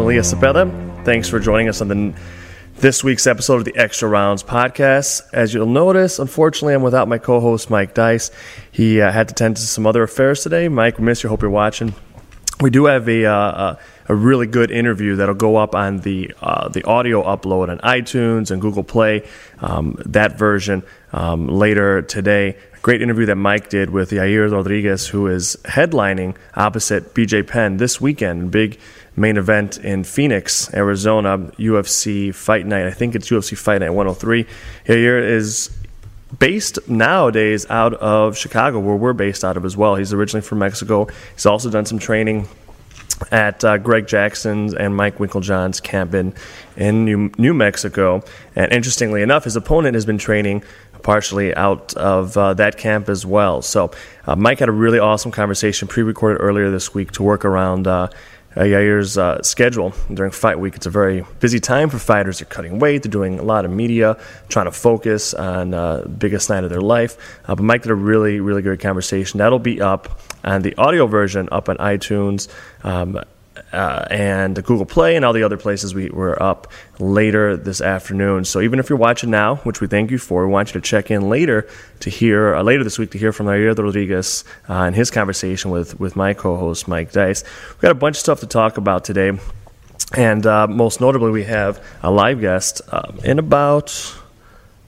Elias 0.00 0.32
Cepeda. 0.32 1.04
Thanks 1.04 1.28
for 1.28 1.38
joining 1.38 1.68
us 1.68 1.82
on 1.82 1.88
the 1.88 2.14
this 2.76 3.04
week's 3.04 3.26
episode 3.26 3.56
of 3.56 3.64
the 3.66 3.76
Extra 3.76 4.08
Rounds 4.08 4.42
podcast. 4.42 5.20
As 5.34 5.52
you'll 5.52 5.66
notice, 5.66 6.18
unfortunately, 6.18 6.72
I'm 6.72 6.82
without 6.82 7.08
my 7.08 7.18
co-host 7.18 7.68
Mike 7.68 7.92
Dice. 7.92 8.30
He 8.72 9.02
uh, 9.02 9.12
had 9.12 9.28
to 9.28 9.34
tend 9.34 9.56
to 9.56 9.62
some 9.62 9.86
other 9.86 10.02
affairs 10.02 10.42
today. 10.42 10.68
Mike, 10.68 10.98
we 10.98 11.04
miss 11.04 11.22
you. 11.22 11.28
Hope 11.28 11.42
you're 11.42 11.50
watching. 11.50 11.94
We 12.62 12.70
do 12.70 12.86
have 12.86 13.08
a, 13.08 13.26
uh, 13.26 13.76
a 14.08 14.14
really 14.14 14.46
good 14.46 14.70
interview 14.70 15.16
that'll 15.16 15.34
go 15.34 15.56
up 15.56 15.74
on 15.74 15.98
the 15.98 16.34
uh, 16.40 16.68
the 16.68 16.82
audio 16.84 17.22
upload 17.22 17.68
on 17.68 17.78
iTunes 17.78 18.50
and 18.50 18.60
Google 18.60 18.84
Play. 18.84 19.28
Um, 19.60 19.96
that 20.06 20.38
version 20.38 20.82
um, 21.12 21.46
later 21.46 22.02
today. 22.02 22.56
Great 22.82 23.02
interview 23.02 23.26
that 23.26 23.36
Mike 23.36 23.68
did 23.68 23.90
with 23.90 24.10
Yair 24.10 24.50
Rodriguez, 24.50 25.06
who 25.06 25.26
is 25.26 25.56
headlining 25.64 26.34
opposite 26.54 27.12
BJ 27.12 27.46
Penn 27.46 27.76
this 27.76 28.00
weekend. 28.00 28.50
Big 28.50 28.78
main 29.20 29.36
event 29.36 29.78
in 29.78 30.02
Phoenix, 30.02 30.72
Arizona, 30.74 31.38
UFC 31.58 32.34
Fight 32.34 32.66
Night. 32.66 32.86
I 32.86 32.90
think 32.90 33.14
it's 33.14 33.28
UFC 33.28 33.56
Fight 33.56 33.80
Night 33.80 33.90
103. 33.90 34.46
Yair 34.86 35.22
is 35.22 35.70
based 36.38 36.88
nowadays 36.88 37.66
out 37.70 37.94
of 37.94 38.36
Chicago, 38.36 38.78
where 38.80 38.96
we're 38.96 39.12
based 39.12 39.44
out 39.44 39.56
of 39.56 39.64
as 39.64 39.76
well. 39.76 39.96
He's 39.96 40.12
originally 40.12 40.46
from 40.46 40.58
Mexico. 40.58 41.06
He's 41.34 41.46
also 41.46 41.70
done 41.70 41.86
some 41.86 41.98
training 41.98 42.48
at 43.30 43.62
uh, 43.64 43.76
Greg 43.76 44.06
Jackson's 44.06 44.74
and 44.74 44.96
Mike 44.96 45.18
Winkeljohn's 45.18 45.80
camp 45.80 46.14
in, 46.14 46.34
in 46.76 47.04
New, 47.04 47.30
New 47.36 47.52
Mexico. 47.52 48.22
And 48.56 48.72
interestingly 48.72 49.22
enough, 49.22 49.44
his 49.44 49.56
opponent 49.56 49.94
has 49.94 50.06
been 50.06 50.18
training 50.18 50.64
partially 51.02 51.54
out 51.54 51.94
of 51.94 52.36
uh, 52.36 52.54
that 52.54 52.76
camp 52.76 53.08
as 53.08 53.24
well. 53.24 53.62
So 53.62 53.90
uh, 54.26 54.36
Mike 54.36 54.58
had 54.58 54.68
a 54.68 54.72
really 54.72 54.98
awesome 54.98 55.30
conversation 55.30 55.88
pre-recorded 55.88 56.40
earlier 56.40 56.70
this 56.70 56.94
week 56.94 57.12
to 57.12 57.22
work 57.22 57.44
around 57.44 57.86
uh, 57.86 58.08
Yair's 58.56 59.16
uh, 59.16 59.42
schedule 59.42 59.92
during 60.12 60.32
fight 60.32 60.58
week. 60.58 60.74
It's 60.74 60.86
a 60.86 60.90
very 60.90 61.24
busy 61.38 61.60
time 61.60 61.88
for 61.88 61.98
fighters. 61.98 62.40
They're 62.40 62.46
cutting 62.46 62.78
weight, 62.78 63.02
they're 63.02 63.10
doing 63.10 63.38
a 63.38 63.42
lot 63.42 63.64
of 63.64 63.70
media, 63.70 64.16
trying 64.48 64.66
to 64.66 64.72
focus 64.72 65.34
on 65.34 65.74
uh, 65.74 66.02
biggest 66.06 66.50
night 66.50 66.64
of 66.64 66.70
their 66.70 66.80
life. 66.80 67.16
Uh, 67.46 67.54
but 67.54 67.62
Mike 67.62 67.82
did 67.82 67.90
a 67.90 67.94
really, 67.94 68.40
really 68.40 68.62
good 68.62 68.80
conversation. 68.80 69.38
That'll 69.38 69.58
be 69.58 69.80
up 69.80 70.20
on 70.44 70.62
the 70.62 70.74
audio 70.76 71.06
version 71.06 71.48
up 71.52 71.68
on 71.68 71.76
iTunes. 71.76 72.48
Um, 72.84 73.20
uh, 73.72 74.06
and 74.10 74.54
Google 74.64 74.86
Play 74.86 75.16
and 75.16 75.24
all 75.24 75.32
the 75.32 75.42
other 75.42 75.56
places 75.56 75.94
we 75.94 76.08
were 76.10 76.40
up 76.42 76.70
later 76.98 77.56
this 77.56 77.80
afternoon. 77.80 78.44
So 78.44 78.60
even 78.60 78.78
if 78.78 78.88
you're 78.88 78.98
watching 78.98 79.30
now, 79.30 79.56
which 79.56 79.80
we 79.80 79.86
thank 79.86 80.10
you 80.10 80.18
for, 80.18 80.46
we 80.46 80.52
want 80.52 80.68
you 80.68 80.80
to 80.80 80.86
check 80.86 81.10
in 81.10 81.28
later 81.28 81.68
to 82.00 82.10
hear 82.10 82.54
uh, 82.54 82.62
later 82.62 82.84
this 82.84 82.98
week 82.98 83.10
to 83.12 83.18
hear 83.18 83.32
from 83.32 83.46
Yair 83.46 83.76
Rodriguez 83.76 84.44
uh, 84.68 84.74
and 84.74 84.94
his 84.94 85.10
conversation 85.10 85.70
with 85.70 85.98
with 85.98 86.16
my 86.16 86.34
co-host 86.34 86.88
Mike 86.88 87.12
Dice. 87.12 87.44
We've 87.70 87.82
got 87.82 87.92
a 87.92 87.94
bunch 87.94 88.16
of 88.16 88.20
stuff 88.20 88.40
to 88.40 88.46
talk 88.46 88.76
about 88.76 89.04
today, 89.04 89.38
and 90.16 90.46
uh, 90.46 90.66
most 90.66 91.00
notably 91.00 91.30
we 91.30 91.44
have 91.44 91.84
a 92.02 92.10
live 92.10 92.40
guest 92.40 92.82
uh, 92.90 93.12
in 93.24 93.38
about. 93.38 94.16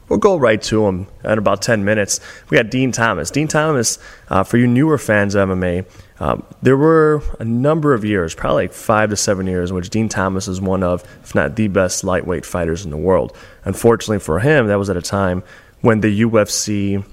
We'll 0.09 0.19
go 0.19 0.37
right 0.37 0.61
to 0.65 0.87
him 0.87 1.07
in 1.25 1.39
about 1.39 1.63
10 1.63 1.87
minutes. 1.87 2.21
We 2.51 2.59
got 2.59 2.69
Din 2.69 2.93
Thomas. 2.93 3.31
Din 3.31 3.49
Thomas, 3.49 3.99
uh, 4.29 4.43
for 4.43 4.59
you 4.59 4.67
newer 4.67 4.99
fans 4.99 5.35
of 5.35 5.49
MMA, 5.49 5.87
um, 6.23 6.45
there 6.63 6.77
were 6.77 7.21
a 7.41 7.45
number 7.45 7.95
of 7.95 8.05
years, 8.05 8.33
probably 8.33 8.65
like 8.65 8.73
five 8.73 9.11
to 9.11 9.17
seven 9.17 9.49
years, 9.49 9.71
in 9.71 9.77
which 9.77 9.91
Din 9.91 10.09
Thomas 10.09 10.47
is 10.47 10.61
one 10.61 10.85
of, 10.85 11.03
if 11.25 11.35
not 11.35 11.57
the 11.57 11.67
best 11.67 12.05
lightweight 12.05 12.47
fighters 12.47 12.85
in 12.85 12.93
the 12.93 12.97
world. 12.97 13.37
Unfortunately 13.65 14.21
for 14.21 14.39
him, 14.39 14.69
that 14.69 14.79
was 14.79 14.89
at 14.89 14.97
a 14.97 15.03
time 15.03 15.43
when 15.81 16.01
the 16.01 16.23
UFC 16.23 17.05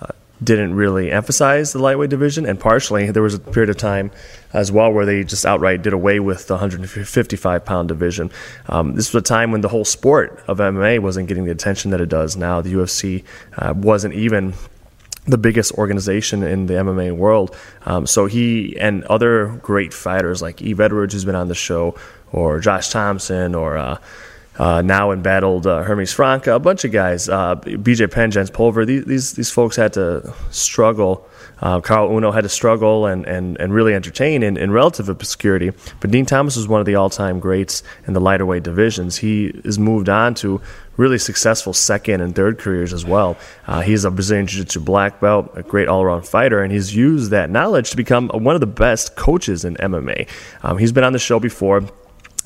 uh, 0.00 0.06
didn't 0.42 0.74
really 0.74 1.10
emphasize 1.10 1.72
the 1.72 1.80
lightweight 1.80 2.10
division, 2.10 2.46
and 2.46 2.60
partially 2.60 3.10
there 3.10 3.24
was 3.24 3.34
a 3.34 3.40
period 3.40 3.70
of 3.70 3.76
time 3.76 4.12
as 4.52 4.70
well 4.70 4.92
where 4.92 5.04
they 5.04 5.24
just 5.24 5.44
outright 5.44 5.82
did 5.82 5.92
away 5.92 6.20
with 6.20 6.46
the 6.46 6.54
155 6.54 7.64
pound 7.64 7.88
division. 7.88 8.30
Um, 8.68 8.94
this 8.94 9.12
was 9.12 9.20
a 9.20 9.24
time 9.24 9.50
when 9.50 9.62
the 9.62 9.68
whole 9.68 9.84
sport 9.84 10.44
of 10.46 10.58
MMA 10.58 11.00
wasn't 11.00 11.26
getting 11.26 11.44
the 11.44 11.50
attention 11.50 11.90
that 11.90 12.00
it 12.00 12.08
does 12.08 12.36
now. 12.36 12.60
The 12.60 12.74
UFC 12.74 13.24
uh, 13.58 13.74
wasn't 13.76 14.14
even 14.14 14.54
the 15.26 15.38
biggest 15.38 15.72
organization 15.72 16.42
in 16.42 16.66
the 16.66 16.74
MMA 16.74 17.16
world. 17.16 17.56
Um, 17.86 18.06
so 18.06 18.26
he 18.26 18.76
and 18.78 19.04
other 19.04 19.58
great 19.62 19.94
fighters 19.94 20.42
like 20.42 20.60
Yves 20.60 20.80
Edwards, 20.80 21.14
who's 21.14 21.24
been 21.24 21.34
on 21.34 21.48
the 21.48 21.54
show, 21.54 21.94
or 22.32 22.60
Josh 22.60 22.90
Thompson, 22.90 23.54
or 23.54 23.76
uh, 23.76 23.98
uh, 24.58 24.82
now 24.82 25.10
embattled 25.10 25.66
uh, 25.66 25.82
Hermes 25.82 26.12
Franca, 26.12 26.54
a 26.54 26.58
bunch 26.58 26.84
of 26.84 26.92
guys, 26.92 27.28
uh, 27.28 27.56
BJ 27.56 28.10
Penn, 28.10 28.30
Jens 28.30 28.50
Pulver. 28.50 28.84
These, 28.84 29.04
these, 29.04 29.32
these 29.32 29.50
folks 29.50 29.76
had 29.76 29.92
to 29.94 30.32
struggle. 30.50 31.26
Uh, 31.60 31.80
Caol 31.80 32.10
Uno 32.16 32.30
had 32.30 32.42
to 32.42 32.48
struggle 32.48 33.06
and, 33.06 33.26
and, 33.26 33.58
and 33.60 33.72
really 33.72 33.94
entertain 33.94 34.42
in, 34.42 34.56
in 34.56 34.70
relative 34.70 35.08
obscurity. 35.08 35.72
But 36.00 36.10
Din 36.10 36.26
Thomas 36.26 36.56
was 36.56 36.68
one 36.68 36.80
of 36.80 36.86
the 36.86 36.94
all 36.94 37.10
time 37.10 37.40
greats 37.40 37.82
in 38.06 38.12
the 38.12 38.20
lighter 38.20 38.46
weight 38.46 38.62
divisions. 38.62 39.16
He 39.18 39.60
has 39.64 39.78
moved 39.78 40.08
on 40.08 40.34
to 40.36 40.60
really 40.96 41.18
successful 41.18 41.72
second 41.72 42.20
and 42.20 42.34
third 42.36 42.58
careers 42.58 42.92
as 42.92 43.04
well. 43.04 43.36
Uh, 43.66 43.80
he's 43.80 44.04
a 44.04 44.10
Brazilian 44.10 44.46
Jiu 44.46 44.62
Jitsu 44.62 44.80
black 44.80 45.20
belt, 45.20 45.50
a 45.54 45.62
great 45.62 45.88
all 45.88 46.02
around 46.02 46.26
fighter, 46.26 46.62
and 46.62 46.72
he's 46.72 46.94
used 46.94 47.30
that 47.30 47.50
knowledge 47.50 47.90
to 47.90 47.96
become 47.96 48.28
one 48.28 48.54
of 48.54 48.60
the 48.60 48.66
best 48.66 49.16
coaches 49.16 49.64
in 49.64 49.74
MMA. 49.76 50.28
Um, 50.62 50.78
he's 50.78 50.92
been 50.92 51.04
on 51.04 51.12
the 51.12 51.18
show 51.18 51.40
before 51.40 51.82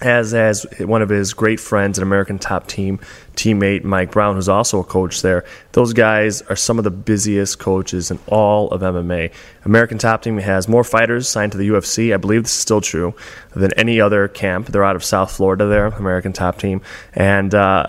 as 0.00 0.32
as 0.32 0.64
one 0.78 1.02
of 1.02 1.08
his 1.08 1.34
great 1.34 1.58
friends, 1.58 1.98
an 1.98 2.02
American 2.02 2.38
top 2.38 2.66
team 2.66 3.00
teammate, 3.34 3.84
Mike 3.84 4.12
Brown, 4.12 4.36
who's 4.36 4.48
also 4.48 4.80
a 4.80 4.84
coach 4.84 5.22
there. 5.22 5.44
Those 5.72 5.92
guys 5.92 6.42
are 6.42 6.56
some 6.56 6.78
of 6.78 6.84
the 6.84 6.90
busiest 6.90 7.58
coaches 7.58 8.10
in 8.10 8.18
all 8.26 8.70
of 8.70 8.80
MMA. 8.80 9.32
American 9.64 9.98
top 9.98 10.22
team 10.22 10.38
has 10.38 10.68
more 10.68 10.84
fighters 10.84 11.28
signed 11.28 11.52
to 11.52 11.58
the 11.58 11.68
UFC. 11.68 12.14
I 12.14 12.16
believe 12.16 12.44
this 12.44 12.52
is 12.52 12.60
still 12.60 12.80
true 12.80 13.14
than 13.54 13.72
any 13.72 14.00
other 14.00 14.28
camp. 14.28 14.66
They're 14.68 14.84
out 14.84 14.96
of 14.96 15.04
South 15.04 15.32
Florida. 15.32 15.66
There, 15.66 15.86
American 15.86 16.32
top 16.32 16.58
team, 16.58 16.80
and 17.12 17.54
uh, 17.54 17.86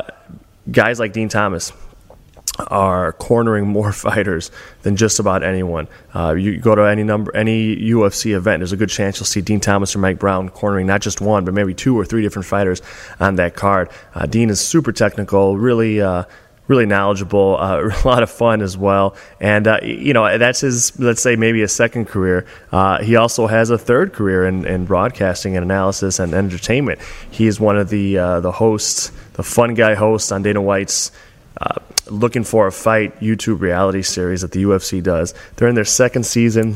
guys 0.71 0.99
like 0.99 1.13
Din 1.13 1.29
Thomas, 1.29 1.71
are 2.67 3.13
cornering 3.13 3.67
more 3.67 3.91
fighters 3.93 4.51
than 4.81 4.95
just 4.95 5.19
about 5.19 5.43
anyone. 5.43 5.87
Uh, 6.13 6.33
you 6.33 6.57
go 6.57 6.75
to 6.75 6.83
any 6.83 7.03
number, 7.03 7.35
any 7.35 7.75
UFC 7.75 8.35
event, 8.35 8.59
there's 8.59 8.71
a 8.71 8.77
good 8.77 8.89
chance 8.89 9.17
you'll 9.17 9.25
see 9.25 9.41
Din 9.41 9.59
Thomas 9.59 9.95
or 9.95 9.99
Mike 9.99 10.19
Brown 10.19 10.49
cornering 10.49 10.87
not 10.87 11.01
just 11.01 11.21
one, 11.21 11.45
but 11.45 11.53
maybe 11.53 11.73
two 11.73 11.97
or 11.97 12.05
three 12.05 12.21
different 12.21 12.45
fighters 12.45 12.81
on 13.19 13.35
that 13.35 13.55
card. 13.55 13.89
Uh, 14.13 14.25
Din 14.25 14.49
is 14.49 14.59
super 14.59 14.91
technical, 14.91 15.57
really. 15.57 16.01
Uh, 16.01 16.23
really 16.67 16.85
knowledgeable, 16.85 17.57
uh, 17.59 17.81
a 18.05 18.07
lot 18.07 18.21
of 18.21 18.29
fun 18.29 18.61
as 18.61 18.77
well. 18.77 19.15
And, 19.41 19.67
uh, 19.67 19.79
you 19.81 20.13
know, 20.13 20.37
that's 20.37 20.61
his, 20.61 20.99
let's 20.99 21.19
say, 21.19 21.35
maybe 21.35 21.63
a 21.63 21.67
second 21.67 22.05
career. 22.05 22.45
Uh, 22.71 23.01
he 23.01 23.15
also 23.15 23.47
has 23.47 23.71
a 23.71 23.77
third 23.79 24.13
career 24.13 24.45
in, 24.45 24.67
in, 24.67 24.85
broadcasting 24.85 25.57
and 25.57 25.65
analysis 25.65 26.19
and 26.19 26.31
entertainment. 26.31 26.99
He 27.31 27.47
is 27.47 27.59
one 27.59 27.75
of 27.75 27.89
the, 27.89 28.13
the 28.13 28.51
hosts, 28.51 29.11
the 29.33 29.41
fun 29.41 29.73
guy 29.73 29.95
host 29.95 30.31
on 30.31 30.43
Dana 30.43 30.61
White's 30.61 31.11
uh, 31.59 31.79
looking 32.11 32.43
for 32.43 32.67
a 32.67 32.71
fight 32.71 33.19
YouTube 33.19 33.61
reality 33.61 34.01
series 34.01 34.41
that 34.41 34.51
the 34.51 34.63
UFC 34.63 35.01
does. 35.01 35.33
They're 35.55 35.67
in 35.67 35.75
their 35.75 35.85
second 35.85 36.25
season. 36.25 36.75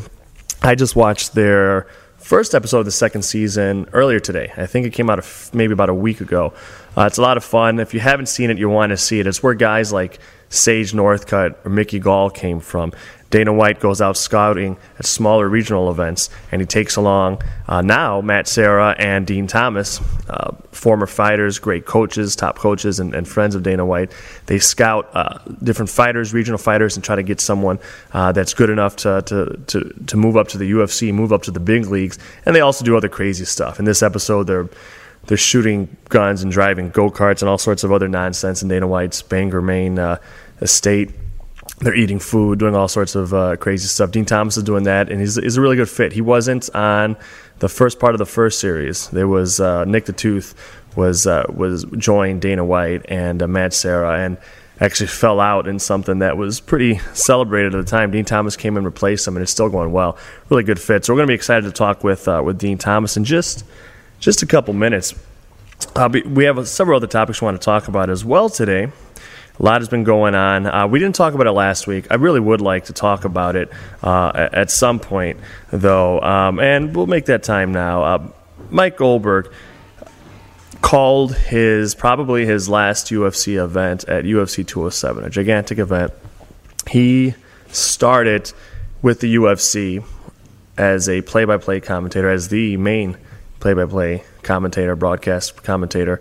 I 0.61 0.75
just 0.75 0.95
watched 0.95 1.33
their 1.33 1.87
first 2.17 2.55
episode 2.55 2.79
of 2.79 2.85
the 2.85 2.91
second 2.91 3.23
season 3.23 3.87
earlier 3.91 4.19
today. 4.19 4.51
I 4.55 4.65
think 4.65 4.85
it 4.87 4.93
came 4.93 5.09
out 5.09 5.23
maybe 5.53 5.73
about 5.73 5.89
a 5.89 5.93
week 5.93 6.21
ago. 6.21 6.53
Uh, 6.95 7.05
it's 7.05 7.17
a 7.17 7.21
lot 7.21 7.37
of 7.37 7.43
fun. 7.43 7.79
If 7.79 7.93
you 7.93 7.99
haven't 7.99 8.27
seen 8.27 8.49
it, 8.49 8.57
you 8.57 8.69
want 8.69 8.91
to 8.91 8.97
see 8.97 9.19
it. 9.19 9.27
It's 9.27 9.41
where 9.41 9.53
guys 9.53 9.91
like 9.91 10.19
Sage 10.49 10.91
Northcutt 10.93 11.55
or 11.65 11.69
Mickey 11.69 11.99
Gall 11.99 12.29
came 12.29 12.59
from. 12.59 12.93
Dana 13.31 13.51
White 13.51 13.79
goes 13.79 13.99
out 13.99 14.15
scouting 14.15 14.77
at 14.99 15.07
smaller 15.07 15.49
regional 15.49 15.89
events, 15.89 16.29
and 16.51 16.61
he 16.61 16.67
takes 16.67 16.97
along 16.97 17.41
uh, 17.67 17.81
now 17.81 18.21
Matt 18.21 18.47
Serra 18.47 18.95
and 18.99 19.25
Din 19.25 19.47
Thomas, 19.47 19.99
uh, 20.29 20.51
former 20.71 21.07
fighters, 21.07 21.57
great 21.57 21.87
coaches, 21.87 22.35
top 22.35 22.59
coaches, 22.59 22.99
and, 22.99 23.15
and, 23.15 23.27
friends 23.27 23.55
of 23.55 23.63
Dana 23.63 23.83
White. 23.83 24.11
They 24.45 24.59
scout 24.59 25.09
uh, 25.15 25.39
different 25.63 25.89
fighters, 25.89 26.31
regional 26.31 26.59
fighters, 26.59 26.95
and 26.95 27.03
try 27.03 27.15
to 27.15 27.23
get 27.23 27.41
someone 27.41 27.79
uh, 28.11 28.33
that's 28.33 28.53
good 28.53 28.69
enough 28.69 28.97
to, 28.97 29.23
to, 29.23 29.59
to, 29.65 30.03
to 30.05 30.15
move 30.15 30.37
up 30.37 30.49
to 30.49 30.59
the 30.59 30.71
UFC, 30.71 31.11
move 31.11 31.33
up 31.33 31.41
to 31.43 31.51
the 31.51 31.59
big 31.59 31.87
leagues, 31.87 32.19
and 32.45 32.55
they 32.55 32.61
also 32.61 32.85
do 32.85 32.95
other 32.95 33.09
crazy 33.09 33.45
stuff. 33.45 33.79
In 33.79 33.85
this 33.85 34.03
episode, 34.03 34.43
they're 34.43 34.69
they're 35.27 35.37
shooting 35.37 35.95
guns 36.09 36.43
and 36.43 36.51
driving 36.51 36.89
go 36.89 37.09
karts 37.09 37.41
and 37.41 37.49
all 37.49 37.57
sorts 37.57 37.83
of 37.83 37.91
other 37.91 38.07
nonsense 38.07 38.61
in 38.61 38.69
Dana 38.69 38.87
White's 38.87 39.21
Bangor, 39.21 39.61
Maine 39.61 39.99
uh, 39.99 40.17
estate 40.61 41.11
they're 41.79 41.95
eating 41.95 42.19
food, 42.19 42.59
doing 42.59 42.75
all 42.75 42.87
sorts 42.87 43.15
of 43.15 43.33
uh, 43.33 43.55
crazy 43.57 43.87
stuff. 43.87 44.11
Din 44.11 44.25
Thomas 44.25 44.57
is 44.57 44.63
doing 44.63 44.83
that, 44.83 45.09
and 45.09 45.19
he's, 45.19 45.35
he's 45.35 45.57
a 45.57 45.61
really 45.61 45.75
good 45.75 45.89
fit. 45.89 46.13
He 46.13 46.21
wasn't 46.21 46.73
on 46.75 47.17
the 47.59 47.69
first 47.69 47.99
part 47.99 48.13
of 48.13 48.19
the 48.19 48.25
first 48.25 48.59
series. 48.59 49.09
There 49.09 49.27
was 49.27 49.59
uh, 49.59 49.85
Nick 49.85 50.05
the 50.05 50.13
Tooth 50.13 50.55
was 50.95 51.25
uh, 51.25 51.45
was 51.53 51.85
joined 51.97 52.41
Dana 52.41 52.63
White 52.63 53.05
and 53.09 53.41
uh, 53.41 53.47
Matt 53.47 53.73
Serra, 53.73 54.19
and 54.19 54.37
actually 54.79 55.07
fell 55.07 55.39
out 55.39 55.67
in 55.67 55.79
something 55.79 56.19
that 56.19 56.37
was 56.37 56.59
pretty 56.59 56.99
celebrated 57.13 57.75
at 57.75 57.85
the 57.85 57.89
time. 57.89 58.11
Din 58.11 58.25
Thomas 58.25 58.55
came 58.55 58.77
and 58.77 58.85
replaced 58.85 59.27
him, 59.27 59.35
and 59.35 59.43
it's 59.43 59.51
still 59.51 59.69
going 59.69 59.91
well. 59.91 60.17
Really 60.49 60.63
good 60.63 60.79
fit. 60.79 61.05
So 61.05 61.13
we're 61.13 61.17
going 61.17 61.27
to 61.27 61.31
be 61.31 61.35
excited 61.35 61.63
to 61.65 61.71
talk 61.71 62.03
with 62.03 62.27
uh, 62.27 62.41
with 62.45 62.59
Din 62.59 62.77
Thomas 62.77 63.17
and 63.17 63.25
just 63.25 63.65
just 64.23 64.41
a 64.41 64.45
couple 64.45 64.73
minutes. 64.73 65.13
Uh, 65.97 66.09
we 66.25 66.45
have 66.45 66.65
several 66.65 66.95
other 66.95 67.07
topics 67.07 67.41
we 67.41 67.45
want 67.45 67.59
to 67.59 67.65
talk 67.65 67.89
about 67.89 68.09
as 68.09 68.23
well 68.23 68.49
today. 68.49 68.85
A 68.85 69.63
lot 69.63 69.81
has 69.81 69.89
been 69.89 70.05
going 70.05 70.33
on. 70.33 70.65
Uh, 70.65 70.87
we 70.87 70.97
didn't 70.97 71.15
talk 71.15 71.33
about 71.33 71.45
it 71.45 71.51
last 71.51 71.87
week. 71.87 72.07
I 72.09 72.15
really 72.15 72.39
would 72.39 72.61
like 72.61 72.85
to 72.85 72.93
talk 72.93 73.25
about 73.25 73.57
it 73.57 73.69
uh, 74.01 74.49
at 74.53 74.71
some 74.71 74.99
point, 74.99 75.39
though, 75.71 76.21
um, 76.21 76.59
and 76.61 76.95
we'll 76.95 77.05
make 77.05 77.25
that 77.25 77.43
time 77.43 77.73
now. 77.73 78.03
Uh, 78.03 78.27
Mike 78.69 78.95
Goldberg 78.95 79.51
called 80.81 81.35
his 81.35 81.93
probably 81.93 82.45
his 82.45 82.69
last 82.69 83.07
UFC 83.07 83.61
event 83.61 84.05
at 84.05 84.23
UFC 84.23 84.65
207, 84.65 85.25
a 85.25 85.29
gigantic 85.29 85.79
event. 85.79 86.13
He 86.89 87.35
started 87.67 88.53
with 89.01 89.19
the 89.19 89.35
UFC 89.35 90.03
as 90.77 91.09
a 91.09 91.21
play-by-play 91.21 91.81
commentator, 91.81 92.29
as 92.29 92.47
the 92.47 92.77
main 92.77 93.17
play-by-play 93.63 94.21
commentator, 94.41 94.93
broadcast 94.93 95.63
commentator 95.63 96.17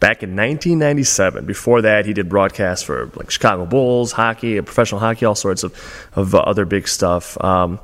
back 0.00 0.22
in 0.22 0.30
1997. 0.30 1.44
Before 1.44 1.82
that, 1.82 2.06
he 2.06 2.14
did 2.14 2.30
broadcasts 2.30 2.82
for 2.82 3.10
like 3.16 3.30
Chicago 3.30 3.66
Bulls, 3.66 4.12
hockey, 4.12 4.58
professional 4.62 4.98
hockey, 4.98 5.26
all 5.26 5.34
sorts 5.34 5.62
of, 5.62 5.74
of 6.14 6.34
other 6.34 6.64
big 6.64 6.88
stuff. 6.88 7.36
Um, 7.44 7.78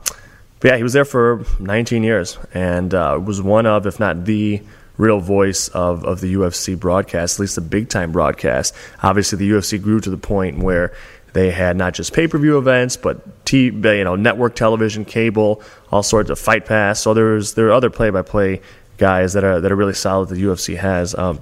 but 0.60 0.70
yeah, 0.70 0.76
he 0.78 0.82
was 0.82 0.94
there 0.94 1.04
for 1.04 1.44
19 1.60 2.02
years 2.02 2.38
and 2.54 2.94
uh, 2.94 3.20
was 3.22 3.42
one 3.42 3.66
of, 3.66 3.86
if 3.86 4.00
not 4.00 4.24
the 4.24 4.62
real 4.96 5.20
voice 5.20 5.68
of, 5.68 6.04
of 6.06 6.22
the 6.22 6.32
UFC 6.32 6.78
broadcast, 6.78 7.36
at 7.36 7.40
least 7.40 7.56
the 7.56 7.60
big 7.60 7.90
time 7.90 8.12
broadcast. 8.12 8.74
Obviously, 9.02 9.36
the 9.36 9.50
UFC 9.50 9.80
grew 9.80 10.00
to 10.00 10.08
the 10.08 10.16
point 10.16 10.58
where 10.58 10.94
they 11.32 11.50
had 11.50 11.76
not 11.76 11.94
just 11.94 12.12
pay 12.12 12.28
per 12.28 12.38
view 12.38 12.58
events, 12.58 12.96
but 12.96 13.44
t- 13.44 13.66
you 13.66 14.04
know 14.04 14.16
network 14.16 14.54
television, 14.54 15.04
cable, 15.04 15.62
all 15.90 16.02
sorts 16.02 16.30
of 16.30 16.38
Fight 16.38 16.66
Pass. 16.66 17.00
So 17.00 17.14
there's 17.14 17.54
there 17.54 17.68
are 17.68 17.72
other 17.72 17.90
play 17.90 18.10
by 18.10 18.22
play 18.22 18.60
guys 18.98 19.32
that 19.32 19.44
are 19.44 19.60
that 19.60 19.72
are 19.72 19.76
really 19.76 19.94
solid 19.94 20.28
that 20.28 20.34
the 20.34 20.42
UFC 20.42 20.76
has. 20.76 21.14
Um, 21.14 21.40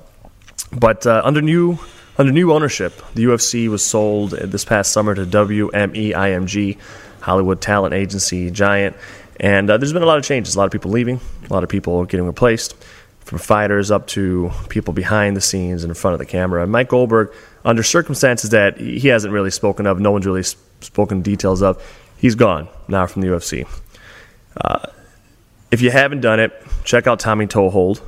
but 0.73 1.06
uh, 1.06 1.23
under 1.25 1.43
new 1.43 1.79
under 2.19 2.32
new 2.32 2.52
ownership, 2.52 2.94
the 3.14 3.25
UFC 3.25 3.69
was 3.69 3.85
sold 3.85 4.31
this 4.31 4.64
past 4.64 4.93
summer 4.93 5.14
to 5.14 5.25
WME 5.25 6.79
Hollywood 7.20 7.61
Talent 7.61 7.94
Agency 7.94 8.50
giant, 8.50 8.97
and 9.38 9.70
uh, 9.70 9.79
there's 9.79 9.93
been 9.93 10.02
a 10.02 10.06
lot 10.06 10.19
of 10.19 10.25
changes. 10.25 10.55
A 10.55 10.58
lot 10.58 10.67
of 10.67 10.73
people 10.73 10.91
leaving, 10.91 11.20
a 11.49 11.52
lot 11.52 11.62
of 11.62 11.69
people 11.69 12.05
getting 12.05 12.26
replaced 12.26 12.75
from 13.31 13.38
fighters 13.38 13.91
up 13.91 14.06
to 14.08 14.50
people 14.69 14.93
behind 14.93 15.37
the 15.37 15.41
scenes 15.41 15.85
and 15.85 15.91
in 15.91 15.94
front 15.94 16.14
of 16.14 16.19
the 16.19 16.26
camera. 16.26 16.62
And 16.62 16.73
Mike 16.73 16.88
Goldberg, 16.88 17.32
under 17.64 17.82
circumstances 17.82 18.50
that 18.50 18.79
he 18.79 19.06
hasn't 19.08 19.32
really 19.32 19.52
spoken 19.52 19.87
of, 19.87 20.00
no 20.00 20.11
one's 20.11 20.26
really 20.26 20.43
spoken 20.43 21.23
details 21.23 21.62
of, 21.62 21.81
he's 22.19 22.35
gone 22.35 22.69
now 22.88 23.06
from 23.06 23.23
the 23.23 23.29
UFC. 23.29 23.69
Uh, 24.56 24.85
if 25.70 25.81
you 25.81 25.91
haven't 25.93 26.23
done 26.23 26.41
it, 26.41 26.52
check 26.90 27.06
out 27.06 27.20
Tommy 27.20 27.46
Toehold, 27.46 28.00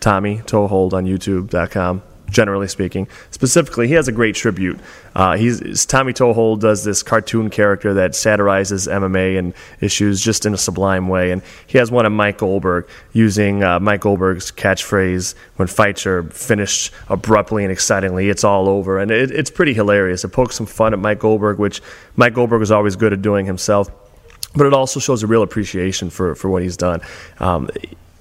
Tommy 0.00 0.38
Toehold 0.38 0.94
on 0.94 1.04
YouTube.com 1.04 2.02
generally 2.30 2.66
speaking. 2.66 3.06
Specifically, 3.30 3.88
he 3.88 3.92
has 3.92 4.08
a 4.08 4.12
great 4.12 4.34
tribute. 4.34 4.80
Uh, 5.14 5.36
he's 5.36 5.84
Tommy 5.84 6.14
Toehold 6.14 6.60
does 6.60 6.82
this 6.82 7.02
cartoon 7.02 7.50
character 7.50 7.92
that 7.92 8.14
satirizes 8.14 8.88
MMA 8.88 9.38
and 9.38 9.52
issues 9.82 10.22
just 10.22 10.46
in 10.46 10.54
a 10.54 10.56
sublime 10.56 11.08
way, 11.08 11.30
and 11.30 11.42
he 11.66 11.76
has 11.76 11.90
one 11.90 12.06
of 12.06 12.12
Mike 12.12 12.38
Goldberg 12.38 12.88
using 13.12 13.62
uh, 13.62 13.78
Mike 13.80 14.00
Goldberg's 14.00 14.50
catchphrase 14.50 15.34
when 15.56 15.68
fights 15.68 16.06
are 16.06 16.22
finished 16.22 16.90
abruptly 17.10 17.64
and 17.64 17.70
excitingly. 17.70 18.30
It's 18.30 18.44
all 18.44 18.66
over, 18.66 18.98
and 18.98 19.10
it, 19.10 19.30
it's 19.30 19.50
pretty 19.50 19.74
hilarious. 19.74 20.24
It 20.24 20.28
pokes 20.28 20.56
some 20.56 20.64
fun 20.64 20.94
at 20.94 20.98
Mike 20.98 21.18
Goldberg, 21.18 21.58
which 21.58 21.82
Mike 22.16 22.32
Goldberg 22.32 22.60
was 22.60 22.70
always 22.70 22.96
good 22.96 23.12
at 23.12 23.20
doing 23.20 23.44
himself. 23.44 23.90
But 24.54 24.66
it 24.66 24.74
also 24.74 25.00
shows 25.00 25.22
a 25.22 25.26
real 25.26 25.42
appreciation 25.42 26.10
for, 26.10 26.34
for 26.34 26.50
what 26.50 26.62
he's 26.62 26.76
done. 26.76 27.00
Um, 27.40 27.70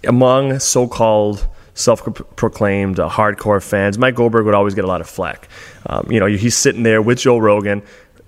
among 0.06 0.59
so 0.59 0.88
called 0.88 1.48
self-proclaimed 1.74 3.00
uh, 3.00 3.09
hardcore 3.09 3.63
fans, 3.63 3.98
Mike 3.98 4.15
Goldberg 4.15 4.45
would 4.45 4.56
always 4.56 4.75
get 4.75 4.83
a 4.83 4.88
lot 4.88 5.01
of 5.01 5.09
flack. 5.09 5.48
Um, 5.86 6.12
you 6.12 6.19
know, 6.19 6.25
he's 6.25 6.56
sitting 6.56 6.83
there 6.83 7.01
with 7.01 7.19
Joe 7.19 7.38
Rogan 7.38 7.81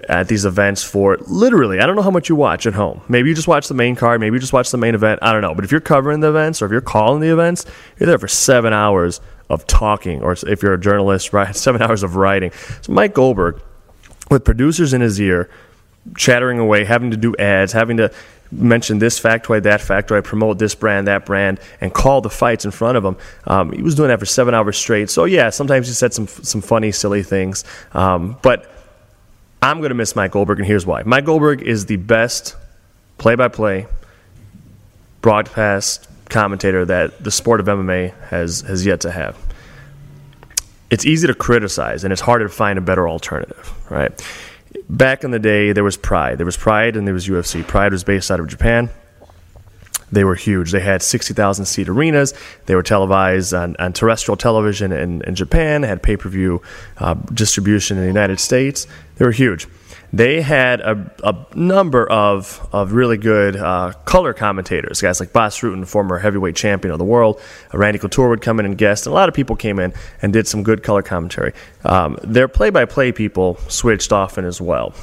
at 0.10 0.28
these 0.28 0.46
events 0.46 0.84
for 0.84 1.18
literally, 1.28 1.80
I 1.80 1.86
don't 1.86 1.96
know 1.96 2.02
how 2.02 2.12
much 2.12 2.30
you 2.30 2.36
watch 2.36 2.66
at 2.66 2.74
home. 2.74 3.02
Maybe 3.08 3.30
you 3.30 3.36
just 3.36 3.48
watch 3.48 3.68
the 3.68 3.74
main 3.74 3.96
card, 3.96 4.20
maybe 4.20 4.36
you 4.36 4.40
just 4.40 4.54
watch 4.54 4.72
the 4.72 4.78
main 4.78 4.96
event. 4.96 5.20
I 5.22 5.32
don't 5.32 5.42
know. 5.42 5.56
But 5.56 5.64
if 5.64 5.72
you're 5.72 5.82
covering 5.82 6.20
the 6.20 6.30
events 6.30 6.62
or 6.62 6.66
if 6.66 6.72
you're 6.72 6.82
calling 6.82 7.22
the 7.22 7.32
events, 7.32 7.66
you're 7.98 8.08
there 8.08 8.18
for 8.18 8.28
seven 8.28 8.74
hours 8.74 9.22
of 9.50 9.68
talking, 9.68 10.22
or 10.22 10.36
if 10.48 10.64
you're 10.64 10.74
a 10.74 10.80
journalist, 10.80 11.34
right, 11.34 11.56
seven 11.56 11.82
hours 11.82 12.04
of 12.04 12.16
writing. 12.16 12.52
So 12.82 12.92
Mike 12.92 13.14
Goldberg, 13.14 13.62
with 14.30 14.44
producers 14.44 14.94
in 14.94 15.02
his 15.02 15.20
ear, 15.20 15.50
chattering 16.18 16.60
away, 16.60 16.84
having 16.86 17.12
to 17.12 17.18
do 17.18 17.36
ads, 17.38 17.72
having 17.72 17.98
to 17.98 18.12
mention 18.54 19.00
this 19.00 19.20
factoid, 19.20 19.64
that 19.64 19.80
factoid, 19.82 20.24
promote 20.24 20.60
this 20.60 20.76
brand, 20.76 21.08
that 21.08 21.26
brand, 21.26 21.60
and 21.82 21.94
call 21.94 22.22
the 22.22 22.30
fights 22.30 22.66
in 22.66 22.72
front 22.72 22.98
of 22.98 23.06
him. 23.06 23.18
Um, 23.46 23.72
he 23.72 23.82
was 23.82 23.96
doing 23.96 24.10
that 24.10 24.20
for 24.20 24.26
seven 24.26 24.54
hours 24.54 24.78
straight. 24.78 25.10
So 25.10 25.26
yeah, 25.26 25.50
sometimes 25.50 25.88
he 25.88 25.94
said 25.94 26.14
some 26.14 26.28
some 26.28 26.62
funny, 26.62 26.92
silly 26.92 27.24
things, 27.24 27.64
um, 27.94 28.38
but 28.42 28.70
I'm 29.62 29.80
going 29.80 29.90
to 29.90 29.96
miss 29.96 30.16
Mike 30.16 30.32
Goldberg, 30.32 30.60
and 30.60 30.68
here's 30.68 30.86
why. 30.86 31.04
Mike 31.04 31.26
Goldberg 31.26 31.62
is 31.62 31.86
the 31.86 31.96
best 31.96 32.56
play-by-play 33.18 33.88
broadcast 35.22 36.10
commentator 36.30 36.84
that 36.84 37.24
the 37.24 37.32
sport 37.32 37.60
of 37.60 37.68
MMA 37.68 38.14
has 38.28 38.62
has 38.62 38.86
yet 38.86 39.02
to 39.02 39.12
have. 39.12 39.38
It's 40.90 41.06
easy 41.06 41.28
to 41.28 41.34
criticize, 41.34 42.04
and 42.04 42.12
it's 42.12 42.22
harder 42.22 42.46
to 42.48 42.54
find 42.54 42.78
a 42.78 42.82
better 42.82 43.08
alternative, 43.08 43.72
right? 43.90 44.12
Back 44.98 45.24
in 45.24 45.32
the 45.32 45.40
day, 45.40 45.72
there 45.72 45.84
was 45.84 45.98
Pride. 45.98 46.38
There 46.38 46.46
was 46.46 46.58
Pride 46.58 46.96
and 46.96 47.08
there 47.08 47.14
was 47.14 47.28
UFC. 47.28 47.66
Pride 47.66 47.92
was 47.92 48.04
based 48.04 48.32
out 48.32 48.40
of 48.40 48.48
Japan. 48.48 48.90
They 50.12 50.24
were 50.24 50.36
huge. 50.36 50.72
They 50.72 50.80
had 50.80 51.02
60,000 51.02 51.66
seat 51.66 51.90
arenas. 51.90 52.36
They 52.68 52.76
were 52.76 52.84
televised 52.84 53.54
on, 53.54 53.76
on 53.80 53.94
terrestrial 53.94 54.38
television 54.38 54.92
in, 54.92 55.24
in 55.24 55.34
Japan, 55.34 55.82
had 55.82 56.04
pay 56.04 56.18
per 56.18 56.30
view 56.30 56.62
uh, 57.00 57.16
distribution 57.34 57.98
in 57.98 58.04
the 58.04 58.08
United 58.08 58.40
States. 58.40 58.86
They 59.16 59.26
were 59.26 59.32
huge 59.32 59.68
they 60.14 60.42
had 60.42 60.80
a, 60.80 61.12
a 61.24 61.36
number 61.56 62.08
of, 62.08 62.66
of 62.72 62.94
really 62.94 63.18
good 63.18 63.56
uh, 63.56 63.94
color 64.06 64.32
commentators, 64.32 65.02
guys 65.02 65.20
like 65.20 65.34
Bas 65.34 65.60
Rutten, 65.60 65.88
former 65.88 66.20
heavyweight 66.20 66.56
champion 66.56 66.92
of 66.92 67.00
the 67.00 67.06
world. 67.06 67.42
Uh, 67.74 67.80
Randy 67.80 67.98
Couture 67.98 68.30
would 68.30 68.42
come 68.42 68.60
in 68.60 68.68
and 68.68 68.78
guest, 68.78 69.08
and 69.08 69.12
a 69.12 69.16
lot 69.16 69.28
of 69.28 69.34
people 69.34 69.56
came 69.56 69.80
in 69.80 69.92
and 70.22 70.32
did 70.32 70.48
some 70.48 70.62
good 70.62 70.84
color 70.84 71.02
commentary. 71.02 71.54
Um, 71.84 72.20
their 72.24 72.48
play 72.48 72.70
by 72.70 72.86
play 72.86 73.12
people 73.12 73.58
switched 73.70 74.14
often 74.14 74.46
as 74.46 74.62
well. 74.62 74.94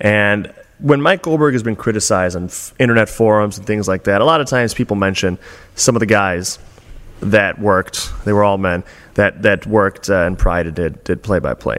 And 0.00 0.54
when 0.78 1.02
Mike 1.02 1.22
Goldberg 1.22 1.54
has 1.54 1.64
been 1.64 1.76
criticized 1.76 2.36
on 2.36 2.48
internet 2.78 3.08
forums 3.08 3.58
and 3.58 3.66
things 3.66 3.88
like 3.88 4.04
that, 4.04 4.20
a 4.20 4.24
lot 4.24 4.40
of 4.40 4.46
times 4.46 4.72
people 4.72 4.94
mention 4.94 5.36
some 5.74 5.96
of 5.96 6.00
the 6.00 6.06
guys 6.06 6.60
that 7.18 7.58
worked, 7.58 8.12
they 8.24 8.32
were 8.32 8.44
all 8.44 8.58
men, 8.58 8.84
that, 9.14 9.42
that 9.42 9.66
worked 9.66 10.08
uh, 10.10 10.26
and 10.26 10.38
Pride 10.38 10.72
did, 10.76 11.02
did 11.02 11.24
play 11.24 11.40
by 11.40 11.54
play 11.54 11.78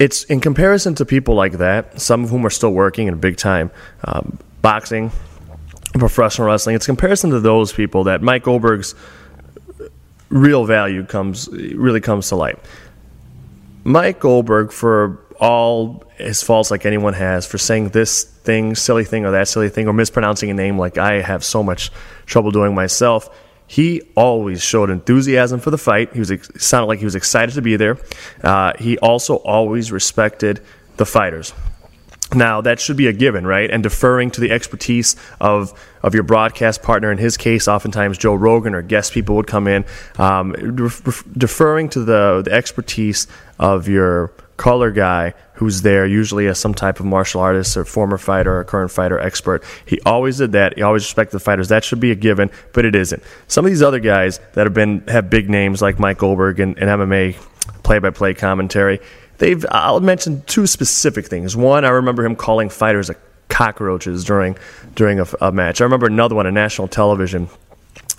it's 0.00 0.24
in 0.24 0.40
comparison 0.40 0.94
to 0.96 1.04
people 1.04 1.34
like 1.34 1.58
that, 1.58 2.00
some 2.00 2.24
of 2.24 2.30
whom 2.30 2.44
are 2.46 2.50
still 2.50 2.72
working 2.72 3.06
in 3.06 3.18
big 3.18 3.36
time 3.36 3.70
um, 4.02 4.38
boxing, 4.62 5.12
professional 5.92 6.48
wrestling. 6.48 6.74
It's 6.74 6.86
comparison 6.86 7.30
to 7.30 7.38
those 7.38 7.70
people 7.72 8.04
that 8.04 8.22
Mike 8.22 8.42
Goldberg's 8.42 8.94
real 10.30 10.64
value 10.64 11.04
comes 11.04 11.48
really 11.48 12.00
comes 12.00 12.30
to 12.30 12.36
light. 12.36 12.58
Mike 13.84 14.20
Goldberg, 14.20 14.72
for 14.72 15.18
all 15.38 16.02
his 16.16 16.42
faults, 16.42 16.70
like 16.70 16.86
anyone 16.86 17.12
has, 17.12 17.46
for 17.46 17.58
saying 17.58 17.90
this 17.90 18.24
thing, 18.24 18.74
silly 18.74 19.04
thing, 19.04 19.26
or 19.26 19.32
that 19.32 19.48
silly 19.48 19.68
thing, 19.68 19.86
or 19.86 19.92
mispronouncing 19.92 20.48
a 20.48 20.54
name, 20.54 20.78
like 20.78 20.96
I 20.96 21.20
have 21.20 21.44
so 21.44 21.62
much 21.62 21.90
trouble 22.24 22.50
doing 22.50 22.74
myself 22.74 23.28
he 23.70 24.02
always 24.16 24.64
showed 24.64 24.90
enthusiasm 24.90 25.60
for 25.60 25.70
the 25.70 25.78
fight. 25.78 26.12
He 26.12 26.18
was 26.18 26.32
sounded 26.58 26.88
like 26.88 26.98
he 26.98 27.04
was 27.04 27.14
excited 27.14 27.54
to 27.54 27.62
be 27.62 27.76
there. 27.76 27.98
Uh, 28.42 28.72
he 28.76 28.98
also 28.98 29.36
always 29.36 29.92
respected 29.92 30.60
the 30.96 31.06
fighters. 31.06 31.54
Now 32.34 32.62
that 32.62 32.80
should 32.80 32.96
be 32.96 33.06
a 33.06 33.12
given, 33.12 33.46
right? 33.46 33.70
And 33.70 33.80
deferring 33.80 34.32
to 34.32 34.40
the 34.40 34.50
expertise 34.50 35.14
of 35.40 35.72
of 36.02 36.14
your 36.14 36.24
broadcast 36.24 36.82
partner. 36.82 37.12
In 37.12 37.18
his 37.18 37.36
case, 37.36 37.68
oftentimes 37.68 38.18
Joe 38.18 38.34
Rogan 38.34 38.74
or 38.74 38.82
guest 38.82 39.12
people 39.12 39.36
would 39.36 39.46
come 39.46 39.68
in, 39.68 39.84
um, 40.18 40.50
deferring 41.38 41.90
to 41.90 42.00
the 42.00 42.42
the 42.44 42.52
expertise 42.52 43.28
of 43.60 43.86
your 43.86 44.32
color 44.56 44.90
guy 44.90 45.32
who's 45.60 45.82
there, 45.82 46.06
usually 46.06 46.46
as 46.46 46.58
some 46.58 46.72
type 46.72 47.00
of 47.00 47.06
martial 47.06 47.38
artist 47.38 47.76
or 47.76 47.84
former 47.84 48.16
fighter 48.16 48.58
or 48.58 48.64
current 48.64 48.90
fighter 48.90 49.20
expert. 49.20 49.62
He 49.84 50.00
always 50.06 50.38
did 50.38 50.52
that. 50.52 50.74
He 50.74 50.82
always 50.82 51.02
respected 51.02 51.36
the 51.36 51.40
fighters. 51.40 51.68
That 51.68 51.84
should 51.84 52.00
be 52.00 52.10
a 52.10 52.14
given, 52.14 52.50
but 52.72 52.86
it 52.86 52.94
isn't. 52.94 53.22
Some 53.46 53.66
of 53.66 53.70
these 53.70 53.82
other 53.82 54.00
guys 54.00 54.40
that 54.54 54.64
have 54.64 54.72
been 54.72 55.06
have 55.08 55.28
big 55.28 55.50
names 55.50 55.82
like 55.82 55.98
Mike 55.98 56.16
Goldberg 56.16 56.60
and, 56.60 56.78
and 56.78 56.88
MMA 56.88 57.36
play-by-play 57.82 58.32
commentary. 58.34 59.00
They've 59.36 59.62
I'll 59.70 60.00
mention 60.00 60.42
two 60.46 60.66
specific 60.66 61.26
things. 61.26 61.54
One, 61.54 61.84
I 61.84 61.90
remember 61.90 62.24
him 62.24 62.36
calling 62.36 62.70
fighters 62.70 63.10
cockroaches 63.50 64.24
during 64.24 64.56
during 64.94 65.20
a, 65.20 65.26
a 65.42 65.52
match. 65.52 65.82
I 65.82 65.84
remember 65.84 66.06
another 66.06 66.34
one 66.34 66.46
on 66.46 66.54
national 66.54 66.88
television. 66.88 67.50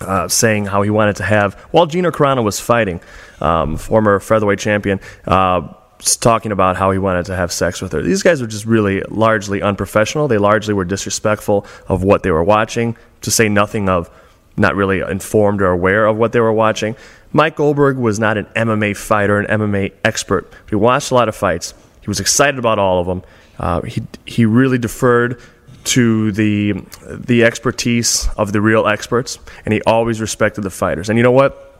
Uh, 0.00 0.26
saying 0.26 0.66
how 0.66 0.82
he 0.82 0.90
wanted 0.90 1.14
to 1.16 1.22
have 1.22 1.54
while 1.70 1.86
Gina 1.86 2.10
Carano 2.10 2.42
was 2.42 2.58
fighting, 2.58 3.00
um, 3.40 3.76
former 3.76 4.18
featherweight 4.18 4.58
champion. 4.58 4.98
Uh, 5.24 5.74
talking 6.20 6.52
about 6.52 6.76
how 6.76 6.90
he 6.90 6.98
wanted 6.98 7.26
to 7.26 7.36
have 7.36 7.52
sex 7.52 7.80
with 7.80 7.92
her. 7.92 8.02
These 8.02 8.22
guys 8.22 8.40
were 8.40 8.46
just 8.46 8.66
really 8.66 9.02
largely 9.08 9.62
unprofessional. 9.62 10.28
They 10.28 10.38
largely 10.38 10.74
were 10.74 10.84
disrespectful 10.84 11.66
of 11.88 12.02
what 12.02 12.22
they 12.22 12.30
were 12.30 12.42
watching, 12.42 12.96
to 13.22 13.30
say 13.30 13.48
nothing 13.48 13.88
of 13.88 14.10
not 14.56 14.74
really 14.74 15.00
informed 15.00 15.62
or 15.62 15.70
aware 15.70 16.06
of 16.06 16.16
what 16.16 16.32
they 16.32 16.40
were 16.40 16.52
watching. 16.52 16.96
Mike 17.32 17.56
Goldberg 17.56 17.96
was 17.96 18.18
not 18.18 18.36
an 18.36 18.44
MMA 18.56 18.96
fighter, 18.96 19.38
an 19.38 19.60
MMA 19.60 19.92
expert. 20.04 20.52
He 20.68 20.74
watched 20.74 21.10
a 21.10 21.14
lot 21.14 21.28
of 21.28 21.36
fights. 21.36 21.72
He 22.00 22.08
was 22.08 22.20
excited 22.20 22.58
about 22.58 22.78
all 22.78 23.00
of 23.00 23.06
them. 23.06 23.22
Uh, 23.58 23.82
he, 23.82 24.02
he 24.26 24.44
really 24.44 24.78
deferred 24.78 25.40
to 25.84 26.30
the 26.32 26.74
the 27.08 27.44
expertise 27.44 28.28
of 28.36 28.52
the 28.52 28.60
real 28.60 28.86
experts, 28.86 29.38
and 29.64 29.72
he 29.72 29.80
always 29.82 30.20
respected 30.20 30.62
the 30.62 30.70
fighters. 30.70 31.08
And 31.08 31.18
you 31.18 31.22
know 31.22 31.32
what? 31.32 31.71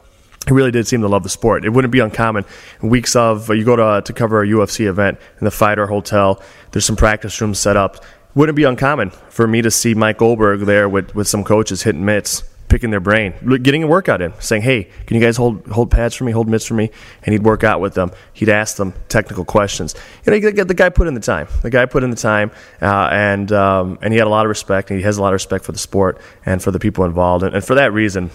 He 0.47 0.53
really 0.53 0.71
did 0.71 0.87
seem 0.87 1.01
to 1.01 1.07
love 1.07 1.23
the 1.23 1.29
sport. 1.29 1.63
It 1.63 1.69
wouldn't 1.69 1.91
be 1.91 1.99
uncommon 1.99 2.45
weeks 2.81 3.15
of 3.15 3.49
you 3.49 3.63
go 3.63 3.75
to 3.75 4.01
to 4.03 4.13
cover 4.13 4.43
a 4.43 4.47
UFC 4.47 4.87
event 4.87 5.19
in 5.39 5.45
the 5.45 5.51
fighter 5.51 5.87
hotel. 5.87 6.41
There's 6.71 6.85
some 6.85 6.97
practice 6.97 7.39
rooms 7.39 7.59
set 7.59 7.77
up. 7.77 8.03
Wouldn't 8.35 8.55
be 8.55 8.63
uncommon 8.63 9.11
for 9.29 9.47
me 9.47 9.61
to 9.61 9.71
see 9.71 9.93
Mike 9.93 10.17
Goldberg 10.17 10.61
there 10.61 10.89
with, 10.89 11.13
with 11.15 11.27
some 11.27 11.43
coaches 11.43 11.83
hitting 11.83 12.03
mitts 12.03 12.43
picking 12.73 12.89
their 12.89 12.99
brain, 12.99 13.35
getting 13.61 13.83
a 13.83 13.87
workout 13.87 14.19
in, 14.19 14.33
saying, 14.39 14.63
"Hey, 14.63 14.89
can 15.05 15.15
you 15.15 15.21
guys 15.21 15.37
hold 15.37 15.67
hold 15.67 15.91
pads 15.91 16.15
for 16.15 16.23
me, 16.23 16.31
hold 16.31 16.49
mitts 16.49 16.65
for 16.65 16.73
me?" 16.73 16.89
And 17.21 17.31
he'd 17.31 17.43
work 17.43 17.63
out 17.63 17.79
with 17.79 17.93
them. 17.93 18.09
He'd 18.33 18.49
ask 18.49 18.77
them 18.77 18.95
technical 19.09 19.45
questions. 19.45 19.93
You 20.25 20.31
know, 20.31 20.63
the 20.63 20.73
guy 20.73 20.89
put 20.89 21.07
in 21.07 21.13
the 21.13 21.19
time. 21.19 21.47
The 21.61 21.69
guy 21.69 21.85
put 21.85 22.03
in 22.03 22.09
the 22.09 22.15
time, 22.15 22.49
uh, 22.81 23.09
and 23.11 23.51
um, 23.51 23.99
and 24.01 24.11
he 24.11 24.17
had 24.17 24.25
a 24.25 24.31
lot 24.31 24.47
of 24.47 24.49
respect. 24.49 24.89
And 24.89 24.97
he 24.97 25.05
has 25.05 25.19
a 25.19 25.21
lot 25.21 25.27
of 25.27 25.33
respect 25.33 25.63
for 25.65 25.71
the 25.71 25.77
sport 25.77 26.19
and 26.47 26.63
for 26.63 26.71
the 26.71 26.79
people 26.79 27.05
involved. 27.05 27.43
And, 27.43 27.53
and 27.53 27.63
for 27.63 27.75
that 27.75 27.93
reason, 27.93 28.31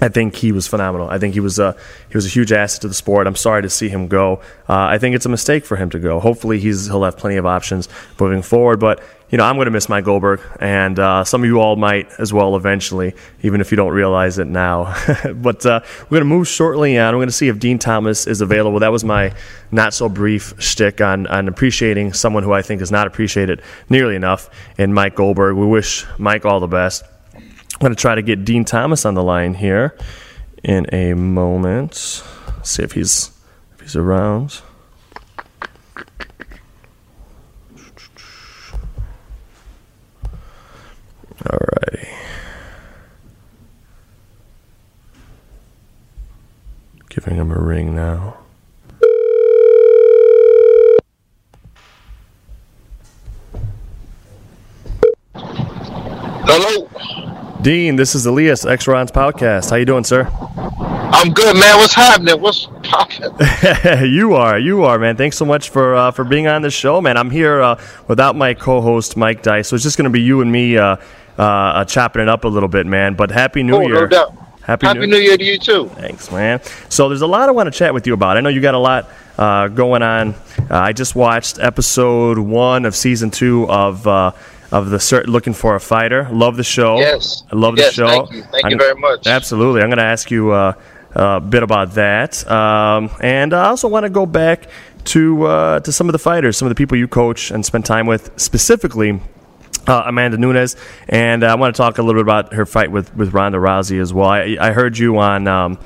I 0.00 0.08
think 0.08 0.34
he 0.34 0.50
was 0.50 0.66
phenomenal. 0.66 1.08
I 1.08 1.18
think 1.18 1.34
he 1.34 1.40
was 1.40 1.58
a 1.58 1.76
he 2.08 2.16
was 2.16 2.26
a 2.26 2.28
huge 2.28 2.50
asset 2.52 2.82
to 2.82 2.88
the 2.88 2.94
sport. 2.94 3.26
I'm 3.26 3.36
sorry 3.36 3.62
to 3.62 3.70
see 3.70 3.88
him 3.88 4.08
go. 4.08 4.40
Uh, 4.68 4.86
I 4.86 4.98
think 4.98 5.14
it's 5.14 5.26
a 5.26 5.28
mistake 5.28 5.64
for 5.64 5.76
him 5.76 5.88
to 5.90 6.00
go. 6.00 6.18
Hopefully, 6.18 6.58
he's 6.58 6.86
he'll 6.86 7.04
have 7.04 7.16
plenty 7.16 7.36
of 7.36 7.46
options 7.46 7.88
moving 8.18 8.42
forward. 8.42 8.80
But 8.80 9.02
you 9.30 9.38
know, 9.38 9.44
I'm 9.44 9.54
going 9.54 9.66
to 9.66 9.70
miss 9.70 9.88
Mike 9.88 10.04
Goldberg, 10.04 10.40
and 10.58 10.98
uh, 10.98 11.24
some 11.24 11.42
of 11.42 11.46
you 11.46 11.60
all 11.60 11.76
might 11.76 12.08
as 12.18 12.32
well 12.32 12.56
eventually, 12.56 13.14
even 13.42 13.60
if 13.60 13.70
you 13.70 13.76
don't 13.76 13.92
realize 13.92 14.38
it 14.38 14.46
now. 14.48 14.94
but 15.34 15.64
uh, 15.64 15.80
we're 16.02 16.18
going 16.18 16.28
to 16.28 16.36
move 16.36 16.48
shortly 16.48 16.98
on. 16.98 17.14
We're 17.14 17.18
going 17.18 17.28
to 17.28 17.32
see 17.32 17.48
if 17.48 17.60
Din 17.60 17.78
Thomas 17.78 18.26
is 18.26 18.40
available. 18.40 18.80
That 18.80 18.92
was 18.92 19.04
my 19.04 19.32
not 19.70 19.94
so 19.94 20.08
brief 20.08 20.54
shtick 20.58 21.00
on 21.00 21.28
on 21.28 21.46
appreciating 21.46 22.14
someone 22.14 22.42
who 22.42 22.52
I 22.52 22.62
think 22.62 22.82
is 22.82 22.90
not 22.90 23.06
appreciated 23.06 23.62
nearly 23.88 24.16
enough 24.16 24.50
in 24.76 24.92
Mike 24.92 25.14
Goldberg. 25.14 25.56
We 25.56 25.66
wish 25.66 26.04
Mike 26.18 26.44
all 26.44 26.58
the 26.58 26.66
best. 26.66 27.04
I'm 27.74 27.80
going 27.80 27.94
to 27.94 28.00
try 28.00 28.14
to 28.14 28.22
get 28.22 28.44
Din 28.44 28.64
Thomas 28.64 29.04
on 29.04 29.14
the 29.14 29.22
line 29.22 29.54
here 29.54 29.98
in 30.62 30.86
a 30.94 31.14
moment. 31.14 32.22
See 32.62 32.84
if 32.84 32.92
he's 32.92 33.32
if 33.74 33.80
he's 33.80 33.96
around. 33.96 34.60
Alrighty. 41.42 42.08
Giving 47.08 47.34
him 47.34 47.50
a 47.50 47.58
ring 47.58 47.96
now. 47.96 48.36
Hello. 56.46 57.33
Din, 57.64 57.96
this 57.96 58.14
is 58.14 58.26
Elias, 58.26 58.66
Extra 58.66 58.92
Rounds 58.92 59.10
podcast. 59.10 59.70
How 59.70 59.76
you 59.76 59.86
doing, 59.86 60.04
sir? 60.04 60.28
I'm 60.38 61.32
good, 61.32 61.56
man. 61.56 61.78
What's 61.78 61.94
happening? 61.94 62.38
What's 62.38 62.68
popping? 62.82 63.32
you 64.12 64.34
are, 64.34 64.58
you 64.58 64.84
are, 64.84 64.98
man. 64.98 65.16
Thanks 65.16 65.38
so 65.38 65.46
much 65.46 65.70
for 65.70 65.94
uh, 65.94 66.10
for 66.10 66.24
being 66.24 66.46
on 66.46 66.60
the 66.60 66.70
show, 66.70 67.00
man. 67.00 67.16
I'm 67.16 67.30
here 67.30 67.62
uh, 67.62 67.80
without 68.06 68.36
my 68.36 68.52
co-host 68.52 69.16
Mike 69.16 69.42
Dice, 69.42 69.68
so 69.68 69.76
it's 69.76 69.82
just 69.82 69.96
going 69.96 70.04
to 70.04 70.10
be 70.10 70.20
you 70.20 70.42
and 70.42 70.52
me 70.52 70.76
uh, 70.76 70.96
uh, 71.38 71.86
chopping 71.86 72.20
it 72.20 72.28
up 72.28 72.44
a 72.44 72.48
little 72.48 72.68
bit, 72.68 72.84
man. 72.84 73.14
But 73.14 73.30
happy 73.30 73.62
New 73.62 73.76
oh, 73.76 73.80
Year! 73.80 74.00
No 74.02 74.06
doubt. 74.08 74.36
Happy, 74.60 74.86
happy 74.86 74.98
New-, 75.00 75.06
New 75.06 75.16
Year 75.16 75.38
to 75.38 75.44
you 75.44 75.58
too. 75.58 75.88
Thanks, 75.94 76.30
man. 76.30 76.60
So 76.90 77.08
there's 77.08 77.22
a 77.22 77.26
lot 77.26 77.48
I 77.48 77.52
want 77.52 77.72
to 77.72 77.78
chat 77.78 77.94
with 77.94 78.06
you 78.06 78.12
about. 78.12 78.36
I 78.36 78.40
know 78.40 78.50
you 78.50 78.60
got 78.60 78.74
a 78.74 78.78
lot 78.78 79.08
uh, 79.38 79.68
going 79.68 80.02
on. 80.02 80.34
Uh, 80.58 80.80
I 80.80 80.92
just 80.92 81.14
watched 81.14 81.58
episode 81.58 82.36
one 82.36 82.84
of 82.84 82.94
season 82.94 83.30
two 83.30 83.66
of 83.70 84.06
of 84.74 84.90
the 84.90 84.96
cert- 84.96 85.28
looking 85.28 85.54
for 85.54 85.76
a 85.76 85.80
fighter. 85.80 86.28
Love 86.32 86.56
the 86.56 86.64
show. 86.64 86.98
Yes, 86.98 87.44
I 87.50 87.54
love 87.54 87.78
yes, 87.78 87.90
the 87.90 87.92
show. 87.94 88.08
Thank 88.08 88.32
you, 88.32 88.42
thank 88.42 88.70
you 88.70 88.76
very 88.76 88.96
much. 88.96 89.26
Absolutely, 89.26 89.80
I'm 89.80 89.88
going 89.88 89.98
to 89.98 90.04
ask 90.04 90.30
you 90.32 90.50
uh, 90.50 90.74
a 91.12 91.40
bit 91.40 91.62
about 91.62 91.92
that, 91.92 92.46
um, 92.50 93.08
and 93.20 93.54
I 93.54 93.66
also 93.66 93.86
want 93.86 94.02
to 94.02 94.10
go 94.10 94.26
back 94.26 94.68
to 95.04 95.44
uh, 95.44 95.80
to 95.80 95.92
some 95.92 96.08
of 96.08 96.12
the 96.12 96.18
fighters, 96.18 96.56
some 96.56 96.66
of 96.66 96.70
the 96.70 96.74
people 96.74 96.98
you 96.98 97.06
coach 97.06 97.52
and 97.52 97.64
spend 97.64 97.86
time 97.86 98.06
with, 98.06 98.30
specifically. 98.36 99.20
Uh, 99.86 100.04
Amanda 100.06 100.38
Nunes, 100.38 100.76
and 101.10 101.44
I 101.44 101.56
want 101.56 101.74
to 101.74 101.76
talk 101.76 101.98
a 101.98 102.02
little 102.02 102.18
bit 102.18 102.24
about 102.24 102.54
her 102.54 102.64
fight 102.64 102.90
with, 102.90 103.14
with 103.14 103.34
Ronda 103.34 103.58
Rousey 103.58 104.00
as 104.00 104.14
well. 104.14 104.30
I, 104.30 104.56
I 104.58 104.72
heard 104.72 104.96
you 104.96 105.18
on 105.18 105.46
um, 105.46 105.78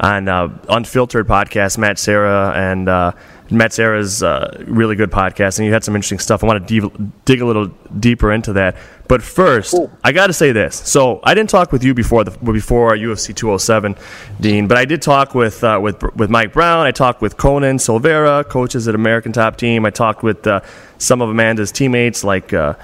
on 0.00 0.28
uh, 0.28 0.58
Unfiltered 0.68 1.26
podcast, 1.26 1.78
Matt 1.78 1.98
Serra 1.98 2.52
and 2.54 2.88
uh, 2.88 3.12
Matt 3.50 3.72
Serra's 3.72 4.22
uh, 4.22 4.64
really 4.66 4.96
good 4.96 5.10
podcast, 5.10 5.58
and 5.58 5.66
you 5.66 5.72
had 5.72 5.84
some 5.84 5.94
interesting 5.94 6.18
stuff. 6.18 6.42
I 6.42 6.46
want 6.46 6.66
to 6.66 6.80
de- 6.80 7.12
dig 7.24 7.40
a 7.40 7.46
little 7.46 7.66
deeper 7.98 8.32
into 8.32 8.54
that. 8.54 8.76
But 9.06 9.22
first. 9.22 9.74
I 10.02 10.12
got 10.12 10.28
to 10.28 10.32
say 10.32 10.52
this. 10.52 10.76
So 10.76 11.20
I 11.22 11.34
didn't 11.34 11.50
talk 11.50 11.72
with 11.72 11.84
you 11.84 11.92
before 11.92 12.24
the 12.24 12.30
before 12.30 12.92
UFC 12.92 13.34
207, 13.34 13.96
Din, 14.40 14.66
but 14.66 14.78
I 14.78 14.86
did 14.86 15.02
talk 15.02 15.34
with 15.34 15.62
uh, 15.62 15.78
with 15.82 16.02
with 16.16 16.30
Mike 16.30 16.54
Brown. 16.54 16.86
I 16.86 16.90
talked 16.90 17.20
with 17.20 17.36
Conan 17.36 17.78
Silveira, 17.78 18.44
coaches 18.44 18.88
at 18.88 18.94
American 18.94 19.32
Top 19.32 19.56
Team. 19.56 19.84
I 19.84 19.90
talked 19.90 20.22
with 20.22 20.46
uh, 20.46 20.60
some 20.96 21.20
of 21.20 21.28
Amanda's 21.28 21.70
teammates, 21.70 22.24
like 22.24 22.54
uh, 22.54 22.74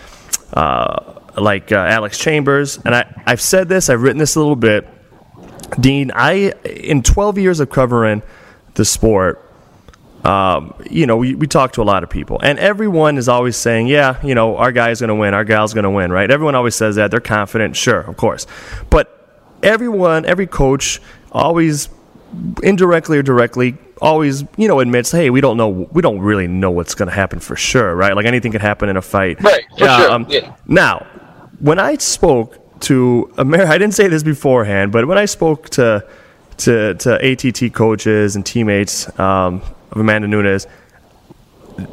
uh, 0.52 1.14
like 1.38 1.72
uh, 1.72 1.76
Alex 1.76 2.18
Chambers. 2.18 2.78
And 2.84 2.94
I, 2.94 3.22
I've 3.26 3.40
said 3.40 3.68
this. 3.68 3.88
I've 3.88 4.02
written 4.02 4.18
this 4.18 4.36
a 4.36 4.40
little 4.40 4.56
bit. 4.56 4.86
Din, 5.78 6.10
I 6.14 6.52
in 6.64 7.02
12 7.02 7.38
years 7.38 7.60
of 7.60 7.70
covering 7.70 8.22
the 8.74 8.84
sport 8.84 9.50
um, 10.24 10.74
you 10.90 11.06
know, 11.06 11.16
we, 11.16 11.34
we 11.34 11.46
talk 11.46 11.72
to 11.72 11.82
a 11.82 11.84
lot 11.84 12.02
of 12.02 12.10
people, 12.10 12.38
and 12.42 12.58
everyone 12.58 13.16
is 13.16 13.28
always 13.28 13.56
saying, 13.56 13.86
yeah, 13.86 14.24
you 14.24 14.34
know, 14.34 14.56
our 14.56 14.70
guy's 14.72 15.00
going 15.00 15.08
to 15.08 15.14
win, 15.14 15.32
our 15.32 15.44
gal's 15.44 15.72
going 15.72 15.84
to 15.84 15.90
win, 15.90 16.12
right? 16.12 16.30
Everyone 16.30 16.54
always 16.54 16.74
says 16.74 16.96
that. 16.96 17.10
They're 17.10 17.20
confident, 17.20 17.74
sure, 17.74 18.00
of 18.00 18.16
course. 18.16 18.46
But 18.90 19.16
everyone, 19.62 20.26
every 20.26 20.46
coach 20.46 21.00
always, 21.32 21.88
indirectly 22.62 23.16
or 23.16 23.22
directly, 23.22 23.78
always, 24.02 24.44
you 24.58 24.68
know, 24.68 24.80
admits, 24.80 25.10
hey, 25.10 25.30
we 25.30 25.40
don't 25.40 25.56
know, 25.56 25.70
we 25.70 26.02
don't 26.02 26.20
really 26.20 26.46
know 26.46 26.70
what's 26.70 26.94
going 26.94 27.08
to 27.08 27.14
happen 27.14 27.40
for 27.40 27.56
sure, 27.56 27.94
right? 27.94 28.14
Like 28.14 28.26
anything 28.26 28.52
could 28.52 28.60
happen 28.60 28.90
in 28.90 28.98
a 28.98 29.02
fight. 29.02 29.40
Right, 29.42 29.64
for 29.70 29.78
sure. 29.78 30.10
Um, 30.10 30.26
yeah. 30.28 30.54
Now, 30.66 31.06
when 31.60 31.78
I 31.78 31.96
spoke 31.96 32.58
to 32.80 33.32
America, 33.38 33.70
I 33.72 33.78
didn't 33.78 33.94
say 33.94 34.08
this 34.08 34.22
beforehand, 34.22 34.92
but 34.92 35.06
when 35.06 35.18
I 35.18 35.24
spoke 35.24 35.68
to, 35.70 36.06
to, 36.58 36.94
to 36.94 37.32
ATT 37.32 37.72
coaches 37.72 38.36
and 38.36 38.44
teammates, 38.44 39.18
um, 39.18 39.62
of 39.92 39.98
Amanda 39.98 40.28
Nunes, 40.28 40.66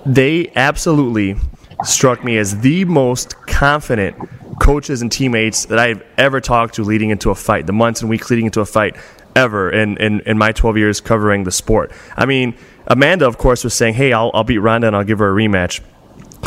they 0.06 0.51
absolutely 0.56 1.36
struck 1.84 2.24
me 2.24 2.38
as 2.38 2.60
the 2.60 2.86
most 2.86 3.36
confident 3.48 4.15
coaches 4.60 5.01
and 5.01 5.12
teammates 5.12 5.65
that 5.65 5.79
I've 5.79 6.03
ever 6.17 6.41
talked 6.41 6.75
to 6.75 6.84
leading 6.84 7.10
into 7.10 7.29
a 7.29 7.36
fight, 7.36 7.67
the 7.67 7.74
months 7.74 8.01
and 8.01 8.10
weeks 8.10 8.29
leading 8.29 8.46
into 8.46 8.62
a 8.62 8.65
fight 8.65 8.96
ever 9.36 9.70
in, 9.70 9.98
in, 9.98 10.22
in 10.22 10.38
my 10.38 10.51
12 10.51 10.77
years 10.77 11.00
covering 11.00 11.44
the 11.44 11.51
sport. 11.51 11.91
I 12.15 12.25
mean, 12.25 12.56
Amanda, 12.88 13.27
of 13.27 13.38
course, 13.38 13.63
was 13.63 13.74
saying, 13.74 13.94
hey, 13.94 14.13
I'll, 14.13 14.32
I'll 14.34 14.44
beat 14.44 14.58
Ronda 14.58 14.88
and 14.88 14.96
I'll 14.96 15.03
give 15.03 15.20
her 15.20 15.29
a 15.29 15.34
rematch. 15.34 15.82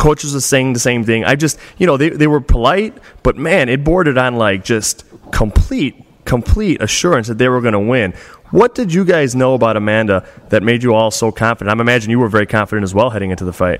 Coaches 0.01 0.33
was 0.33 0.45
saying 0.45 0.73
the 0.73 0.79
same 0.79 1.03
thing. 1.03 1.25
I 1.25 1.35
just, 1.35 1.59
you 1.77 1.85
know, 1.85 1.95
they, 1.95 2.09
they 2.09 2.25
were 2.25 2.41
polite, 2.41 2.97
but 3.21 3.37
man, 3.37 3.69
it 3.69 3.83
bordered 3.83 4.17
on 4.17 4.35
like 4.35 4.63
just 4.63 5.05
complete, 5.31 6.03
complete 6.25 6.81
assurance 6.81 7.27
that 7.27 7.37
they 7.37 7.47
were 7.47 7.61
going 7.61 7.73
to 7.73 7.79
win. 7.79 8.13
What 8.49 8.73
did 8.73 8.91
you 8.91 9.05
guys 9.05 9.35
know 9.35 9.53
about 9.53 9.77
Amanda 9.77 10.27
that 10.49 10.63
made 10.63 10.81
you 10.81 10.95
all 10.95 11.11
so 11.11 11.31
confident? 11.31 11.71
I'm 11.71 11.79
imagining 11.79 12.11
you 12.11 12.19
were 12.19 12.29
very 12.29 12.47
confident 12.47 12.83
as 12.83 12.95
well 12.95 13.11
heading 13.11 13.29
into 13.29 13.45
the 13.45 13.53
fight. 13.53 13.79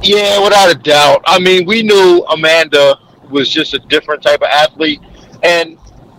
Yeah, 0.00 0.40
without 0.44 0.70
a 0.70 0.76
doubt. 0.76 1.24
I 1.26 1.40
mean, 1.40 1.66
we 1.66 1.82
knew 1.82 2.24
Amanda 2.30 3.00
was 3.28 3.50
just 3.50 3.74
a 3.74 3.80
different 3.80 4.22
type 4.22 4.40
of 4.42 4.48
athlete, 4.48 5.00
and 5.42 5.76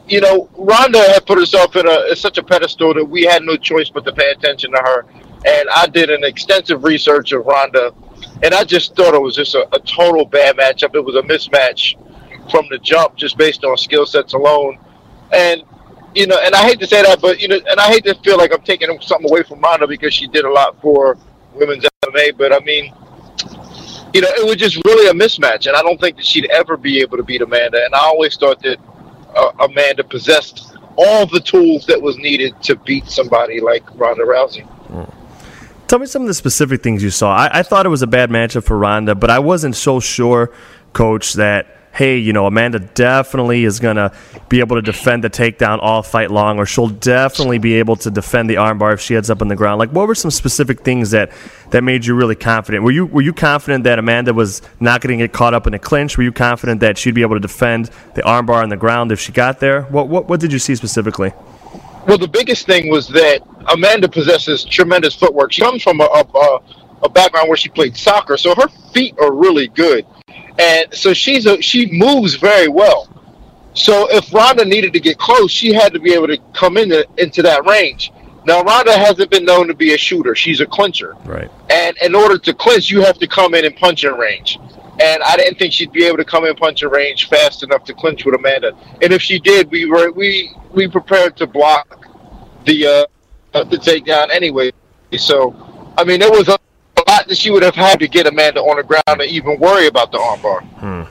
you 0.10 0.19
know, 0.19 0.50
Ronda 0.58 1.00
had 1.00 1.25
put 1.25 1.38
herself 1.38 1.77
in 1.77 1.88
a 1.88 2.13
such 2.13 2.38
a 2.38 2.43
pedestal 2.43 2.93
that 2.96 3.05
we 3.05 3.24
had 3.24 3.43
no 3.43 3.55
choice 3.55 3.89
but 3.89 4.03
to 4.03 4.12
pay 4.12 4.31
attention 4.31 4.72
to 4.72 4.79
her. 4.79 5.05
And 5.46 5.69
I 5.74 5.88
did 5.88 6.10
an 6.10 6.25
extensive 6.25 6.84
research 6.84 7.31
of 7.31 7.46
Ronda, 7.46 7.93
and 8.43 8.53
I 8.53 8.63
just 8.63 8.96
thought 8.96 9.13
it 9.13 9.22
was 9.22 9.36
just 9.36 9.55
a, 9.55 9.67
a 9.74 9.79
total 9.79 10.25
bad 10.25 10.58
matchup. 10.58 10.96
It 10.96 11.01
was 11.01 11.15
a 11.15 11.22
mismatch 11.22 11.96
from 12.50 12.65
the 12.69 12.77
jump, 12.79 13.15
just 13.15 13.38
based 13.38 13.63
on 13.63 13.77
skill 13.77 14.05
sets 14.05 14.34
alone. 14.34 14.79
And 15.34 15.63
you 16.15 16.25
know, 16.25 16.39
and 16.43 16.55
I 16.55 16.63
hate 16.63 16.79
to 16.79 16.88
say 16.88 17.03
that, 17.03 17.22
but 17.22 17.39
you 17.39 17.48
know, 17.48 17.60
and 17.69 17.79
I 17.79 17.88
hate 17.88 18.03
to 18.05 18.15
feel 18.15 18.38
like 18.38 18.53
I'm 18.53 18.62
taking 18.62 18.89
something 19.01 19.29
away 19.29 19.43
from 19.43 19.62
Ronda 19.62 19.88
because 19.88 20.13
she 20.13 20.27
did 20.27 20.46
a 20.46 20.51
lot 20.51 20.81
for 20.81 21.17
women's 21.53 21.86
MMA. 22.05 22.38
But 22.38 22.53
I 22.53 22.60
mean, 22.60 22.93
you 24.13 24.22
know, 24.22 24.29
it 24.29 24.46
was 24.46 24.55
just 24.55 24.81
really 24.86 25.08
a 25.08 25.13
mismatch, 25.13 25.67
and 25.67 25.75
I 25.75 25.81
don't 25.81 26.00
think 26.00 26.17
that 26.17 26.25
she'd 26.25 26.50
ever 26.50 26.77
be 26.77 27.00
able 27.01 27.17
to 27.17 27.24
beat 27.24 27.41
Amanda. 27.41 27.84
And 27.84 27.93
I 27.93 28.00
always 28.00 28.36
thought 28.38 28.62
that 28.63 28.79
uh, 29.36 29.51
Amanda 29.60 30.03
possessed 30.03 30.75
all 30.96 31.25
the 31.27 31.39
tools 31.39 31.86
that 31.86 32.01
was 32.01 32.17
needed 32.17 32.62
to 32.63 32.75
beat 32.75 33.08
somebody 33.08 33.62
like 33.62 33.84
Ronda 33.96 34.24
Rousey. 34.24 34.67
Mm. 34.88 35.13
Tell 35.89 35.98
me 35.98 36.05
some 36.05 36.22
of 36.22 36.27
the 36.27 36.36
specific 36.36 36.84
things 36.84 37.01
you 37.01 37.10
saw. 37.10 37.36
I, 37.36 37.50
I 37.60 37.63
thought 37.63 37.88
it 37.88 37.89
was 37.89 38.03
a 38.03 38.08
bad 38.08 38.29
matchup 38.29 38.63
for 38.63 38.77
Ronda, 38.77 39.15
but 39.15 39.31
I 39.31 39.39
wasn't 39.39 39.75
so 39.75 40.00
sure, 40.00 40.53
Coach, 40.93 41.34
that 41.34 41.79
hey, 41.93 42.15
you 42.15 42.31
know, 42.31 42.46
Amanda 42.46 42.77
definitely 42.77 43.63
is 43.63 43.79
going 43.79 43.96
to 43.96 44.13
be 44.50 44.60
able 44.60 44.75
to 44.75 44.84
defend 44.84 45.24
the 45.24 45.31
takedown 45.31 45.79
all 45.81 46.03
fight 46.03 46.29
long, 46.29 46.60
or 46.60 46.67
she'll 46.67 46.89
definitely 46.89 47.58
be 47.58 47.74
able 47.74 47.96
to 47.96 48.12
defend 48.12 48.51
the 48.51 48.55
armbar 48.55 48.93
if 48.93 49.01
she 49.01 49.15
heads 49.15 49.31
up 49.31 49.41
on 49.41 49.48
the 49.48 49.55
ground? 49.55 49.79
Like, 49.79 49.89
what 49.89 50.08
were 50.08 50.13
some 50.13 50.29
specific 50.29 50.81
things 50.81 51.10
that, 51.10 51.31
that 51.72 51.84
made 51.84 52.05
you 52.05 52.13
really 52.13 52.36
confident? 52.36 52.84
Were 52.84 52.91
you 52.91 53.08
were 53.08 53.24
you 53.24 53.34
confident 53.34 53.84
that 53.86 53.98
Amanda 53.98 54.31
was 54.31 54.62
not 54.79 55.01
going 55.01 55.17
to 55.17 55.24
get 55.24 55.34
caught 55.34 55.55
up 55.55 55.65
in 55.65 55.74
a 55.74 55.79
clinch? 55.79 56.17
Were 56.17 56.24
you 56.24 56.31
confident 56.31 56.81
that 56.81 57.00
she'd 57.00 57.15
be 57.15 57.24
able 57.24 57.36
to 57.36 57.41
defend 57.41 57.89
the 58.13 58.22
armbar 58.22 58.62
on 58.62 58.69
the 58.69 58.77
ground 58.77 59.12
if 59.12 59.19
she 59.19 59.31
got 59.31 59.60
there? 59.60 59.81
What 59.86 60.08
what, 60.08 60.27
what 60.27 60.39
did 60.39 60.53
you 60.53 60.60
see 60.60 60.75
specifically? 60.75 61.34
Well, 62.08 62.18
the 62.18 62.27
biggest 62.27 62.65
thing 62.65 62.89
was 62.89 63.08
that 63.10 63.41
Amanda 63.72 64.10
possesses 64.10 64.63
tremendous 64.65 65.13
footwork. 65.15 65.51
She 65.51 65.62
comes 65.62 65.84
from 65.84 66.01
a, 66.01 66.06
a, 66.06 66.60
a 67.03 67.10
background 67.10 67.50
where 67.50 67.58
she 67.58 67.70
played 67.70 67.96
soccer, 67.96 68.38
so 68.38 68.56
her 68.56 68.68
feet 68.94 69.15
are 69.20 69.34
really 69.34 69.68
good, 69.68 70.06
and 70.58 70.94
so 70.94 71.13
she's 71.13 71.46
a, 71.46 71.62
she 71.62 71.91
moves 71.91 72.36
very 72.36 72.68
well. 72.68 73.08
So 73.74 74.08
if 74.10 74.34
Ronda 74.34 74.65
needed 74.65 74.94
to 74.94 75.00
get 75.00 75.18
close, 75.18 75.51
she 75.51 75.74
had 75.74 75.94
to 75.94 76.00
be 76.00 76.13
able 76.13 76.27
to 76.27 76.38
come 76.53 76.77
into 76.77 77.08
into 77.18 77.41
that 77.44 77.65
range. 77.65 78.12
Now 78.46 78.63
Ronda 78.63 78.98
hasn't 78.98 79.29
been 79.29 79.46
known 79.46 79.68
to 79.68 79.74
be 79.74 79.94
a 79.94 79.98
shooter; 79.98 80.36
she's 80.36 80.62
a 80.62 80.65
clincher. 80.65 81.15
Right. 81.25 81.51
And 81.70 81.96
in 82.01 82.15
order 82.15 82.38
to 82.39 82.53
clinch, 82.53 82.89
you 82.89 83.01
have 83.01 83.20
to 83.20 83.27
come 83.27 83.53
in 83.53 83.65
and 83.65 83.75
punch 83.75 84.03
in 84.03 84.13
range. 84.15 84.58
And 85.01 85.24
I 85.24 85.38
didn't 85.38 85.58
think 85.58 85.74
she'd 85.74 85.91
be 85.91 86.06
able 86.06 86.18
to 86.18 86.25
come 86.25 86.46
in 86.46 86.56
punch 86.56 86.84
in 86.84 86.89
range 86.89 87.29
fast 87.29 87.63
enough 87.63 87.86
to 87.86 87.94
clinch 87.94 88.25
with 88.25 88.36
Amanda. 88.36 88.74
And 89.01 89.13
if 89.13 89.22
she 89.22 89.39
did, 89.39 89.72
we 89.72 89.86
were 89.86 90.12
we 90.12 90.51
we 90.72 90.88
prepared 90.88 91.38
to 91.38 91.48
block 91.48 92.06
the 92.65 93.08
uh, 93.53 93.63
the 93.63 93.77
takedown 93.77 94.29
anyway. 94.29 94.72
So, 95.18 95.56
I 95.98 96.03
mean, 96.03 96.20
there 96.20 96.29
was 96.29 96.48
a 96.50 96.58
lot 97.08 97.27
that 97.27 97.38
she 97.38 97.50
would 97.50 97.63
have 97.63 97.75
had 97.75 98.00
to 98.00 98.08
get 98.08 98.27
Amanda 98.27 98.60
on 98.62 98.77
the 98.77 98.84
ground 98.84 99.20
to 99.20 99.24
even 99.24 99.60
worry 99.60 99.88
about 99.88 100.12
the 100.12 100.18
armbar. 100.18 100.63
Hmm. 100.63 101.03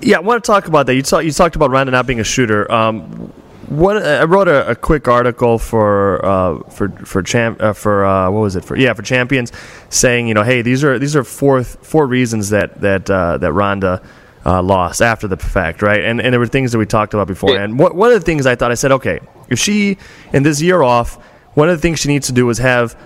Yeah, 0.00 0.18
I 0.18 0.20
want 0.20 0.44
to 0.44 0.46
talk 0.46 0.68
about 0.68 0.86
that. 0.86 0.94
You, 0.94 1.02
talk, 1.02 1.24
you 1.24 1.32
talked 1.32 1.56
about 1.56 1.70
Ronda 1.70 1.90
not 1.90 2.06
being 2.06 2.20
a 2.20 2.24
shooter. 2.24 2.70
Um, 2.70 3.32
what 3.68 3.96
I 4.02 4.24
wrote 4.24 4.48
a, 4.48 4.70
a 4.70 4.74
quick 4.74 5.08
article 5.08 5.58
for 5.58 6.24
uh, 6.24 6.58
for 6.70 6.88
for 7.04 7.22
champ 7.22 7.60
uh, 7.60 7.72
for 7.72 8.04
uh, 8.04 8.30
what 8.30 8.40
was 8.40 8.56
it? 8.56 8.64
For 8.64 8.76
yeah 8.76 8.92
for 8.94 9.02
champions 9.02 9.52
saying 9.90 10.28
you 10.28 10.34
know 10.34 10.42
hey 10.42 10.62
these 10.62 10.82
are 10.84 10.98
these 10.98 11.14
are 11.14 11.24
four 11.24 11.62
four 11.64 12.06
reasons 12.06 12.50
that 12.50 12.80
that 12.80 13.10
uh, 13.10 13.38
that 13.38 13.52
Ronda 13.52 14.02
uh, 14.46 14.62
lost 14.62 15.02
after 15.02 15.28
the 15.28 15.36
fact 15.36 15.82
right? 15.82 16.02
And 16.02 16.20
and 16.20 16.32
there 16.32 16.40
were 16.40 16.46
things 16.46 16.72
that 16.72 16.78
we 16.78 16.86
talked 16.86 17.14
about 17.14 17.26
before. 17.26 17.50
Yeah. 17.50 17.64
and 17.64 17.78
what, 17.78 17.94
one 17.94 18.10
of 18.10 18.18
the 18.18 18.24
things 18.24 18.46
I 18.46 18.54
thought 18.54 18.70
I 18.70 18.74
said 18.74 18.92
okay 18.92 19.20
if 19.48 19.58
she 19.58 19.98
in 20.32 20.42
this 20.42 20.60
year 20.60 20.82
off 20.82 21.16
one 21.54 21.68
of 21.68 21.76
the 21.76 21.82
things 21.82 21.98
she 21.98 22.08
needs 22.08 22.28
to 22.28 22.32
do 22.32 22.48
is 22.50 22.58
have 22.58 22.96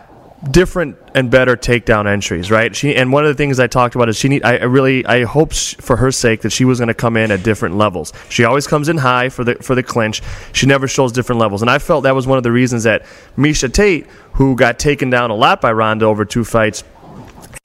different 0.50 0.99
and 1.14 1.30
better 1.30 1.56
takedown 1.56 2.11
entries, 2.11 2.50
right? 2.50 2.75
She 2.75 2.96
and 2.96 3.12
one 3.12 3.25
of 3.25 3.28
the 3.28 3.34
things 3.34 3.61
I 3.61 3.66
talked 3.66 3.94
about 3.94 4.08
is 4.08 4.16
she 4.16 4.28
need. 4.28 4.44
I, 4.44 4.56
really 4.64 5.04
I 5.06 5.25
hope 5.25 5.52
for 5.52 5.96
her 5.96 6.11
sake 6.11 6.42
that 6.42 6.50
she 6.50 6.64
was 6.64 6.78
going 6.78 6.88
to 6.88 6.94
come 6.94 7.16
in 7.16 7.30
at 7.30 7.42
different 7.42 7.76
levels. 7.76 8.12
She 8.28 8.44
always 8.44 8.66
comes 8.66 8.88
in 8.88 8.99
high 8.99 9.28
for 9.28 9.44
the 9.44 9.54
for 9.56 9.75
the 9.75 9.82
clinch. 9.82 10.22
She 10.52 10.66
never 10.66 10.88
shows 10.88 11.12
different 11.12 11.40
levels, 11.40 11.62
and 11.62 11.70
I 11.70 11.78
felt 11.78 12.04
that 12.04 12.14
was 12.14 12.26
one 12.26 12.38
of 12.38 12.44
the 12.44 12.52
reasons 12.52 12.82
that 12.84 13.04
Miesha 13.37 13.72
Tate, 13.72 14.06
who 14.32 14.56
got 14.56 14.78
taken 14.78 15.11
down 15.11 15.30
a 15.30 15.34
lot 15.37 15.61
by 15.61 15.72
Ronda 15.72 16.06
over 16.06 16.25
two 16.25 16.44
fights. 16.44 16.84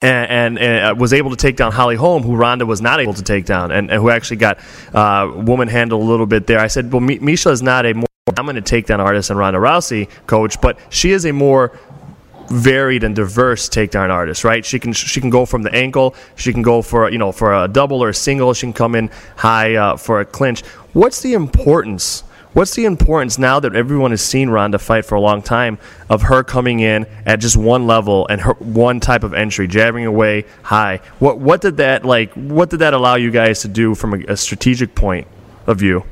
And, 0.00 0.30
and, 0.30 0.58
and, 0.60 0.84
uh, 0.84 0.94
was 0.96 1.12
able 1.12 1.30
to 1.30 1.36
take 1.36 1.56
down 1.56 1.72
Holly 1.72 1.96
Holm, 1.96 2.22
who 2.22 2.36
Ronda 2.36 2.64
was 2.64 2.80
not 2.80 3.00
able 3.00 3.14
to 3.14 3.22
take 3.24 3.46
down, 3.46 3.72
and, 3.72 3.90
and 3.90 4.00
who 4.00 4.10
actually 4.10 4.36
got 4.36 4.60
uh, 4.94 5.28
woman 5.34 5.66
handle 5.66 6.00
a 6.00 6.04
little 6.04 6.26
bit 6.26 6.46
there. 6.46 6.60
I 6.60 6.68
said, 6.68 6.92
well, 6.92 7.02
Miesha 7.02 7.50
is 7.50 7.62
not 7.62 7.84
a 7.84 7.94
more 7.94 8.06
I'm 8.36 8.44
going 8.44 8.56
to 8.56 8.62
take 8.62 8.86
down 8.86 9.00
artist 9.00 9.28
than 9.28 9.36
Ronda 9.36 9.58
Rousey, 9.58 10.08
coach, 10.26 10.60
but 10.60 10.78
she 10.90 11.12
is 11.12 11.24
a 11.24 11.32
more 11.32 11.78
varied 12.50 13.04
and 13.04 13.14
diverse 13.14 13.68
takedown 13.68 14.10
artist, 14.10 14.44
right? 14.44 14.64
She 14.64 14.78
can 14.78 14.92
she 14.92 15.20
can 15.20 15.30
go 15.30 15.46
from 15.46 15.62
the 15.62 15.74
ankle, 15.74 16.14
she 16.36 16.52
can 16.52 16.62
go 16.62 16.82
for 16.82 17.10
you 17.10 17.18
know 17.18 17.32
for 17.32 17.54
a 17.54 17.68
double 17.68 18.02
or 18.02 18.10
a 18.10 18.14
single, 18.14 18.54
she 18.54 18.66
can 18.66 18.72
come 18.72 18.94
in 18.94 19.10
high 19.36 19.74
uh, 19.74 19.96
for 19.96 20.20
a 20.20 20.24
clinch. 20.24 20.64
What's 20.92 21.22
the 21.22 21.34
importance? 21.34 22.22
What's 22.54 22.74
the 22.74 22.86
importance 22.86 23.38
now 23.38 23.60
that 23.60 23.76
everyone 23.76 24.10
has 24.10 24.22
seen 24.22 24.48
Ronda 24.48 24.78
fight 24.78 25.04
for 25.04 25.14
a 25.14 25.20
long 25.20 25.42
time 25.42 25.78
of 26.08 26.22
her 26.22 26.42
coming 26.42 26.80
in 26.80 27.06
at 27.26 27.40
just 27.40 27.56
one 27.56 27.86
level 27.86 28.26
and 28.28 28.40
her 28.40 28.54
one 28.54 29.00
type 29.00 29.22
of 29.22 29.34
entry, 29.34 29.68
jabbing 29.68 30.06
away 30.06 30.44
high? 30.62 31.00
What 31.18 31.38
what 31.38 31.60
did 31.60 31.76
that 31.76 32.04
like? 32.04 32.32
What 32.32 32.70
did 32.70 32.78
that 32.78 32.94
allow 32.94 33.16
you 33.16 33.30
guys 33.30 33.60
to 33.62 33.68
do 33.68 33.94
from 33.94 34.14
a, 34.14 34.32
a 34.32 34.36
strategic 34.36 34.94
point 34.94 35.26
of 35.66 35.78
view? 35.78 36.04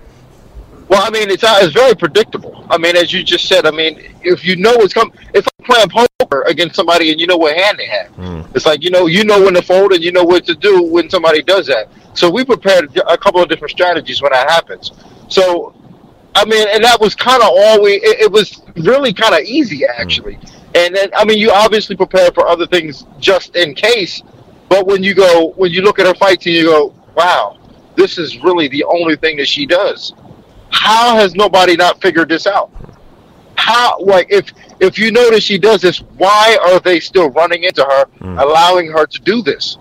Well, 0.89 1.03
I 1.03 1.11
mean, 1.11 1.31
it's 1.31 1.43
uh, 1.43 1.59
it's 1.61 1.73
very 1.73 1.97
predictable. 1.97 2.65
I 2.71 2.79
mean, 2.79 2.97
as 2.97 3.13
you 3.13 3.25
just 3.25 3.49
said, 3.49 3.67
I 3.67 3.73
mean, 3.73 4.15
if 4.23 4.45
you 4.45 4.57
know 4.57 4.73
what's 4.77 4.95
coming, 4.95 5.13
if 5.35 5.47
I'm 5.59 5.89
playing 5.89 6.09
poker 6.21 6.43
against 6.43 6.77
somebody 6.77 7.11
and 7.11 7.21
you 7.21 7.27
know 7.27 7.37
what 7.37 7.57
hand 7.57 7.79
they 7.79 7.87
have, 7.87 8.13
mm. 8.13 8.49
it's 8.55 8.67
like 8.67 8.85
you 8.85 8.91
know 8.91 9.07
you 9.07 9.25
know 9.25 9.43
when 9.43 9.55
to 9.55 9.63
fold 9.63 9.93
and 9.93 10.03
you 10.03 10.13
know 10.13 10.23
what 10.23 10.45
to 10.47 10.55
do 10.55 10.85
when 10.85 11.11
somebody 11.11 11.43
does 11.43 11.67
that. 11.67 11.89
So 12.15 12.31
we 12.31 12.45
prepared 12.45 12.97
a 13.09 13.19
couple 13.19 13.43
of 13.43 13.49
different 13.49 13.73
strategies 13.73 14.23
when 14.23 14.33
that 14.33 14.49
happens. 14.49 14.93
So, 15.29 15.75
I 16.37 16.45
mean, 16.45 16.69
and 16.73 16.85
that 16.85 17.01
was 17.01 17.17
kind 17.17 17.43
of 17.43 17.49
all 17.51 17.83
we. 17.83 17.95
It, 17.95 18.21
it 18.21 18.33
was 18.33 18.63
really 18.77 19.13
kind 19.13 19.35
of 19.35 19.41
easy 19.41 19.85
actually. 19.85 20.37
Mm. 20.37 20.53
And 20.77 20.95
then, 20.95 21.11
I 21.17 21.25
mean, 21.25 21.39
you 21.39 21.51
obviously 21.51 21.97
prepare 21.97 22.31
for 22.31 22.47
other 22.47 22.67
things 22.67 23.07
just 23.19 23.57
in 23.57 23.75
case. 23.75 24.23
But 24.69 24.87
when 24.87 25.03
you 25.03 25.15
go, 25.15 25.53
when 25.57 25.73
you 25.73 25.83
look 25.83 25.99
at 25.99 26.07
her 26.07 26.15
fights 26.15 26.47
and 26.47 26.55
you 26.55 26.65
go, 26.67 26.95
wow, 27.15 27.59
this 27.97 28.19
is 28.19 28.39
really 28.43 28.69
the 28.69 28.85
only 28.85 29.17
thing 29.17 29.37
that 29.39 29.49
she 29.49 29.67
does 29.67 30.13
how 30.77 31.17
has 31.17 31.35
nobody 31.35 31.75
not 31.75 32.01
figured 32.03 32.29
this 32.29 32.47
out? 32.47 32.71
How 33.57 33.99
like 33.99 34.29
if 34.31 34.53
if 34.79 34.99
you 34.99 35.11
notice 35.11 35.43
she 35.43 35.59
does 35.59 35.81
this, 35.81 35.99
why 36.19 36.59
are 36.63 36.79
they 36.81 37.01
still 37.01 37.31
running 37.31 37.65
into 37.65 37.83
her, 37.83 38.05
mm. 38.21 38.41
allowing 38.41 38.91
her 38.91 39.07
to 39.07 39.21
do 39.23 39.43
this? 39.43 39.79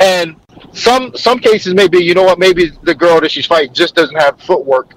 And 0.00 0.36
some 0.72 1.14
some 1.16 1.38
cases 1.38 1.74
maybe 1.74 1.98
you 1.98 2.14
know 2.14 2.24
what 2.24 2.38
maybe 2.38 2.70
the 2.82 2.94
girl 2.94 3.20
that 3.20 3.30
she's 3.30 3.46
fighting 3.46 3.74
just 3.74 3.94
doesn't 3.94 4.16
have 4.16 4.40
footwork 4.40 4.94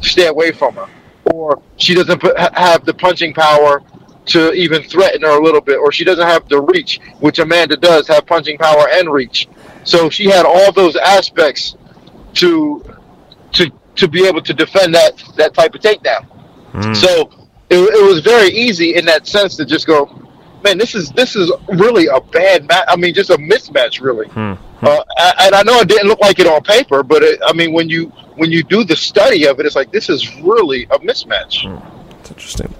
to 0.00 0.08
stay 0.08 0.26
away 0.26 0.52
from 0.52 0.74
her, 0.74 0.88
or 1.26 1.60
she 1.76 1.94
doesn't 1.94 2.20
put, 2.20 2.36
have 2.38 2.84
the 2.86 2.94
punching 2.94 3.34
power 3.34 3.82
to 4.26 4.52
even 4.54 4.82
threaten 4.82 5.20
her 5.20 5.38
a 5.38 5.42
little 5.42 5.60
bit, 5.60 5.76
or 5.76 5.92
she 5.92 6.02
doesn't 6.02 6.26
have 6.26 6.48
the 6.48 6.60
reach, 6.62 6.98
which 7.20 7.38
Amanda 7.38 7.76
does 7.76 8.08
have 8.08 8.24
punching 8.26 8.56
power 8.56 8.88
and 8.90 9.12
reach. 9.12 9.48
So 9.84 10.08
she 10.08 10.30
had 10.30 10.46
all 10.46 10.72
those 10.72 10.96
aspects 10.96 11.76
to 12.34 12.82
to 13.52 13.70
to 13.96 14.08
be 14.08 14.26
able 14.26 14.42
to 14.42 14.54
defend 14.54 14.94
that 14.94 15.22
that 15.36 15.54
type 15.54 15.74
of 15.74 15.80
takedown. 15.80 16.26
Mm. 16.72 16.96
So 16.96 17.30
it, 17.70 17.78
it 17.78 18.06
was 18.06 18.20
very 18.20 18.48
easy 18.48 18.96
in 18.96 19.04
that 19.06 19.26
sense 19.26 19.56
to 19.56 19.64
just 19.64 19.86
go, 19.86 20.06
man, 20.62 20.78
this 20.78 20.94
is 20.94 21.10
this 21.10 21.36
is 21.36 21.52
really 21.68 22.06
a 22.06 22.20
bad 22.20 22.66
match. 22.68 22.84
I 22.88 22.96
mean, 22.96 23.14
just 23.14 23.30
a 23.30 23.36
mismatch, 23.36 24.00
really. 24.00 24.26
Mm. 24.28 24.58
Uh, 24.82 25.04
and 25.40 25.54
I 25.54 25.62
know 25.62 25.80
it 25.80 25.88
didn't 25.88 26.08
look 26.08 26.20
like 26.20 26.38
it 26.38 26.46
on 26.46 26.62
paper, 26.62 27.02
but 27.02 27.22
it, 27.22 27.40
I 27.46 27.52
mean, 27.52 27.72
when 27.72 27.88
you 27.88 28.06
when 28.36 28.50
you 28.50 28.62
do 28.62 28.84
the 28.84 28.96
study 28.96 29.46
of 29.46 29.60
it, 29.60 29.66
it's 29.66 29.76
like 29.76 29.92
this 29.92 30.08
is 30.08 30.36
really 30.40 30.84
a 30.84 30.98
mismatch. 30.98 31.64
Mm. 31.64 32.28
Interesting. 32.28 32.74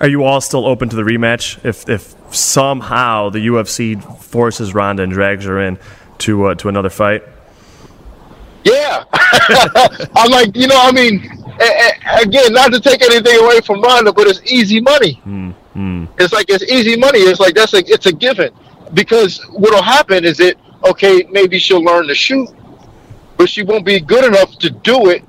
Are 0.00 0.08
you 0.08 0.24
all 0.24 0.40
still 0.40 0.66
open 0.66 0.88
to 0.88 0.96
the 0.96 1.02
rematch 1.02 1.64
if 1.64 1.88
if 1.88 2.14
somehow 2.34 3.30
the 3.30 3.46
UFC 3.46 4.02
forces 4.20 4.74
Ronda 4.74 5.02
and 5.02 5.12
drags 5.12 5.44
her 5.44 5.60
in 5.60 5.78
to 6.18 6.46
uh, 6.46 6.54
to 6.56 6.68
another 6.68 6.90
fight? 6.90 7.22
Yeah, 8.64 9.04
I'm 10.14 10.30
like, 10.30 10.56
you 10.56 10.68
know, 10.68 10.78
I 10.78 10.92
mean, 10.92 11.24
again, 12.20 12.52
not 12.52 12.72
to 12.72 12.80
take 12.80 13.02
anything 13.02 13.38
away 13.44 13.60
from 13.60 13.82
Ronda, 13.82 14.12
but 14.12 14.26
it's 14.26 14.40
easy 14.44 14.80
money. 14.80 15.20
Mm-hmm. 15.26 16.04
It's 16.18 16.32
like 16.32 16.46
it's 16.48 16.64
easy 16.64 16.96
money. 16.96 17.20
It's 17.20 17.40
like 17.40 17.54
that's 17.54 17.72
like 17.72 17.88
it's 17.88 18.06
a 18.06 18.12
given 18.12 18.52
because 18.94 19.42
what'll 19.50 19.82
happen 19.82 20.24
is 20.24 20.40
it 20.40 20.58
okay? 20.84 21.26
Maybe 21.30 21.58
she'll 21.58 21.82
learn 21.82 22.06
to 22.08 22.14
shoot, 22.14 22.48
but 23.36 23.48
she 23.48 23.62
won't 23.62 23.84
be 23.84 24.00
good 24.00 24.24
enough 24.24 24.58
to 24.58 24.70
do 24.70 25.08
it 25.08 25.24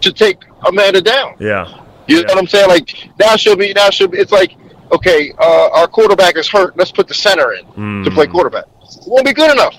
to 0.00 0.12
take 0.12 0.42
Amanda 0.66 1.00
down. 1.00 1.36
Yeah, 1.38 1.84
you 2.06 2.16
yeah. 2.16 2.22
know 2.22 2.34
what 2.34 2.38
I'm 2.38 2.46
saying? 2.46 2.68
Like 2.68 3.10
now 3.18 3.36
she'll 3.36 3.56
be 3.56 3.72
now 3.72 3.90
she'll 3.90 4.08
be. 4.08 4.18
It's 4.18 4.32
like 4.32 4.56
okay, 4.92 5.32
uh, 5.38 5.70
our 5.72 5.86
quarterback 5.86 6.36
is 6.36 6.48
hurt. 6.48 6.76
Let's 6.76 6.92
put 6.92 7.08
the 7.08 7.14
center 7.14 7.52
in 7.52 7.64
mm. 7.66 8.04
to 8.04 8.10
play 8.10 8.26
quarterback. 8.26 8.64
It 8.82 9.06
won't 9.06 9.26
be 9.26 9.34
good 9.34 9.50
enough. 9.50 9.74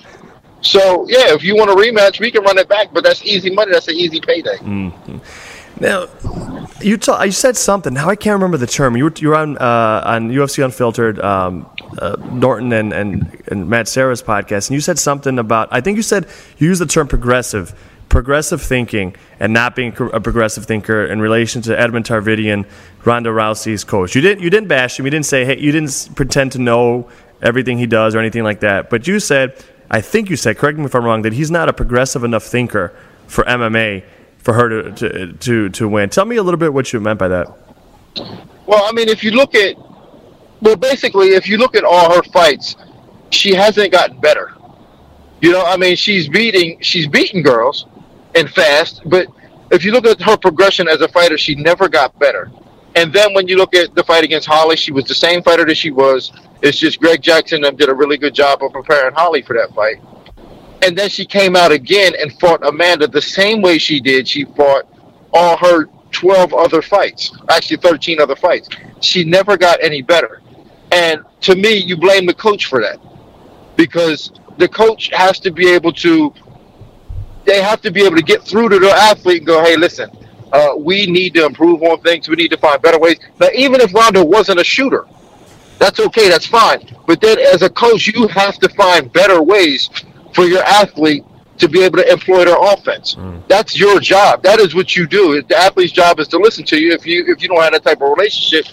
So 0.60 1.06
yeah, 1.08 1.34
if 1.34 1.42
you 1.42 1.56
want 1.56 1.70
a 1.70 1.74
rematch, 1.74 2.20
we 2.20 2.30
can 2.30 2.42
run 2.42 2.58
it 2.58 2.68
back. 2.68 2.92
But 2.92 3.04
that's 3.04 3.24
easy 3.24 3.50
money. 3.50 3.72
That's 3.72 3.88
an 3.88 3.94
easy 3.94 4.20
payday. 4.20 4.56
Mm-hmm. 4.56 5.18
Now, 5.80 6.08
you 6.82 6.98
ta- 6.98 7.22
you 7.22 7.32
said 7.32 7.56
something. 7.56 7.94
Now 7.94 8.08
I 8.10 8.16
can't 8.16 8.34
remember 8.34 8.58
the 8.58 8.66
term. 8.66 8.96
You 8.96 9.04
were 9.04 9.12
you 9.16 9.28
were 9.28 9.36
on 9.36 9.56
uh, 9.58 10.02
on 10.04 10.30
UFC 10.30 10.62
Unfiltered, 10.62 11.18
um, 11.20 11.68
uh, 11.98 12.16
Norton 12.32 12.72
and, 12.72 12.92
and 12.92 13.42
and 13.48 13.68
Matt 13.68 13.88
Serra's 13.88 14.22
podcast, 14.22 14.68
and 14.68 14.74
you 14.74 14.80
said 14.80 14.98
something 14.98 15.38
about. 15.38 15.68
I 15.70 15.80
think 15.80 15.96
you 15.96 16.02
said 16.02 16.26
you 16.58 16.68
used 16.68 16.82
the 16.82 16.86
term 16.86 17.08
progressive, 17.08 17.74
progressive 18.10 18.60
thinking, 18.60 19.16
and 19.38 19.54
not 19.54 19.74
being 19.74 19.94
a 20.12 20.20
progressive 20.20 20.66
thinker 20.66 21.06
in 21.06 21.20
relation 21.20 21.62
to 21.62 21.78
Edmond 21.78 22.04
Tarverdyan, 22.04 22.66
Ronda 23.06 23.30
Rousey's 23.30 23.84
coach. 23.84 24.14
You 24.14 24.20
didn't 24.20 24.42
you 24.42 24.50
didn't 24.50 24.68
bash 24.68 24.98
him. 24.98 25.06
You 25.06 25.10
didn't 25.10 25.26
say 25.26 25.46
hey. 25.46 25.58
You 25.58 25.72
didn't 25.72 26.10
pretend 26.14 26.52
to 26.52 26.58
know 26.58 27.08
everything 27.40 27.78
he 27.78 27.86
does 27.86 28.14
or 28.14 28.18
anything 28.18 28.42
like 28.42 28.60
that. 28.60 28.90
But 28.90 29.06
you 29.06 29.18
said 29.18 29.56
I 29.90 30.00
think 30.00 30.30
you 30.30 30.36
said, 30.36 30.56
correct 30.56 30.78
me 30.78 30.84
if 30.84 30.94
I'm 30.94 31.04
wrong, 31.04 31.22
that 31.22 31.32
he's 31.32 31.50
not 31.50 31.68
a 31.68 31.72
progressive 31.72 32.22
enough 32.22 32.44
thinker 32.44 32.94
for 33.26 33.44
MMA 33.44 34.04
for 34.38 34.54
her 34.54 34.68
to, 34.68 34.92
to, 34.92 35.32
to, 35.32 35.68
to 35.70 35.88
win. 35.88 36.10
Tell 36.10 36.24
me 36.24 36.36
a 36.36 36.42
little 36.42 36.58
bit 36.58 36.72
what 36.72 36.92
you 36.92 37.00
meant 37.00 37.18
by 37.18 37.28
that. 37.28 37.48
Well, 38.66 38.84
I 38.84 38.92
mean, 38.92 39.08
if 39.08 39.24
you 39.24 39.32
look 39.32 39.54
at, 39.54 39.76
well, 40.60 40.76
basically, 40.76 41.30
if 41.30 41.48
you 41.48 41.58
look 41.58 41.74
at 41.74 41.84
all 41.84 42.14
her 42.14 42.22
fights, 42.32 42.76
she 43.30 43.54
hasn't 43.54 43.92
gotten 43.92 44.20
better. 44.20 44.54
You 45.40 45.52
know, 45.52 45.64
I 45.64 45.76
mean, 45.76 45.96
she's 45.96 46.28
beating 46.28 46.78
she's 46.80 47.06
beating 47.06 47.42
girls 47.42 47.86
and 48.34 48.48
fast, 48.50 49.02
but 49.06 49.26
if 49.70 49.84
you 49.84 49.92
look 49.92 50.04
at 50.04 50.20
her 50.20 50.36
progression 50.36 50.86
as 50.86 51.00
a 51.00 51.08
fighter, 51.08 51.38
she 51.38 51.54
never 51.54 51.88
got 51.88 52.18
better. 52.18 52.50
And 52.96 53.12
then 53.12 53.34
when 53.34 53.46
you 53.46 53.56
look 53.56 53.74
at 53.74 53.94
the 53.94 54.02
fight 54.02 54.24
against 54.24 54.48
Holly, 54.48 54.76
she 54.76 54.92
was 54.92 55.04
the 55.04 55.14
same 55.14 55.42
fighter 55.42 55.64
that 55.64 55.76
she 55.76 55.90
was. 55.90 56.32
It's 56.62 56.78
just 56.78 57.00
Greg 57.00 57.22
Jackson 57.22 57.62
did 57.76 57.88
a 57.88 57.94
really 57.94 58.18
good 58.18 58.34
job 58.34 58.62
of 58.62 58.72
preparing 58.72 59.14
Holly 59.14 59.42
for 59.42 59.56
that 59.56 59.74
fight. 59.74 60.00
And 60.82 60.96
then 60.96 61.08
she 61.08 61.24
came 61.24 61.56
out 61.56 61.72
again 61.72 62.14
and 62.20 62.32
fought 62.40 62.66
Amanda 62.66 63.06
the 63.06 63.22
same 63.22 63.60
way 63.62 63.78
she 63.78 64.00
did. 64.00 64.26
She 64.26 64.44
fought 64.44 64.86
all 65.32 65.56
her 65.58 65.86
12 66.12 66.52
other 66.52 66.82
fights, 66.82 67.32
actually 67.50 67.76
13 67.76 68.20
other 68.20 68.36
fights. 68.36 68.68
She 69.00 69.24
never 69.24 69.56
got 69.56 69.82
any 69.82 70.02
better. 70.02 70.42
And 70.90 71.22
to 71.42 71.54
me, 71.54 71.74
you 71.74 71.96
blame 71.96 72.26
the 72.26 72.34
coach 72.34 72.66
for 72.66 72.80
that 72.80 72.98
because 73.76 74.32
the 74.58 74.68
coach 74.68 75.10
has 75.12 75.38
to 75.40 75.50
be 75.50 75.70
able 75.70 75.92
to, 75.92 76.34
they 77.44 77.62
have 77.62 77.80
to 77.82 77.90
be 77.90 78.04
able 78.04 78.16
to 78.16 78.22
get 78.22 78.42
through 78.42 78.70
to 78.70 78.78
the 78.78 78.90
athlete 78.90 79.38
and 79.38 79.46
go, 79.46 79.62
hey, 79.62 79.76
listen, 79.76 80.10
uh, 80.52 80.74
we 80.76 81.06
need 81.06 81.34
to 81.34 81.46
improve 81.46 81.82
on 81.82 82.00
things. 82.00 82.28
We 82.28 82.36
need 82.36 82.50
to 82.50 82.58
find 82.58 82.80
better 82.82 82.98
ways. 82.98 83.18
Now, 83.38 83.48
even 83.54 83.80
if 83.80 83.94
Ronda 83.94 84.24
wasn't 84.24 84.60
a 84.60 84.64
shooter, 84.64 85.06
that's 85.78 86.00
okay. 86.00 86.28
That's 86.28 86.46
fine. 86.46 86.86
But 87.06 87.20
then, 87.20 87.38
as 87.38 87.62
a 87.62 87.70
coach, 87.70 88.06
you 88.06 88.28
have 88.28 88.58
to 88.58 88.68
find 88.70 89.12
better 89.12 89.42
ways 89.42 89.88
for 90.34 90.44
your 90.44 90.62
athlete 90.62 91.24
to 91.58 91.68
be 91.68 91.82
able 91.82 91.98
to 91.98 92.10
employ 92.10 92.44
their 92.44 92.56
offense. 92.58 93.14
Mm. 93.14 93.46
That's 93.48 93.78
your 93.78 94.00
job. 94.00 94.42
That 94.42 94.58
is 94.60 94.74
what 94.74 94.96
you 94.96 95.06
do. 95.06 95.42
The 95.42 95.56
athlete's 95.56 95.92
job 95.92 96.18
is 96.18 96.28
to 96.28 96.38
listen 96.38 96.64
to 96.66 96.80
you. 96.80 96.92
If 96.92 97.06
you 97.06 97.24
if 97.26 97.42
you 97.42 97.48
don't 97.48 97.62
have 97.62 97.72
that 97.72 97.84
type 97.84 98.00
of 98.00 98.10
relationship, 98.10 98.66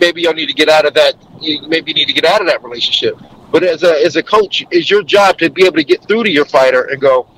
maybe 0.00 0.22
you 0.22 0.32
need 0.32 0.46
to 0.46 0.54
get 0.54 0.68
out 0.68 0.86
of 0.86 0.94
that. 0.94 1.14
Maybe 1.40 1.90
you 1.90 1.94
need 1.94 2.06
to 2.06 2.14
get 2.14 2.24
out 2.24 2.40
of 2.40 2.46
that 2.48 2.62
relationship. 2.62 3.18
But 3.52 3.62
as 3.62 3.82
a 3.82 4.04
as 4.04 4.16
a 4.16 4.22
coach, 4.22 4.64
it's 4.70 4.90
your 4.90 5.02
job 5.02 5.38
to 5.38 5.50
be 5.50 5.64
able 5.64 5.76
to 5.76 5.84
get 5.84 6.06
through 6.06 6.24
to 6.24 6.30
your 6.30 6.46
fighter 6.46 6.84
and 6.84 7.00
go, 7.00 7.28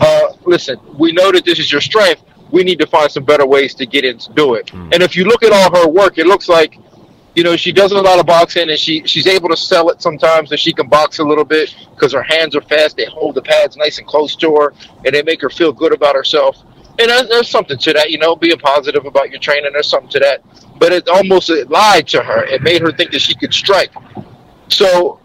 uh, 0.00 0.32
listen. 0.44 0.78
We 0.98 1.12
know 1.12 1.32
that 1.32 1.44
this 1.44 1.58
is 1.58 1.70
your 1.70 1.80
strength. 1.80 2.22
We 2.54 2.64
need 2.64 2.78
to 2.78 2.86
find 2.86 3.10
some 3.10 3.24
better 3.24 3.46
ways 3.46 3.74
to 3.74 3.86
get 3.86 4.04
in 4.04 4.18
to 4.18 4.32
do 4.32 4.54
it. 4.54 4.66
Mm. 4.68 4.94
And 4.94 5.02
if 5.02 5.16
you 5.16 5.24
look 5.24 5.42
at 5.42 5.52
all 5.52 5.68
her 5.78 5.88
work, 5.88 6.18
it 6.18 6.26
looks 6.26 6.48
like 6.48 6.78
you 7.34 7.42
know, 7.42 7.56
she 7.56 7.72
does 7.72 7.90
a 7.92 8.00
lot 8.00 8.20
of 8.20 8.26
boxing 8.26 8.70
and 8.70 8.78
she 8.78 9.02
she's 9.06 9.26
able 9.26 9.48
to 9.48 9.56
sell 9.56 9.90
it 9.90 10.00
sometimes 10.00 10.50
that 10.50 10.60
she 10.60 10.72
can 10.72 10.88
box 10.88 11.18
a 11.18 11.24
little 11.24 11.44
bit 11.44 11.74
because 11.90 12.12
her 12.12 12.22
hands 12.22 12.54
are 12.54 12.62
fast. 12.62 12.96
They 12.96 13.06
hold 13.06 13.34
the 13.34 13.42
pads 13.42 13.76
nice 13.76 13.98
and 13.98 14.06
close 14.06 14.36
to 14.36 14.54
her 14.56 14.74
and 15.04 15.14
they 15.14 15.22
make 15.22 15.40
her 15.40 15.50
feel 15.50 15.72
good 15.72 15.92
about 15.92 16.14
herself. 16.14 16.62
And 16.98 17.10
there's, 17.10 17.28
there's 17.28 17.48
something 17.48 17.76
to 17.76 17.92
that, 17.94 18.10
you 18.10 18.18
know, 18.18 18.36
being 18.36 18.58
positive 18.58 19.04
about 19.04 19.30
your 19.30 19.40
training. 19.40 19.72
There's 19.72 19.88
something 19.88 20.10
to 20.10 20.20
that. 20.20 20.44
But 20.78 20.92
it 20.92 21.08
almost 21.08 21.50
it 21.50 21.68
lied 21.68 22.06
to 22.08 22.22
her. 22.22 22.44
It 22.44 22.62
made 22.62 22.82
her 22.82 22.92
think 22.92 23.10
that 23.10 23.20
she 23.20 23.34
could 23.34 23.52
strike. 23.52 23.92
So, 24.68 25.18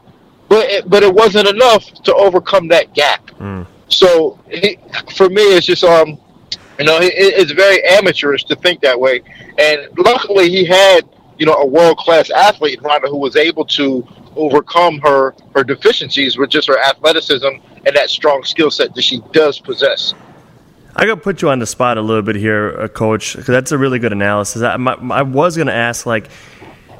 but 0.47 0.65
it, 0.67 0.89
but 0.89 1.03
it 1.03 1.13
wasn't 1.13 1.47
enough 1.47 1.85
to 2.03 2.15
overcome 2.15 2.69
that 2.69 2.95
gap. 2.95 3.27
Mm. 3.31 3.67
So 3.87 4.39
for 5.15 5.29
me, 5.29 5.43
it's 5.43 5.67
just 5.67 5.83
um, 5.83 6.19
you 6.79 6.85
know, 6.85 6.97
it, 6.99 7.13
it's 7.15 7.51
very 7.51 7.85
amateurish 7.85 8.45
to 8.45 8.55
think 8.55 8.81
that 8.81 8.99
way. 8.99 9.21
And 9.57 9.87
luckily, 9.97 10.49
he 10.49 10.65
had 10.65 11.07
you 11.39 11.45
know, 11.45 11.53
a 11.53 11.65
world 11.65 11.97
class 11.97 12.29
athlete, 12.29 12.81
Ronda, 12.81 13.07
who 13.07 13.17
was 13.17 13.35
able 13.35 13.65
to 13.65 14.05
overcome 14.35 14.99
her 14.99 15.33
her 15.55 15.63
deficiencies 15.63 16.37
with 16.37 16.49
just 16.49 16.67
her 16.67 16.79
athleticism 16.79 17.47
and 17.85 17.95
that 17.95 18.09
strong 18.09 18.43
skill 18.43 18.69
set 18.69 18.93
that 18.93 19.01
she 19.01 19.21
does 19.31 19.57
possess. 19.59 20.13
I 20.95 21.05
got 21.05 21.15
to 21.15 21.21
put 21.21 21.41
you 21.41 21.49
on 21.49 21.59
the 21.59 21.65
spot 21.65 21.97
a 21.97 22.01
little 22.01 22.23
bit 22.23 22.35
here, 22.35 22.77
uh, 22.77 22.87
Coach, 22.89 23.33
because 23.33 23.47
that's 23.47 23.71
a 23.71 23.77
really 23.77 23.99
good 23.99 24.11
analysis. 24.11 24.61
I, 24.61 24.75
my, 24.75 24.95
I 25.11 25.21
was 25.21 25.55
to 25.67 25.73
ask, 25.73 26.05
like, 26.05 26.29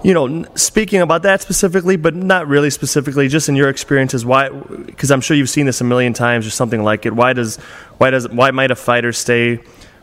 you 0.04 0.14
know, 0.14 0.46
speaking 0.56 1.02
about 1.02 1.24
that 1.24 1.42
specifically, 1.42 1.98
but 1.98 2.16
not 2.16 2.48
really 2.48 2.70
specifically, 2.70 3.28
just 3.28 3.50
in 3.50 3.56
your 3.56 3.70
experiences, 3.70 4.26
why? 4.26 4.50
Because 4.50 5.12
I'm 5.12 5.22
sure 5.22 5.36
you've 5.36 5.50
seen 5.50 5.66
this 5.66 5.82
a 5.82 5.84
million 5.84 6.14
times 6.14 6.48
or 6.48 6.52
something 6.52 6.84
like 6.84 7.06
it. 7.06 7.14
Why 7.14 7.34
does, 7.34 7.58
why 7.98 8.10
does, 8.10 8.28
why 8.30 8.52
might 8.52 8.72
a 8.72 8.76
fighter 8.76 9.12
stay 9.12 9.60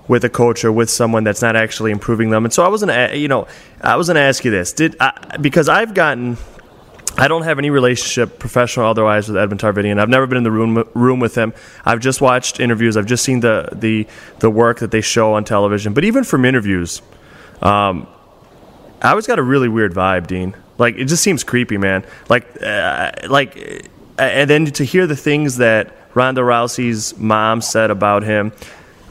with 0.09 0.25
a 0.25 0.29
coach 0.29 0.65
or 0.65 0.73
with 0.73 0.91
someone 0.91 1.25
that's 1.25 1.43
not 1.43 1.57
actually 1.57 1.91
improving 1.91 2.31
them. 2.31 2.45
And 2.45 2.53
so 2.53 2.63
I 2.63 2.69
was 2.69 2.83
gonna, 2.83 3.15
you 3.15 3.29
know, 3.29 3.47
I 3.81 3.97
was 3.97 4.07
gonna 4.07 4.21
ask 4.21 4.45
you 4.45 4.51
this: 4.51 4.73
Did 4.73 4.97
I, 5.01 5.37
because 5.41 5.69
I've 5.69 5.95
gotten. 5.95 6.37
I 7.19 7.29
don't 7.29 7.45
have 7.45 7.59
any 7.59 7.71
relationship, 7.71 8.39
professional 8.39 8.85
otherwise, 8.89 9.27
with 9.27 9.39
Edmond 9.39 9.63
Tarverdyan. 9.63 9.99
I've 9.99 10.11
never 10.11 10.27
been 10.27 10.37
in 10.37 10.45
the 10.45 10.51
room 10.51 10.85
room 10.93 11.19
with 11.19 11.35
him. 11.35 11.55
I've 11.83 12.01
just 12.01 12.21
watched 12.21 12.61
interviews. 12.61 12.95
I've 12.95 13.07
just 13.07 13.25
seen 13.25 13.41
the 13.41 13.71
the 13.73 14.07
the 14.41 14.51
work 14.51 14.81
that 14.81 14.91
they 14.91 15.01
show 15.01 15.33
on 15.33 15.45
television. 15.45 15.95
But 15.95 16.05
even 16.05 16.25
from 16.25 16.45
interviews, 16.45 17.01
um, 17.63 18.07
I 19.03 19.11
always 19.11 19.27
got 19.27 19.39
a 19.39 19.43
really 19.43 19.69
weird 19.69 19.95
vibe, 19.95 20.27
Din. 20.27 20.55
Like 20.79 20.97
it 20.97 21.07
just 21.07 21.23
seems 21.23 21.45
creepy, 21.45 21.79
man. 21.79 22.05
Like 22.29 22.63
uh, 22.63 23.13
like, 23.29 23.89
and 24.19 24.49
then 24.49 24.67
to 24.67 24.85
hear 24.85 25.07
the 25.07 25.17
things 25.17 25.57
that 25.57 25.95
Ronda 26.15 26.43
Rousey's 26.43 27.17
mom 27.19 27.61
said 27.61 27.91
about 27.91 28.23
him, 28.23 28.53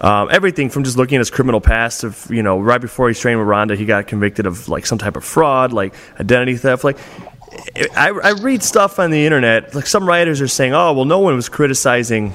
um, 0.02 0.30
everything 0.32 0.69
from 0.69 0.84
just 0.84 0.98
looking 0.98 1.15
at 1.17 1.19
his 1.19 1.32
criminal 1.32 1.62
past 1.62 2.04
of 2.04 2.28
you 2.30 2.43
know 2.43 2.60
right 2.60 2.82
before 2.82 3.08
he's 3.08 3.19
trained 3.19 3.39
with 3.39 3.48
Ronda, 3.48 3.76
he 3.76 3.86
got 3.86 4.08
convicted 4.08 4.45
of 4.45 4.69
like 4.69 4.86
some 4.86 4.98
type 4.98 5.15
of 5.15 5.24
fraud, 5.24 5.74
like 5.74 5.93
identity 6.19 6.58
theft. 6.58 6.84
Like 6.84 6.98
I, 7.95 8.10
I 8.10 8.32
read 8.32 8.62
stuff 8.63 9.00
on 9.00 9.12
the 9.12 9.26
internet, 9.26 9.74
like 9.74 9.88
some 9.88 10.08
writers 10.08 10.41
are 10.41 10.48
saying, 10.48 10.74
oh 10.74 10.93
well, 10.93 11.06
no 11.06 11.19
one 11.19 11.36
was 11.36 11.50
criticizing 11.50 12.34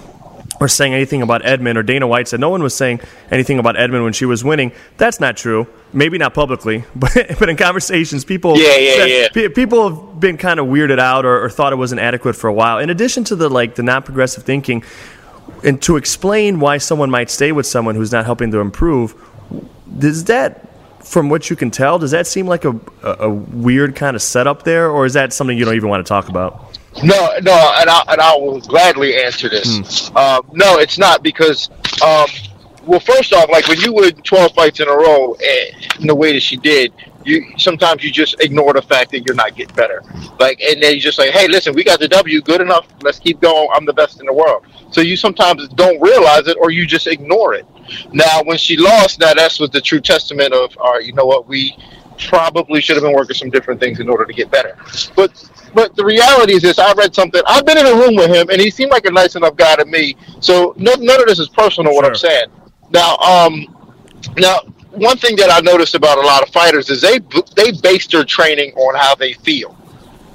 or 0.60 0.68
saying 0.68 0.92
anything 0.94 1.22
about 1.22 1.44
Edmond, 1.44 1.78
or 1.78 1.82
Dana 1.82 2.06
White 2.06 2.28
said 2.28 2.38
no 2.38 2.50
one 2.50 2.62
was 2.62 2.76
saying 2.76 3.00
anything 3.30 3.58
about 3.58 3.78
Edmond 3.78 4.04
when 4.04 4.12
she 4.12 4.26
was 4.26 4.44
winning. 4.44 4.72
That's 4.98 5.18
not 5.18 5.36
true. 5.36 5.66
Maybe 5.92 6.18
not 6.18 6.34
publicly, 6.34 6.84
but 6.94 7.12
but 7.38 7.48
in 7.48 7.56
conversations, 7.56 8.24
people 8.24 8.56
yeah 8.58 8.76
yeah 8.76 9.04
yeah 9.34 9.48
people 9.48 9.88
have 9.88 10.20
been 10.20 10.36
kind 10.36 10.60
of 10.60 10.66
weirded 10.66 10.98
out 10.98 11.24
or, 11.24 11.42
or 11.42 11.50
thought 11.50 11.72
it 11.72 11.76
wasn't 11.76 12.00
adequate 12.00 12.34
for 12.34 12.48
a 12.48 12.52
while. 12.52 12.78
In 12.78 12.90
addition 12.90 13.24
to 13.24 13.36
the 13.36 13.48
like 13.48 13.74
the 13.74 13.82
non 13.82 14.02
progressive 14.02 14.44
thinking 14.44 14.84
and 15.64 15.80
to 15.82 15.96
explain 15.96 16.60
why 16.60 16.78
someone 16.78 17.10
might 17.10 17.30
stay 17.30 17.52
with 17.52 17.66
someone 17.66 17.94
who's 17.94 18.12
not 18.12 18.24
helping 18.24 18.50
to 18.50 18.58
improve, 18.60 19.14
does 19.98 20.24
that, 20.24 20.68
from 21.04 21.28
what 21.28 21.50
you 21.50 21.56
can 21.56 21.70
tell, 21.70 21.98
does 21.98 22.12
that 22.12 22.26
seem 22.26 22.46
like 22.46 22.64
a, 22.64 22.78
a, 23.02 23.12
a 23.20 23.30
weird 23.30 23.96
kind 23.96 24.14
of 24.14 24.22
setup 24.22 24.62
there, 24.62 24.90
or 24.90 25.06
is 25.06 25.14
that 25.14 25.32
something 25.32 25.56
you 25.56 25.64
don't 25.64 25.74
even 25.74 25.88
want 25.88 26.04
to 26.04 26.08
talk 26.08 26.28
about? 26.28 26.78
No, 27.02 27.30
no, 27.42 27.74
and 27.78 27.88
I, 27.88 28.04
and 28.08 28.20
I 28.20 28.36
will 28.36 28.60
gladly 28.60 29.16
answer 29.22 29.48
this. 29.48 30.10
Uh, 30.14 30.42
no, 30.52 30.78
it's 30.78 30.98
not 30.98 31.22
because, 31.22 31.70
um, 32.02 32.26
well, 32.84 33.00
first 33.00 33.32
off, 33.32 33.48
like 33.50 33.68
when 33.68 33.80
you 33.80 33.92
win 33.92 34.12
12 34.22 34.52
fights 34.54 34.80
in 34.80 34.88
a 34.88 34.92
row 34.92 35.32
eh, 35.34 35.70
in 36.00 36.06
the 36.06 36.14
way 36.14 36.32
that 36.32 36.40
she 36.42 36.56
did, 36.56 36.92
you 37.24 37.44
sometimes 37.58 38.02
you 38.02 38.10
just 38.10 38.40
ignore 38.40 38.72
the 38.72 38.82
fact 38.82 39.10
that 39.12 39.20
you're 39.20 39.34
not 39.34 39.54
getting 39.54 39.74
better. 39.74 40.02
Like, 40.38 40.60
and 40.60 40.82
then 40.82 40.94
you 40.94 41.00
just 41.00 41.18
like, 41.18 41.30
hey, 41.30 41.48
listen, 41.48 41.74
we 41.74 41.84
got 41.84 42.00
the 42.00 42.08
W, 42.08 42.40
good 42.40 42.60
enough. 42.60 42.86
Let's 43.02 43.18
keep 43.18 43.40
going. 43.40 43.68
I'm 43.74 43.84
the 43.84 43.92
best 43.92 44.20
in 44.20 44.26
the 44.26 44.32
world. 44.32 44.64
So 44.90 45.00
you 45.00 45.16
sometimes 45.16 45.68
don't 45.68 46.00
realize 46.00 46.48
it, 46.48 46.56
or 46.60 46.70
you 46.70 46.86
just 46.86 47.06
ignore 47.06 47.54
it. 47.54 47.66
Now, 48.12 48.42
when 48.44 48.56
she 48.56 48.76
lost, 48.76 49.20
now 49.20 49.34
that's 49.34 49.60
was 49.60 49.70
the 49.70 49.80
true 49.80 50.00
testament 50.00 50.52
of, 50.52 50.76
all 50.78 50.94
right, 50.94 51.04
you 51.04 51.12
know 51.12 51.26
what, 51.26 51.46
we 51.46 51.76
probably 52.28 52.80
should 52.80 52.96
have 52.96 53.02
been 53.02 53.14
working 53.14 53.36
some 53.36 53.50
different 53.50 53.80
things 53.80 54.00
in 54.00 54.08
order 54.08 54.24
to 54.24 54.32
get 54.32 54.50
better. 54.50 54.76
But 55.16 55.50
but 55.74 55.94
the 55.96 56.04
reality 56.04 56.54
is 56.54 56.62
this: 56.62 56.78
I 56.78 56.92
read 56.94 57.14
something. 57.14 57.42
I've 57.46 57.64
been 57.64 57.78
in 57.78 57.86
a 57.86 57.94
room 57.94 58.16
with 58.16 58.30
him, 58.30 58.50
and 58.50 58.60
he 58.60 58.70
seemed 58.70 58.90
like 58.90 59.06
a 59.06 59.10
nice 59.10 59.36
enough 59.36 59.56
guy 59.56 59.76
to 59.76 59.84
me. 59.84 60.16
So 60.40 60.74
no, 60.76 60.94
none 60.94 61.20
of 61.20 61.26
this 61.26 61.38
is 61.38 61.48
personal. 61.48 61.94
What 61.94 62.04
I'm 62.04 62.14
saying 62.14 62.46
now, 62.90 63.16
um, 63.16 63.66
now 64.36 64.60
one 64.90 65.16
thing 65.16 65.36
that 65.36 65.50
I 65.50 65.60
noticed 65.60 65.94
about 65.94 66.18
a 66.18 66.22
lot 66.22 66.42
of 66.42 66.50
fighters 66.50 66.90
is 66.90 67.00
they 67.00 67.18
they 67.56 67.72
base 67.80 68.06
their 68.06 68.24
training 68.24 68.72
on 68.74 68.94
how 68.98 69.14
they 69.14 69.34
feel. 69.34 69.76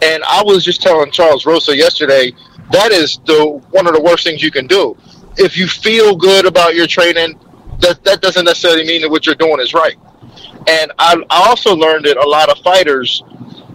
And 0.02 0.24
I 0.24 0.43
was 0.43 0.63
just 0.63 0.82
telling 0.82 1.12
Charles 1.12 1.45
Rosa 1.45 1.76
yesterday 1.76 2.34
that 2.71 2.91
is 2.91 3.19
the 3.26 3.62
one 3.71 3.88
of 3.88 3.93
the 3.93 4.02
worst 4.02 4.24
things 4.24 4.41
you 4.41 4.52
can 4.52 4.67
do. 4.67 4.98
If 5.38 5.58
you 5.58 5.67
feel 5.67 6.15
good 6.15 6.45
about 6.45 6.76
your 6.76 6.88
training, 6.88 7.38
that 7.80 8.04
that 8.06 8.21
doesn't 8.21 8.45
necessarily 8.45 8.86
mean 8.86 9.02
that 9.02 9.10
what 9.10 9.26
you're 9.26 9.36
doing 9.36 9.60
is 9.60 9.74
right. 9.74 9.98
And 10.67 10.91
I, 10.97 11.15
I 11.30 11.47
also 11.47 11.75
learned 11.75 12.06
that 12.06 12.17
a 12.17 12.28
lot 12.28 12.49
of 12.49 12.58
fighters, 12.60 13.23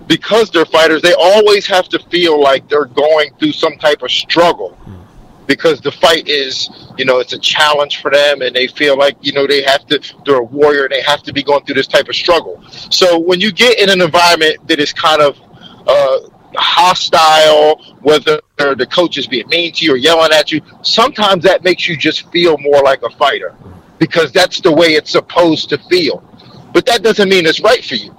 because 0.07 0.51
they're 0.51 0.67
fighters, 0.67 1.03
they 1.03 1.15
always 1.15 1.67
have 1.67 1.89
to 1.91 1.99
feel 2.11 2.41
like 2.41 2.69
they're 2.69 2.87
going 2.87 3.33
through 3.39 3.53
some 3.53 3.77
type 3.79 4.03
of 4.03 4.11
struggle 4.11 4.77
because 5.51 5.81
the 5.81 5.91
fight 5.91 6.29
is, 6.29 6.71
you 6.97 7.05
know, 7.05 7.19
it's 7.19 7.33
a 7.33 7.39
challenge 7.39 8.01
for 8.01 8.09
them 8.09 8.41
and 8.41 8.55
they 8.55 8.69
feel 8.69 8.97
like, 8.97 9.17
you 9.21 9.33
know, 9.33 9.49
they 9.49 9.63
have 9.63 9.85
to, 9.85 10.01
they're 10.25 10.37
a 10.37 10.45
warrior 10.45 10.89
they 10.89 11.03
have 11.03 11.25
to 11.25 11.33
be 11.33 11.43
going 11.43 11.65
through 11.65 11.75
this 11.75 11.89
type 11.89 12.09
of 12.09 12.15
struggle. 12.15 12.63
So 12.91 13.19
when 13.19 13.41
you 13.41 13.51
get 13.51 13.81
in 13.81 13.91
an 13.91 14.01
environment 14.01 14.69
that 14.69 14.79
is 14.79 14.93
kind 14.93 15.21
of 15.21 15.37
uh, 15.89 16.21
hostile, 16.55 17.83
whether 18.01 18.41
the 18.59 18.87
coach 18.89 19.19
is 19.19 19.27
being 19.27 19.49
mean 19.49 19.73
to 19.73 19.85
you 19.85 19.95
or 19.95 19.97
yelling 19.97 20.31
at 20.33 20.53
you, 20.53 20.61
sometimes 20.83 21.43
that 21.43 21.65
makes 21.65 21.89
you 21.89 21.97
just 21.97 22.31
feel 22.31 22.57
more 22.59 22.81
like 22.85 23.03
a 23.03 23.11
fighter 23.11 23.57
because 23.99 24.31
that's 24.31 24.61
the 24.61 24.71
way 24.71 24.95
it's 24.95 25.11
supposed 25.11 25.69
to 25.71 25.79
feel. 25.79 26.23
But 26.73 26.87
that 26.87 27.03
doesn't 27.03 27.29
mean 27.29 27.47
it's 27.47 27.61
right 27.61 27.85
for 27.85 27.95
you. 27.97 28.15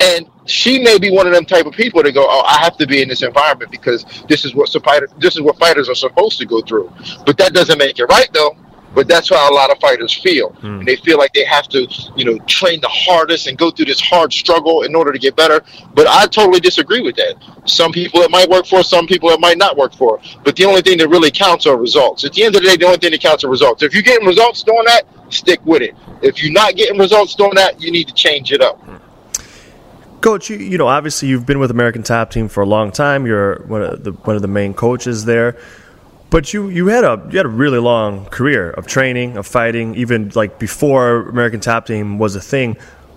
And 0.00 0.28
she 0.46 0.78
may 0.78 0.98
be 0.98 1.10
one 1.10 1.26
of 1.26 1.32
them 1.32 1.44
type 1.44 1.66
of 1.66 1.72
people 1.72 2.02
to 2.02 2.12
go, 2.12 2.26
oh, 2.28 2.42
I 2.42 2.58
have 2.62 2.76
to 2.78 2.86
be 2.86 3.02
in 3.02 3.08
this 3.08 3.22
environment 3.22 3.70
because 3.70 4.04
this 4.28 4.44
is 4.44 4.54
what 4.54 4.72
this 5.18 5.34
is 5.34 5.40
what 5.40 5.58
fighters 5.58 5.88
are 5.88 5.94
supposed 5.94 6.38
to 6.38 6.46
go 6.46 6.60
through. 6.62 6.92
But 7.24 7.36
that 7.38 7.52
doesn't 7.52 7.78
make 7.78 7.98
it 7.98 8.04
right, 8.04 8.28
though. 8.32 8.56
But 8.96 9.08
that's 9.08 9.28
how 9.28 9.52
a 9.52 9.54
lot 9.54 9.70
of 9.70 9.78
fighters 9.78 10.14
feel. 10.14 10.48
Hmm. 10.54 10.78
And 10.78 10.88
they 10.88 10.96
feel 10.96 11.18
like 11.18 11.34
they 11.34 11.44
have 11.44 11.68
to, 11.68 11.86
you 12.16 12.24
know, 12.24 12.38
train 12.46 12.80
the 12.80 12.88
hardest 12.88 13.46
and 13.46 13.58
go 13.58 13.70
through 13.70 13.84
this 13.84 14.00
hard 14.00 14.32
struggle 14.32 14.84
in 14.84 14.94
order 14.94 15.12
to 15.12 15.18
get 15.18 15.36
better. 15.36 15.62
But 15.92 16.06
I 16.06 16.26
totally 16.26 16.60
disagree 16.60 17.02
with 17.02 17.14
that. 17.16 17.34
Some 17.66 17.92
people 17.92 18.22
it 18.22 18.30
might 18.30 18.48
work 18.48 18.64
for, 18.64 18.82
some 18.82 19.06
people 19.06 19.28
it 19.28 19.38
might 19.38 19.58
not 19.58 19.76
work 19.76 19.94
for. 19.94 20.18
But 20.44 20.56
the 20.56 20.64
only 20.64 20.80
thing 20.80 20.96
that 20.96 21.08
really 21.10 21.30
counts 21.30 21.66
are 21.66 21.76
results. 21.76 22.24
At 22.24 22.32
the 22.32 22.44
end 22.44 22.56
of 22.56 22.62
the 22.62 22.68
day, 22.68 22.76
the 22.78 22.86
only 22.86 22.96
thing 22.96 23.10
that 23.10 23.20
counts 23.20 23.44
are 23.44 23.50
results. 23.50 23.82
If 23.82 23.92
you're 23.92 24.02
getting 24.02 24.26
results 24.26 24.62
doing 24.62 24.84
that, 24.86 25.02
stick 25.28 25.60
with 25.66 25.82
it. 25.82 25.94
If 26.22 26.42
you're 26.42 26.54
not 26.54 26.74
getting 26.74 26.98
results 26.98 27.34
doing 27.34 27.54
that, 27.56 27.78
you 27.78 27.92
need 27.92 28.08
to 28.08 28.14
change 28.14 28.50
it 28.50 28.62
up. 28.62 28.80
Coach, 30.22 30.48
you, 30.48 30.56
you 30.56 30.78
know, 30.78 30.88
obviously 30.88 31.28
you've 31.28 31.44
been 31.44 31.58
with 31.58 31.70
American 31.70 32.02
Top 32.02 32.30
Team 32.30 32.48
for 32.48 32.62
a 32.62 32.66
long 32.66 32.92
time. 32.92 33.26
You're 33.26 33.62
one 33.66 33.82
of 33.82 34.04
the 34.04 34.12
one 34.12 34.36
of 34.36 34.42
the 34.42 34.48
main 34.48 34.72
coaches 34.72 35.26
there. 35.26 35.58
But 36.36 36.52
you, 36.52 36.68
you 36.68 36.88
had 36.88 37.02
a 37.02 37.26
you 37.30 37.38
had 37.38 37.46
a 37.46 37.48
really 37.64 37.78
long 37.78 38.26
career 38.26 38.68
of 38.68 38.86
training, 38.86 39.38
of 39.38 39.46
fighting, 39.46 39.94
even 39.94 40.32
like 40.34 40.58
before 40.58 41.30
American 41.30 41.60
Top 41.60 41.86
Team 41.86 42.18
was 42.18 42.36
a 42.36 42.42
thing. 42.42 42.76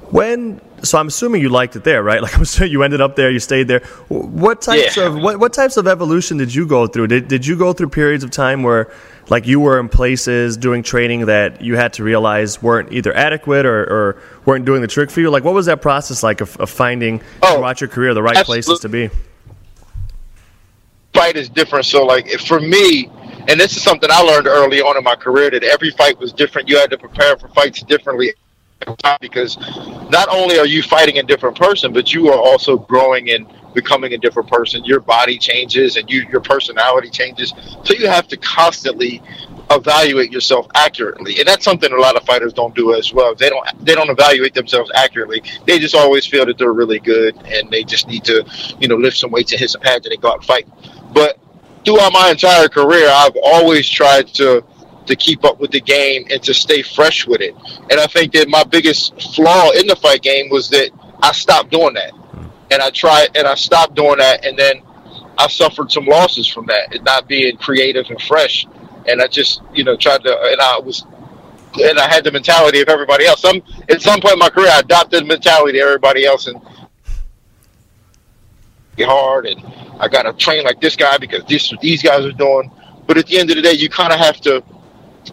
When 0.09 0.61
so 0.83 0.97
I'm 0.97 1.07
assuming 1.07 1.41
you 1.41 1.49
liked 1.49 1.75
it 1.75 1.83
there, 1.83 2.01
right? 2.01 2.21
Like 2.25 2.37
I'm 2.37 2.45
you 2.71 2.81
ended 2.81 3.01
up 3.01 3.17
there, 3.17 3.29
you 3.29 3.41
stayed 3.41 3.67
there. 3.67 3.81
What 4.07 4.61
types 4.61 4.95
yeah. 4.95 5.07
of 5.07 5.17
what, 5.17 5.37
what 5.37 5.51
types 5.51 5.75
of 5.75 5.85
evolution 5.85 6.37
did 6.37 6.55
you 6.55 6.65
go 6.65 6.87
through? 6.87 7.07
Did 7.07 7.27
did 7.27 7.45
you 7.45 7.57
go 7.57 7.73
through 7.73 7.89
periods 7.89 8.23
of 8.23 8.31
time 8.31 8.63
where 8.63 8.89
like 9.27 9.45
you 9.45 9.59
were 9.59 9.81
in 9.81 9.89
places 9.89 10.55
doing 10.55 10.81
training 10.81 11.25
that 11.25 11.61
you 11.61 11.75
had 11.75 11.91
to 11.95 12.05
realize 12.05 12.63
weren't 12.63 12.93
either 12.93 13.13
adequate 13.13 13.65
or, 13.65 13.81
or 13.81 14.21
weren't 14.45 14.63
doing 14.63 14.79
the 14.81 14.87
trick 14.87 15.11
for 15.11 15.19
you? 15.19 15.29
Like 15.29 15.43
what 15.43 15.53
was 15.53 15.65
that 15.65 15.81
process 15.81 16.23
like 16.23 16.39
of, 16.39 16.55
of 16.55 16.69
finding 16.69 17.19
oh, 17.43 17.55
throughout 17.55 17.81
your 17.81 17.89
career 17.89 18.13
the 18.13 18.23
right 18.23 18.37
absolutely. 18.37 18.63
places 18.63 18.79
to 18.79 18.87
be? 18.87 19.09
Fight 21.19 21.35
is 21.35 21.49
different. 21.49 21.85
So, 21.85 22.05
like 22.05 22.29
for 22.39 22.61
me, 22.61 23.09
and 23.49 23.59
this 23.59 23.75
is 23.75 23.83
something 23.83 24.09
I 24.11 24.21
learned 24.21 24.47
early 24.47 24.79
on 24.79 24.95
in 24.97 25.03
my 25.03 25.15
career 25.15 25.49
that 25.51 25.63
every 25.63 25.91
fight 25.91 26.17
was 26.17 26.31
different. 26.31 26.69
You 26.69 26.77
had 26.77 26.89
to 26.91 26.97
prepare 26.97 27.35
for 27.37 27.49
fights 27.49 27.81
differently 27.83 28.33
because 29.19 29.57
not 30.09 30.29
only 30.29 30.57
are 30.57 30.65
you 30.65 30.81
fighting 30.81 31.17
a 31.17 31.23
different 31.23 31.57
person, 31.57 31.91
but 31.91 32.13
you 32.13 32.29
are 32.29 32.39
also 32.39 32.77
growing 32.77 33.31
and 33.31 33.45
becoming 33.73 34.13
a 34.13 34.17
different 34.17 34.49
person. 34.49 34.85
Your 34.85 35.01
body 35.01 35.37
changes 35.37 35.97
and 35.97 36.09
you, 36.09 36.25
your 36.31 36.39
personality 36.39 37.09
changes. 37.09 37.53
So 37.83 37.93
you 37.93 38.07
have 38.07 38.27
to 38.29 38.37
constantly 38.37 39.21
evaluate 39.71 40.31
yourself 40.31 40.67
accurately, 40.73 41.37
and 41.39 41.47
that's 41.47 41.65
something 41.65 41.91
a 41.91 41.97
lot 41.97 42.15
of 42.15 42.23
fighters 42.23 42.53
don't 42.53 42.73
do 42.73 42.95
as 42.95 43.13
well. 43.13 43.35
They 43.35 43.49
don't 43.49 43.67
they 43.85 43.93
don't 43.93 44.09
evaluate 44.09 44.53
themselves 44.53 44.89
accurately. 44.95 45.43
They 45.65 45.79
just 45.79 45.95
always 45.95 46.25
feel 46.25 46.45
that 46.45 46.57
they're 46.57 46.73
really 46.73 46.99
good, 46.99 47.35
and 47.45 47.69
they 47.69 47.83
just 47.83 48.07
need 48.07 48.23
to 48.23 48.45
you 48.79 48.87
know 48.87 48.95
lift 48.95 49.17
some 49.17 49.31
weights 49.31 49.51
and 49.51 49.59
hit 49.59 49.69
some 49.69 49.81
pads 49.81 50.05
and 50.05 50.13
they 50.13 50.17
go 50.17 50.29
out 50.29 50.37
and 50.37 50.45
fight. 50.45 50.67
But 51.13 51.39
throughout 51.85 52.13
my 52.13 52.29
entire 52.29 52.67
career, 52.67 53.09
I've 53.09 53.37
always 53.43 53.87
tried 53.87 54.27
to 54.35 54.63
to 55.09 55.15
keep 55.15 55.43
up 55.43 55.59
with 55.59 55.71
the 55.71 55.81
game 55.81 56.25
and 56.29 56.41
to 56.43 56.53
stay 56.53 56.83
fresh 56.83 57.25
with 57.25 57.41
it. 57.41 57.55
And 57.89 57.99
I 57.99 58.05
think 58.05 58.31
that 58.33 58.47
my 58.47 58.63
biggest 58.63 59.19
flaw 59.33 59.71
in 59.71 59.87
the 59.87 59.95
fight 59.95 60.21
game 60.21 60.49
was 60.49 60.69
that 60.69 60.91
I 61.21 61.31
stopped 61.31 61.71
doing 61.71 61.95
that. 61.95 62.13
Mm-hmm. 62.13 62.47
And 62.71 62.81
I 62.81 62.91
tried 62.91 63.35
and 63.35 63.47
I 63.47 63.55
stopped 63.55 63.95
doing 63.95 64.19
that 64.19 64.45
and 64.45 64.57
then 64.57 64.83
I 65.37 65.47
suffered 65.47 65.91
some 65.91 66.05
losses 66.05 66.47
from 66.47 66.67
that 66.67 66.93
and 66.93 67.03
not 67.03 67.27
being 67.27 67.57
creative 67.57 68.05
and 68.09 68.21
fresh. 68.21 68.67
And 69.07 69.21
I 69.21 69.27
just, 69.27 69.61
you 69.73 69.83
know, 69.83 69.97
tried 69.97 70.23
to 70.23 70.39
and 70.43 70.61
I 70.61 70.77
was 70.77 71.05
and 71.81 71.97
I 71.99 72.07
had 72.07 72.23
the 72.23 72.31
mentality 72.31 72.81
of 72.81 72.89
everybody 72.89 73.25
else. 73.25 73.41
Some 73.41 73.63
at 73.89 74.01
some 74.01 74.21
point 74.21 74.33
in 74.33 74.39
my 74.39 74.49
career 74.49 74.69
I 74.69 74.79
adopted 74.79 75.23
the 75.23 75.25
mentality 75.25 75.79
of 75.79 75.87
everybody 75.87 76.25
else 76.25 76.45
and 76.45 76.61
hard 79.07 79.45
and 79.45 79.61
I 79.99 80.07
got 80.07 80.23
to 80.23 80.33
train 80.33 80.63
like 80.63 80.79
this 80.79 80.95
guy 80.95 81.17
because 81.17 81.43
this 81.45 81.71
what 81.71 81.81
these 81.81 82.01
guys 82.01 82.25
are 82.25 82.31
doing. 82.31 82.71
But 83.05 83.17
at 83.17 83.27
the 83.27 83.39
end 83.39 83.49
of 83.49 83.57
the 83.57 83.61
day, 83.61 83.73
you 83.73 83.89
kind 83.89 84.13
of 84.13 84.19
have 84.19 84.39
to 84.41 84.63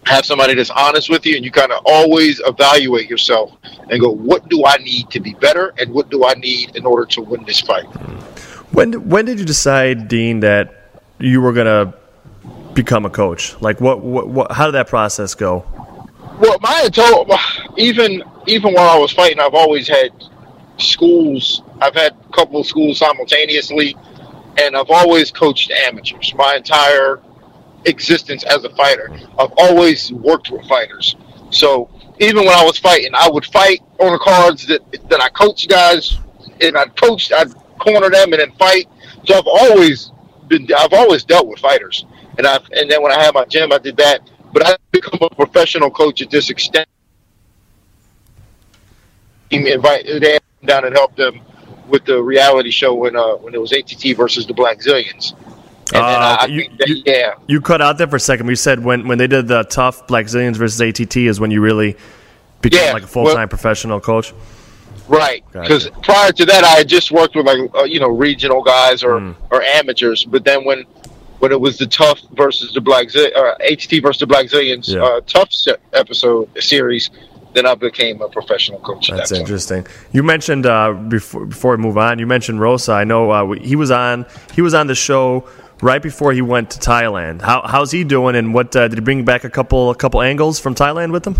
have 0.05 0.26
somebody 0.26 0.55
that's 0.55 0.70
honest 0.70 1.09
with 1.09 1.24
you, 1.24 1.37
and 1.37 1.44
you 1.44 1.50
kind 1.50 1.72
of 1.72 1.83
always 1.87 2.40
evaluate 2.44 3.09
yourself 3.09 3.52
and 3.90 4.00
go, 4.00 4.11
what 4.11 4.48
do 4.48 4.64
I 4.66 4.76
need 4.79 5.11
to 5.11 5.20
be 5.20 5.35
better, 5.35 5.72
and 5.79 5.92
what 5.92 6.11
do 6.11 6.26
I 6.26 6.35
need 6.35 6.76
in 6.76 6.85
order 6.85 7.07
to 7.07 7.22
win 7.22 7.44
this 7.44 7.61
fight. 7.61 7.85
When 8.72 9.09
when 9.09 9.24
did 9.24 9.38
you 9.38 9.44
decide, 9.44 10.09
Din, 10.09 10.40
that 10.40 10.90
you 11.18 11.40
were 11.40 11.52
gonna 11.52 11.94
become 12.74 13.07
a 13.07 13.11
coach? 13.11 13.61
Like, 13.62 13.81
what, 13.81 14.00
what, 14.00 14.29
what 14.29 14.52
how 14.52 14.66
did 14.66 14.72
that 14.72 14.88
process 14.88 15.35
go? 15.35 15.64
Well, 16.40 16.59
my 16.61 16.88
told 16.92 17.31
even 17.76 18.22
even 18.46 18.74
while 18.74 18.90
I 18.90 18.98
was 18.98 19.12
fighting, 19.12 19.38
I've 19.38 19.55
always 19.55 19.88
had 19.88 20.11
schools. 20.79 21.62
I've 21.81 21.94
had 21.94 22.14
couple 22.37 22.61
of 22.61 22.66
schools 22.66 22.99
simultaneously 22.99 23.96
and 24.59 24.77
I've 24.77 24.90
always 24.90 25.31
coached 25.31 25.70
amateurs 25.70 26.33
my 26.35 26.57
entire 26.57 27.20
existence 27.85 28.44
as 28.44 28.64
a 28.64 28.70
fighter. 28.70 29.11
I've 29.38 29.53
always 29.57 30.12
worked 30.12 30.51
with 30.51 30.66
fighters. 30.66 31.16
So 31.51 31.90
even 32.18 32.44
when 32.44 32.55
I 32.55 32.64
was 32.64 32.79
fighting, 32.79 33.12
I 33.14 33.29
would 33.29 33.44
fight 33.46 33.83
on 33.99 34.12
the 34.12 34.18
cards 34.18 34.66
that 34.66 34.81
that 35.11 35.20
I 35.20 35.29
coach 35.29 35.68
guys, 35.68 36.18
and 36.61 36.77
I'd 36.77 36.96
coach, 36.96 37.31
I'd 37.33 37.53
corner 37.79 38.11
them, 38.11 38.33
and 38.33 38.40
then 38.40 38.53
fight. 38.53 38.88
So 39.25 39.35
I've 39.38 39.46
always 39.46 40.11
been, 40.49 40.66
I've 40.77 40.92
always 40.92 41.25
dealt 41.25 41.46
with 41.46 41.59
fighters, 41.59 42.07
and 42.38 42.46
I 42.46 42.59
and 42.72 42.90
then 42.90 43.03
when 43.03 43.12
I 43.12 43.22
had 43.22 43.35
my 43.35 43.44
gym, 43.44 43.72
I 43.72 43.79
did 43.79 43.96
that. 43.99 44.29
But 44.53 44.66
I 44.66 44.77
become 44.90 45.18
a 45.20 45.35
professional 45.35 45.90
coach 45.90 46.22
at 46.22 46.31
this 46.31 46.51
extent. 46.51 46.88
Invite 49.51 50.07
them 50.07 50.38
down 50.64 50.85
and 50.87 50.94
help 50.94 51.14
them 51.14 51.40
with 51.88 52.05
the 52.05 52.22
reality 52.22 52.70
show 52.70 52.94
when 52.94 53.16
uh, 53.16 53.35
when 53.37 53.55
it 53.55 53.61
was 53.61 53.72
ATT 53.72 54.16
versus 54.16 54.46
the 54.46 54.55
Blackzilians. 54.55 55.35
And 55.92 56.03
uh, 56.03 56.37
I, 56.40 56.46
you, 56.46 56.68
that, 56.79 56.88
you, 56.88 57.03
yeah. 57.07 57.35
You 57.46 57.61
cut 57.61 57.81
out 57.81 57.96
there 57.96 58.09
for 58.09 58.16
a 58.16 58.20
second. 58.20 58.46
We 58.46 58.57
said 58.57 58.83
when, 58.83 59.07
when 59.07 59.18
they 59.18 59.29
did 59.29 59.46
the 59.46 59.62
tough 59.62 60.07
Blackzilians 60.09 60.57
versus 60.57 60.81
ATT 60.81 61.16
is 61.16 61.38
when 61.38 61.53
you 61.53 61.61
really 61.61 61.96
became 62.61 62.87
yeah, 62.87 62.92
like 62.92 63.05
a 63.05 63.07
full 63.07 63.27
time 63.27 63.37
well, 63.37 63.46
professional 63.49 64.01
coach. 64.01 64.35
Right, 65.09 65.44
because 65.53 65.88
gotcha. 65.88 66.01
prior 66.01 66.33
to 66.33 66.46
that, 66.46 66.64
I 66.64 66.79
had 66.79 66.88
just 66.88 67.12
worked 67.12 67.37
with 67.37 67.46
like 67.46 67.59
uh, 67.77 67.85
you 67.85 68.01
know 68.01 68.09
regional 68.09 68.62
guys 68.62 69.05
or 69.05 69.20
mm. 69.20 69.37
or 69.51 69.62
amateurs. 69.62 70.25
But 70.25 70.44
then 70.44 70.64
when 70.64 70.85
when 71.38 71.53
it 71.53 71.61
was 71.61 71.79
the 71.79 71.87
tough 71.87 72.20
versus 72.33 72.72
the 72.72 72.81
Black 72.81 73.11
Z- 73.11 73.33
uh, 73.33 73.55
ATT 73.61 74.03
versus 74.03 74.18
the 74.18 74.27
Blackzilians 74.27 74.92
yeah. 74.92 75.05
uh, 75.05 75.20
tough 75.27 75.53
episode 75.92 76.51
series, 76.61 77.11
then 77.56 77.66
I 77.66 77.74
became 77.74 78.20
a 78.20 78.28
professional 78.28 78.78
coach. 78.80 79.08
That's 79.08 79.30
that 79.30 79.40
interesting. 79.40 79.86
You 80.12 80.22
mentioned 80.22 80.66
uh, 80.66 80.92
before 80.92 81.46
before 81.46 81.76
we 81.76 81.82
move 81.82 81.96
on. 81.96 82.18
You 82.18 82.26
mentioned 82.26 82.60
Rosa. 82.60 82.92
I 82.92 83.04
know 83.04 83.30
uh, 83.30 83.52
he 83.52 83.76
was 83.76 83.90
on 83.90 84.26
he 84.54 84.60
was 84.60 84.74
on 84.74 84.86
the 84.86 84.94
show 84.94 85.48
right 85.80 86.02
before 86.02 86.32
he 86.32 86.42
went 86.42 86.70
to 86.72 86.78
Thailand. 86.78 87.40
How, 87.40 87.62
how's 87.66 87.90
he 87.90 88.04
doing? 88.04 88.36
And 88.36 88.52
what 88.52 88.76
uh, 88.76 88.88
did 88.88 88.98
he 88.98 89.00
bring 89.00 89.24
back 89.24 89.44
a 89.44 89.50
couple 89.50 89.90
a 89.90 89.94
couple 89.94 90.20
angles 90.20 90.60
from 90.60 90.74
Thailand 90.74 91.12
with 91.12 91.26
him? 91.26 91.36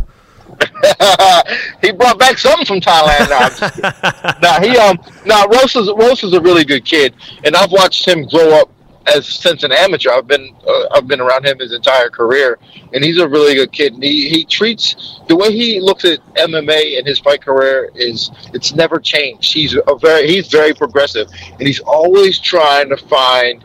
he 1.83 1.92
brought 1.92 2.18
back 2.18 2.38
something 2.38 2.64
from 2.64 2.81
Thailand. 2.81 3.29
Now, 3.29 4.38
now 4.42 4.61
he 4.61 4.79
um 4.79 4.98
now 5.26 5.46
Rosa's 5.48 5.90
Rosa's 5.96 6.33
a 6.33 6.40
really 6.40 6.64
good 6.64 6.85
kid, 6.85 7.14
and 7.44 7.55
I've 7.55 7.72
watched 7.72 8.07
him 8.07 8.26
grow 8.26 8.61
up 8.61 8.70
as 9.07 9.27
since 9.27 9.62
an 9.62 9.73
amateur. 9.73 10.11
I've 10.11 10.27
been 10.27 10.55
uh, 10.66 10.88
I've 10.92 11.07
been 11.07 11.21
around 11.21 11.47
him 11.47 11.59
his 11.59 11.73
entire 11.73 12.11
career, 12.11 12.59
and 12.92 13.05
he's 13.05 13.19
a 13.19 13.29
really 13.29 13.55
good 13.55 13.73
kid. 13.73 13.95
And 13.95 14.03
he, 14.03 14.29
he 14.29 14.45
treats 14.45 15.21
the 15.29 15.37
way 15.37 15.53
he 15.53 15.81
looks 15.81 16.05
at 16.05 16.21
MMA 16.35 16.99
and 16.99 17.07
his 17.07 17.19
fight 17.19 17.42
career 17.42 17.90
is 17.95 18.31
it's 18.53 18.75
never 18.75 18.99
changed. 18.99 19.53
He's 19.53 19.75
a 19.75 19.97
very 19.99 20.27
he's 20.29 20.49
very 20.49 20.75
progressive, 20.75 21.29
and 21.53 21.62
he's 21.62 21.81
always 21.81 22.38
trying 22.38 22.88
to 22.90 22.97
find 22.97 23.64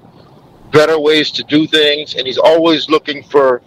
better 0.71 0.99
ways 0.99 1.31
to 1.31 1.43
do 1.43 1.67
things, 1.67 2.15
and 2.15 2.25
he's 2.25 2.37
always 2.37 2.89
looking 2.89 3.23
for 3.23 3.61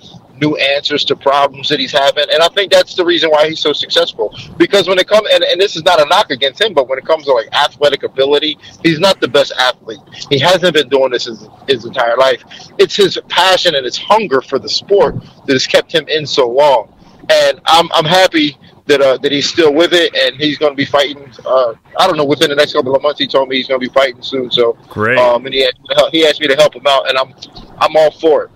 new 0.44 0.57
answers 0.57 1.04
to 1.07 1.16
problems 1.16 1.68
that 1.68 1.80
he's 1.80 1.92
having. 1.92 2.26
And 2.33 2.42
I 2.42 2.48
think 2.48 2.70
that's 2.72 2.94
the 2.94 3.04
reason 3.04 3.30
why 3.30 3.48
he's 3.48 3.61
so 3.61 3.72
successful. 3.72 4.35
Because 4.57 4.88
when 4.88 4.98
it 4.98 5.09
comes, 5.09 5.28
and, 5.33 5.42
and 5.44 5.61
this 5.61 5.76
is 5.76 5.85
not 5.85 6.00
a 6.00 6.07
knock 6.07 6.30
against 6.30 6.61
him, 6.61 6.74
but 6.74 6.88
when 6.88 6.98
it 6.98 7.04
comes 7.04 7.24
to 7.24 7.33
like 7.33 7.48
athletic 7.52 8.02
ability, 8.02 8.59
he's 8.83 9.00
not 9.00 9.20
the 9.20 9.28
best 9.28 9.52
athlete. 9.59 10.00
He 10.30 10.38
hasn't 10.38 10.74
been 10.74 10.88
doing 10.88 11.11
this 11.11 11.24
his, 11.24 11.48
his 11.68 11.85
entire 11.85 12.16
life. 12.16 12.42
It's 12.78 12.96
his 12.96 13.18
passion 13.28 13.74
and 13.74 13.85
his 13.85 13.96
hunger 13.96 14.40
for 14.40 14.59
the 14.59 14.68
sport 14.68 15.16
that 15.46 15.52
has 15.52 15.66
kept 15.66 15.92
him 15.92 16.07
in 16.09 16.26
so 16.26 16.48
long. 16.48 16.92
And 17.30 17.61
I'm, 17.64 17.90
I'm 17.92 18.04
happy 18.04 18.59
that 18.87 19.00
uh, 19.00 19.16
that 19.18 19.33
he's 19.33 19.48
still 19.48 19.72
with 19.72 19.94
it, 19.94 20.14
and 20.14 20.37
he's 20.37 20.59
going 20.59 20.72
to 20.72 20.76
be 20.76 20.85
fighting. 20.85 21.33
Uh, 21.46 21.72
I 21.98 22.07
don't 22.07 22.18
know 22.18 22.24
within 22.24 22.50
the 22.50 22.57
next 22.57 22.74
couple 22.74 22.94
of 22.94 23.02
months. 23.02 23.18
He 23.18 23.26
told 23.26 23.48
me 23.48 23.57
he's 23.57 23.66
going 23.66 23.80
to 23.80 23.88
be 23.88 23.92
fighting 23.92 24.20
soon. 24.20 24.50
So 24.50 24.76
great. 24.90 25.18
Um, 25.18 25.46
and 25.46 25.54
he 25.54 25.64
asked, 25.64 26.12
he 26.12 26.26
asked 26.26 26.40
me 26.40 26.48
to 26.48 26.54
help 26.54 26.76
him 26.76 26.87
out, 26.87 27.09
and 27.09 27.16
I'm 27.16 27.35
I'm 27.78 27.96
all 27.96 28.11
for 28.11 28.44
it. 28.44 28.50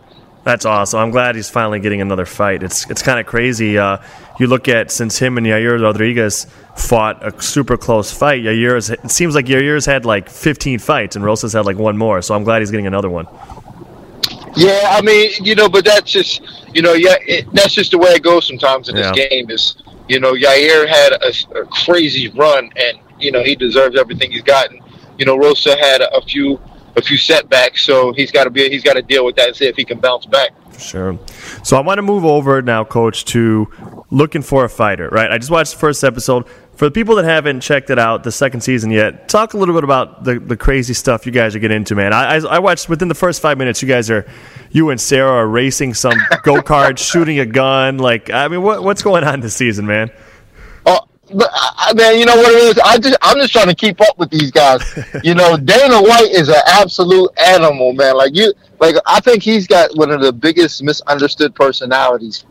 That's 0.48 0.64
awesome. 0.64 1.00
I'm 1.00 1.10
glad 1.10 1.36
he's 1.36 1.50
finally 1.50 1.78
getting 1.78 2.00
another 2.00 2.24
fight. 2.24 2.62
It's 2.62 2.88
it's 2.88 3.02
kind 3.02 3.20
of 3.20 3.26
crazy. 3.26 3.76
Uh, 3.76 3.98
you 4.38 4.46
look 4.46 4.66
at 4.66 4.90
since 4.90 5.18
him 5.18 5.36
and 5.36 5.46
Yair 5.46 5.78
Rodriguez 5.78 6.46
fought 6.74 7.22
a 7.22 7.42
super 7.42 7.76
close 7.76 8.10
fight. 8.10 8.42
Yair's 8.42 8.88
it 8.88 9.10
seems 9.10 9.34
like 9.34 9.44
Yair's 9.44 9.84
had 9.84 10.06
like 10.06 10.30
15 10.30 10.78
fights 10.78 11.16
and 11.16 11.22
Rosa's 11.22 11.52
had 11.52 11.66
like 11.66 11.76
one 11.76 11.98
more. 11.98 12.22
So 12.22 12.34
I'm 12.34 12.44
glad 12.44 12.62
he's 12.62 12.70
getting 12.70 12.86
another 12.86 13.10
one. 13.10 13.26
Yeah, 14.56 14.96
I 14.96 15.02
mean, 15.02 15.32
you 15.42 15.54
know, 15.54 15.68
but 15.68 15.84
that's 15.84 16.10
just 16.10 16.40
you 16.74 16.80
know, 16.80 16.94
yeah, 16.94 17.16
it, 17.26 17.44
that's 17.52 17.74
just 17.74 17.90
the 17.90 17.98
way 17.98 18.12
it 18.12 18.22
goes 18.22 18.46
sometimes 18.46 18.88
in 18.88 18.94
this 18.94 19.12
game. 19.12 19.50
Is 19.50 19.76
you 20.08 20.18
know, 20.18 20.32
Yair 20.32 20.88
had 20.88 21.12
a, 21.12 21.60
a, 21.60 21.66
crazy 21.66 22.28
run, 22.30 22.70
and 22.74 22.98
you 23.20 23.32
know 23.32 23.44
he 23.44 23.54
deserves 23.54 23.98
everything 23.98 24.32
he's 24.32 24.40
gotten. 24.40 24.80
You 25.18 25.26
know, 25.26 25.36
Rosa 25.36 25.76
had 25.76 26.00
a, 26.00 26.16
a 26.16 26.22
few 26.22 26.58
a 26.98 27.02
few 27.02 27.16
setbacks, 27.16 27.84
so 27.84 28.12
he's 28.12 28.30
got 28.30 28.44
to 28.44 28.50
be 28.50 28.68
he's 28.68 28.82
got 28.82 28.94
to 28.94 29.02
deal 29.02 29.24
with 29.24 29.36
that 29.36 29.48
and 29.48 29.56
see 29.56 29.66
if 29.66 29.76
he 29.76 29.84
can 29.84 29.98
bounce 29.98 30.26
back. 30.26 30.50
Sure. 30.78 31.18
So 31.64 31.76
I 31.76 31.80
want 31.80 31.98
to 31.98 32.02
move 32.02 32.24
over 32.24 32.62
now, 32.62 32.84
Coach, 32.84 33.24
to 33.26 33.70
looking 34.10 34.42
for 34.42 34.64
a 34.64 34.68
fighter. 34.68 35.08
Right. 35.08 35.30
I 35.30 35.38
just 35.38 35.50
watched 35.50 35.72
the 35.72 35.78
first 35.78 36.04
episode. 36.04 36.46
For 36.76 36.84
the 36.84 36.92
people 36.92 37.16
that 37.16 37.24
haven't 37.24 37.60
checked 37.60 37.90
it 37.90 37.98
out, 37.98 38.22
the 38.22 38.30
second 38.30 38.60
season 38.60 38.92
yet, 38.92 39.28
talk 39.28 39.52
a 39.52 39.56
little 39.56 39.74
bit 39.74 39.82
about 39.82 40.22
the, 40.22 40.38
the 40.38 40.56
crazy 40.56 40.94
stuff 40.94 41.26
you 41.26 41.32
guys 41.32 41.56
are 41.56 41.58
getting 41.58 41.78
into, 41.78 41.96
man. 41.96 42.12
I, 42.12 42.36
I, 42.36 42.38
I 42.38 42.58
watched 42.60 42.88
within 42.88 43.08
the 43.08 43.16
first 43.16 43.42
five 43.42 43.58
minutes, 43.58 43.82
you 43.82 43.88
guys 43.88 44.08
are, 44.10 44.24
you 44.70 44.90
and 44.90 45.00
Serra 45.00 45.28
are 45.28 45.48
racing 45.48 45.94
some 45.94 46.14
go 46.44 46.62
karts, 46.62 46.98
shooting 46.98 47.40
a 47.40 47.46
gun. 47.46 47.98
Like, 47.98 48.30
I 48.30 48.46
mean, 48.46 48.62
what, 48.62 48.84
what's 48.84 49.02
going 49.02 49.24
on 49.24 49.40
this 49.40 49.56
season, 49.56 49.86
man? 49.86 50.12
Oh, 50.86 51.00
I, 51.30 51.92
man, 51.94 52.18
you 52.18 52.24
know 52.24 52.36
what 52.36 52.52
it 52.52 52.76
is? 52.76 52.78
I 52.78 52.98
just 52.98 53.16
I'm 53.22 53.36
just 53.38 53.52
trying 53.52 53.68
to 53.68 53.74
keep 53.74 54.00
up 54.00 54.18
with 54.18 54.30
these 54.30 54.50
guys. 54.50 54.82
you 55.24 55.34
know, 55.34 55.56
Dana 55.56 56.00
White 56.00 56.30
is 56.30 56.48
an 56.48 56.62
absolute 56.66 57.30
animal, 57.38 57.92
man. 57.92 58.16
Like 58.16 58.34
you, 58.34 58.52
like 58.80 58.96
I 59.06 59.20
think 59.20 59.42
he's 59.42 59.66
got 59.66 59.96
one 59.96 60.10
of 60.10 60.20
the 60.20 60.32
biggest 60.32 60.82
misunderstood 60.82 61.54
personalities, 61.54 62.44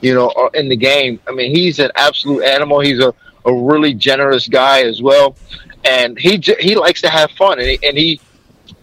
you 0.00 0.14
know, 0.14 0.28
uh, 0.30 0.48
in 0.54 0.68
the 0.68 0.76
game. 0.76 1.20
I 1.28 1.32
mean, 1.32 1.54
he's 1.54 1.78
an 1.78 1.90
absolute 1.96 2.44
animal. 2.44 2.80
He's 2.80 3.00
a 3.00 3.14
a 3.44 3.52
really 3.52 3.94
generous 3.94 4.48
guy 4.48 4.82
as 4.82 5.02
well, 5.02 5.36
and 5.84 6.18
he 6.18 6.36
he 6.60 6.74
likes 6.74 7.00
to 7.02 7.08
have 7.08 7.30
fun, 7.32 7.58
and 7.58 7.68
he, 7.68 7.78
and 7.82 7.96
he 7.96 8.20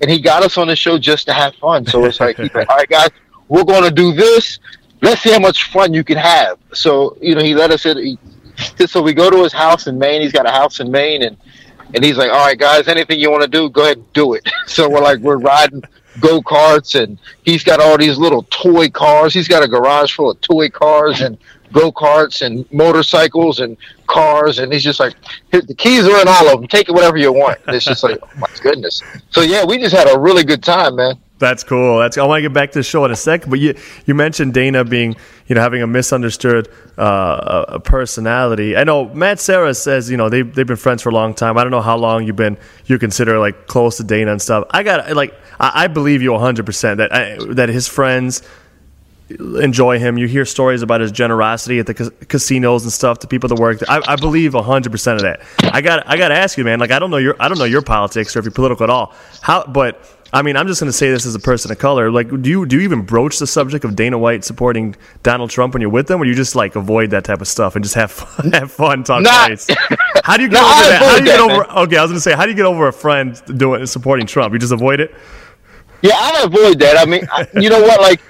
and 0.01 0.09
he 0.09 0.19
got 0.19 0.43
us 0.43 0.57
on 0.57 0.67
the 0.67 0.75
show 0.75 0.97
just 0.97 1.25
to 1.27 1.33
have 1.33 1.55
fun. 1.55 1.85
So 1.85 2.05
it's 2.05 2.19
like, 2.19 2.37
like 2.39 2.55
all 2.69 2.77
right, 2.77 2.89
guys, 2.89 3.09
we're 3.47 3.63
going 3.63 3.83
to 3.83 3.91
do 3.91 4.13
this. 4.13 4.59
Let's 5.01 5.21
see 5.21 5.31
how 5.31 5.39
much 5.39 5.71
fun 5.71 5.93
you 5.93 6.03
can 6.03 6.17
have. 6.17 6.59
So 6.73 7.17
you 7.21 7.35
know, 7.35 7.43
he 7.43 7.55
let 7.55 7.71
us. 7.71 7.83
He, 7.83 8.17
so 8.87 9.01
we 9.01 9.13
go 9.13 9.29
to 9.29 9.43
his 9.43 9.53
house 9.53 9.87
in 9.87 9.97
Maine. 9.97 10.21
He's 10.21 10.31
got 10.31 10.45
a 10.45 10.51
house 10.51 10.79
in 10.79 10.91
Maine, 10.91 11.23
and 11.23 11.37
and 11.93 12.03
he's 12.03 12.17
like, 12.17 12.31
all 12.31 12.45
right, 12.45 12.57
guys, 12.57 12.87
anything 12.87 13.19
you 13.19 13.31
want 13.31 13.41
to 13.43 13.49
do, 13.49 13.69
go 13.69 13.83
ahead 13.83 13.97
and 13.97 14.13
do 14.13 14.33
it. 14.33 14.47
so 14.67 14.89
we're 14.89 15.01
like, 15.01 15.19
we're 15.19 15.37
riding 15.37 15.83
go 16.19 16.41
karts, 16.41 17.01
and 17.01 17.17
he's 17.43 17.63
got 17.63 17.79
all 17.79 17.97
these 17.97 18.17
little 18.17 18.43
toy 18.49 18.89
cars. 18.89 19.33
He's 19.33 19.47
got 19.47 19.63
a 19.63 19.67
garage 19.67 20.13
full 20.13 20.31
of 20.31 20.41
toy 20.41 20.69
cars, 20.69 21.21
and 21.21 21.37
go 21.71 21.91
karts 21.91 22.45
and 22.45 22.71
motorcycles 22.71 23.59
and 23.59 23.77
cars, 24.07 24.59
and 24.59 24.73
he's 24.73 24.83
just 24.83 24.99
like, 24.99 25.15
the 25.51 25.75
keys 25.75 26.05
are 26.05 26.21
in 26.21 26.27
all 26.27 26.47
of 26.49 26.59
them. 26.59 26.67
Take 26.67 26.89
it 26.89 26.93
whatever 26.93 27.17
you 27.17 27.31
want. 27.31 27.59
And 27.67 27.75
it's 27.75 27.85
just 27.85 28.03
like, 28.03 28.19
oh 28.21 28.29
my 28.37 28.47
goodness. 28.61 29.01
So 29.29 29.41
yeah, 29.41 29.63
we 29.63 29.77
just 29.77 29.95
had 29.95 30.13
a 30.13 30.19
really 30.19 30.43
good 30.43 30.63
time, 30.63 30.95
man. 30.95 31.15
That's 31.39 31.63
cool. 31.63 31.99
That's 31.99 32.17
I 32.17 32.25
want 32.25 32.39
to 32.39 32.41
get 32.41 32.53
back 32.53 32.71
to 32.73 32.79
the 32.79 32.83
show 32.83 33.05
in 33.05 33.11
a 33.11 33.15
second, 33.15 33.49
but 33.49 33.59
you 33.59 33.73
you 34.05 34.13
mentioned 34.13 34.53
Dana 34.53 34.83
being 34.83 35.15
you 35.47 35.55
know 35.55 35.61
having 35.61 35.81
a 35.81 35.87
misunderstood 35.87 36.67
uh, 36.97 37.65
a 37.69 37.79
personality. 37.79 38.75
I 38.75 38.83
know 38.83 39.05
Matt 39.13 39.39
Serra 39.39 39.73
says 39.73 40.11
you 40.11 40.17
know 40.17 40.27
they 40.27 40.41
they've 40.41 40.67
been 40.67 40.75
friends 40.75 41.01
for 41.01 41.09
a 41.09 41.13
long 41.13 41.33
time. 41.33 41.57
I 41.57 41.63
don't 41.63 41.71
know 41.71 41.81
how 41.81 41.97
long 41.97 42.27
you've 42.27 42.35
been 42.35 42.57
you 42.85 42.99
consider 42.99 43.39
like 43.39 43.67
close 43.67 43.97
to 43.97 44.03
Dana 44.03 44.33
and 44.33 44.41
stuff. 44.41 44.65
I 44.71 44.83
got 44.83 45.15
like 45.15 45.33
I, 45.61 45.85
I 45.85 45.87
believe 45.87 46.21
you 46.21 46.37
hundred 46.37 46.65
percent 46.65 46.97
that 46.97 47.13
I, 47.15 47.37
that 47.53 47.69
his 47.69 47.87
friends 47.87 48.43
enjoy 49.29 49.99
him. 49.99 50.17
You 50.17 50.27
hear 50.27 50.45
stories 50.45 50.81
about 50.81 51.01
his 51.01 51.11
generosity 51.11 51.79
at 51.79 51.85
the 51.85 51.93
ca- 51.93 52.09
casinos 52.27 52.83
and 52.83 52.91
stuff 52.91 53.19
to 53.19 53.27
people 53.27 53.47
that 53.49 53.59
work. 53.59 53.79
There. 53.79 53.89
I, 53.89 54.01
I 54.05 54.15
believe 54.15 54.53
hundred 54.53 54.91
percent 54.91 55.17
of 55.17 55.21
that. 55.21 55.41
I 55.73 55.81
got 55.81 56.07
I 56.07 56.17
got 56.17 56.29
to 56.29 56.35
ask 56.35 56.57
you, 56.57 56.63
man. 56.63 56.79
Like 56.79 56.91
I 56.91 56.99
don't 56.99 57.11
know 57.11 57.17
your 57.17 57.35
I 57.39 57.47
don't 57.47 57.57
know 57.57 57.65
your 57.65 57.81
politics 57.81 58.35
or 58.35 58.39
if 58.39 58.45
you're 58.45 58.51
political 58.51 58.83
at 58.83 58.89
all. 58.89 59.13
How, 59.41 59.65
but 59.65 60.03
I 60.31 60.43
mean, 60.43 60.55
I'm 60.55 60.67
just 60.67 60.79
going 60.79 60.89
to 60.89 60.97
say 60.97 61.09
this 61.09 61.25
as 61.25 61.33
a 61.33 61.39
person 61.39 61.71
of 61.71 61.79
color. 61.79 62.11
Like, 62.11 62.29
do 62.29 62.49
you 62.49 62.65
do 62.65 62.77
you 62.77 62.83
even 62.83 63.01
broach 63.01 63.39
the 63.39 63.47
subject 63.47 63.83
of 63.83 63.95
Dana 63.95 64.17
White 64.17 64.43
supporting 64.43 64.95
Donald 65.23 65.49
Trump 65.49 65.73
when 65.73 65.81
you're 65.81 65.89
with 65.89 66.07
them, 66.07 66.21
or 66.21 66.25
you 66.25 66.35
just 66.35 66.55
like 66.55 66.75
avoid 66.75 67.09
that 67.11 67.23
type 67.23 67.41
of 67.41 67.47
stuff 67.47 67.75
and 67.75 67.83
just 67.83 67.95
have 67.95 68.11
fun, 68.11 68.51
have 68.53 68.71
fun, 68.71 69.03
talk 69.03 69.23
nice? 69.23 69.67
How 70.23 70.37
do 70.37 70.43
you 70.43 70.49
get 70.49 70.61
over 70.61 70.89
that? 70.89 71.01
How 71.01 71.17
do 71.17 71.23
you 71.23 71.25
get 71.25 71.39
over? 71.39 71.71
Okay, 71.81 71.97
I 71.97 72.01
was 72.01 72.11
going 72.11 72.17
to 72.17 72.21
say, 72.21 72.33
how 72.33 72.43
do 72.43 72.51
you 72.51 72.55
get 72.55 72.65
over 72.65 72.87
a 72.87 72.93
friend 72.93 73.41
doing 73.57 73.85
supporting 73.87 74.27
Trump? 74.27 74.53
You 74.53 74.59
just 74.59 74.73
avoid 74.73 74.99
it. 74.99 75.15
Yeah, 76.01 76.13
I 76.15 76.43
avoid 76.43 76.79
that. 76.79 76.97
I 76.97 77.05
mean, 77.05 77.27
I, 77.31 77.47
you 77.59 77.69
know 77.69 77.81
what? 77.81 77.99
Like, 77.99 78.21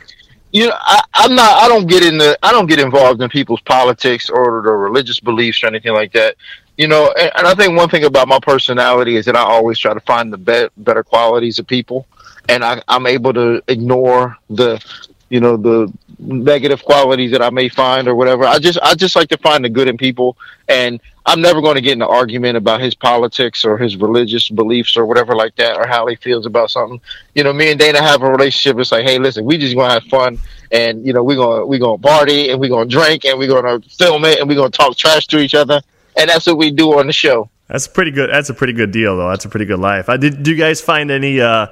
you 0.51 0.67
know, 0.67 0.73
I, 0.75 1.03
I'm 1.13 1.35
not. 1.35 1.63
I 1.63 1.67
don't 1.67 1.85
get 1.85 2.03
in 2.03 2.17
the. 2.17 2.37
I 2.41 2.51
don't 2.51 2.67
get 2.67 2.79
involved 2.79 3.21
in 3.21 3.29
people's 3.29 3.61
politics 3.61 4.29
or 4.29 4.61
their 4.63 4.77
religious 4.77 5.19
beliefs 5.19 5.63
or 5.63 5.67
anything 5.67 5.93
like 5.93 6.13
that. 6.13 6.37
You 6.79 6.87
know, 6.87 7.13
and, 7.19 7.29
and 7.35 7.45
I 7.45 7.55
think 7.55 7.75
one 7.75 7.89
thing 7.89 8.05
about 8.05 8.29
my 8.29 8.39
personality 8.39 9.17
is 9.17 9.25
that 9.25 9.35
I 9.35 9.41
always 9.41 9.77
try 9.77 9.93
to 9.93 9.99
find 9.99 10.31
the 10.31 10.37
be- 10.37 10.69
better 10.77 11.03
qualities 11.03 11.59
of 11.59 11.67
people, 11.67 12.07
and 12.47 12.63
I, 12.63 12.81
I'm 12.87 13.05
able 13.05 13.33
to 13.33 13.61
ignore 13.67 14.37
the, 14.49 14.81
you 15.29 15.41
know, 15.41 15.57
the 15.57 15.91
negative 16.19 16.81
qualities 16.85 17.31
that 17.31 17.41
I 17.41 17.49
may 17.49 17.67
find 17.67 18.07
or 18.07 18.15
whatever. 18.15 18.45
I 18.45 18.59
just 18.59 18.79
I 18.81 18.95
just 18.95 19.17
like 19.17 19.27
to 19.27 19.37
find 19.39 19.65
the 19.65 19.67
good 19.67 19.89
in 19.89 19.97
people, 19.97 20.37
and 20.69 21.01
I'm 21.25 21.41
never 21.41 21.59
going 21.59 21.75
to 21.75 21.81
get 21.81 21.97
in 21.97 22.01
an 22.01 22.07
argument 22.07 22.55
about 22.55 22.79
his 22.79 22.95
politics 22.95 23.65
or 23.65 23.77
his 23.77 23.97
religious 23.97 24.47
beliefs 24.47 24.95
or 24.95 25.05
whatever 25.05 25.35
like 25.35 25.57
that, 25.57 25.75
or 25.75 25.85
how 25.85 26.07
he 26.07 26.15
feels 26.15 26.45
about 26.45 26.71
something. 26.71 27.01
You 27.35 27.43
know, 27.43 27.51
me 27.51 27.71
and 27.71 27.79
Dana 27.79 28.01
have 28.01 28.21
a 28.21 28.31
relationship. 28.31 28.79
It's 28.79 28.93
like, 28.93 29.03
hey, 29.03 29.19
listen, 29.19 29.43
we 29.43 29.57
just 29.57 29.75
gonna 29.75 29.91
have 29.91 30.03
fun, 30.05 30.39
and 30.71 31.05
you 31.05 31.11
know, 31.11 31.25
we're 31.25 31.35
gonna 31.35 31.65
we 31.65 31.77
gonna 31.77 31.97
party 31.97 32.51
and 32.51 32.59
we're 32.61 32.69
gonna 32.69 32.89
drink 32.89 33.25
and 33.25 33.37
we're 33.37 33.49
gonna 33.49 33.81
film 33.81 34.23
it 34.23 34.39
and 34.39 34.47
we're 34.47 34.55
gonna 34.55 34.69
talk 34.69 34.95
trash 34.95 35.27
to 35.27 35.39
each 35.39 35.55
other, 35.55 35.81
and 36.17 36.29
that's 36.29 36.45
what 36.47 36.57
we 36.57 36.71
do 36.71 36.99
on 36.99 37.07
the 37.07 37.13
show. 37.13 37.49
That's 37.67 37.87
pretty 37.87 38.11
good. 38.11 38.29
That's 38.31 38.49
a 38.49 38.53
pretty 38.53 38.73
good 38.73 38.91
deal, 38.91 39.17
though. 39.17 39.29
That's 39.29 39.45
a 39.45 39.49
pretty 39.49 39.65
good 39.65 39.79
life. 39.79 40.09
I 40.09 40.17
did. 40.17 40.43
Do 40.43 40.51
you 40.51 40.57
guys 40.57 40.81
find 40.81 41.11
any 41.11 41.39
uh, 41.39 41.67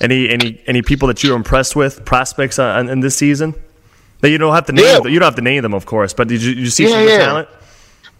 any 0.00 0.28
any 0.28 0.62
any 0.66 0.82
people 0.82 1.08
that 1.08 1.22
you're 1.22 1.36
impressed 1.36 1.76
with 1.76 2.04
prospects 2.04 2.58
on, 2.58 2.88
in 2.88 3.00
this 3.00 3.16
season? 3.16 3.54
That 4.20 4.30
you 4.30 4.38
don't 4.38 4.54
have 4.54 4.66
to 4.66 4.72
name. 4.72 4.84
Yeah. 4.84 5.00
Them, 5.00 5.12
you 5.12 5.18
don't 5.18 5.26
have 5.26 5.34
to 5.36 5.42
name 5.42 5.62
them, 5.62 5.74
of 5.74 5.84
course. 5.84 6.14
But 6.14 6.28
did 6.28 6.42
you, 6.42 6.54
did 6.54 6.64
you 6.64 6.70
see 6.70 6.84
yeah, 6.84 6.90
some 6.90 7.08
yeah. 7.08 7.18
talent? 7.18 7.48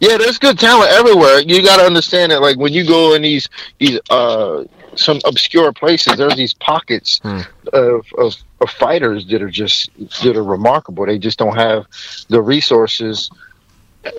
Yeah, 0.01 0.17
there's 0.17 0.37
good 0.37 0.59
talent 0.59 0.91
everywhere. 0.91 1.41
You 1.41 1.63
got 1.63 1.77
to 1.77 1.85
understand 1.85 2.33
that, 2.33 2.43
like 2.43 2.59
when 2.59 2.73
you 2.73 2.85
go 2.85 3.15
in 3.15 3.23
these 3.23 3.49
these 3.79 4.01
uh, 4.11 4.65
some 4.97 5.21
obscure 5.25 5.73
places, 5.73 6.17
there's 6.17 6.35
these 6.35 6.55
pockets 6.55 7.21
hmm. 7.23 7.41
of, 7.73 8.05
of, 8.19 8.35
of 8.61 8.71
fighters 8.71 9.27
that 9.29 9.41
are 9.41 9.51
just 9.51 9.91
that 10.25 10.37
are 10.37 10.43
remarkable. 10.43 11.07
They 11.07 11.19
just 11.19 11.39
don't 11.39 11.55
have 11.55 11.87
the 12.29 12.43
resources 12.43 13.31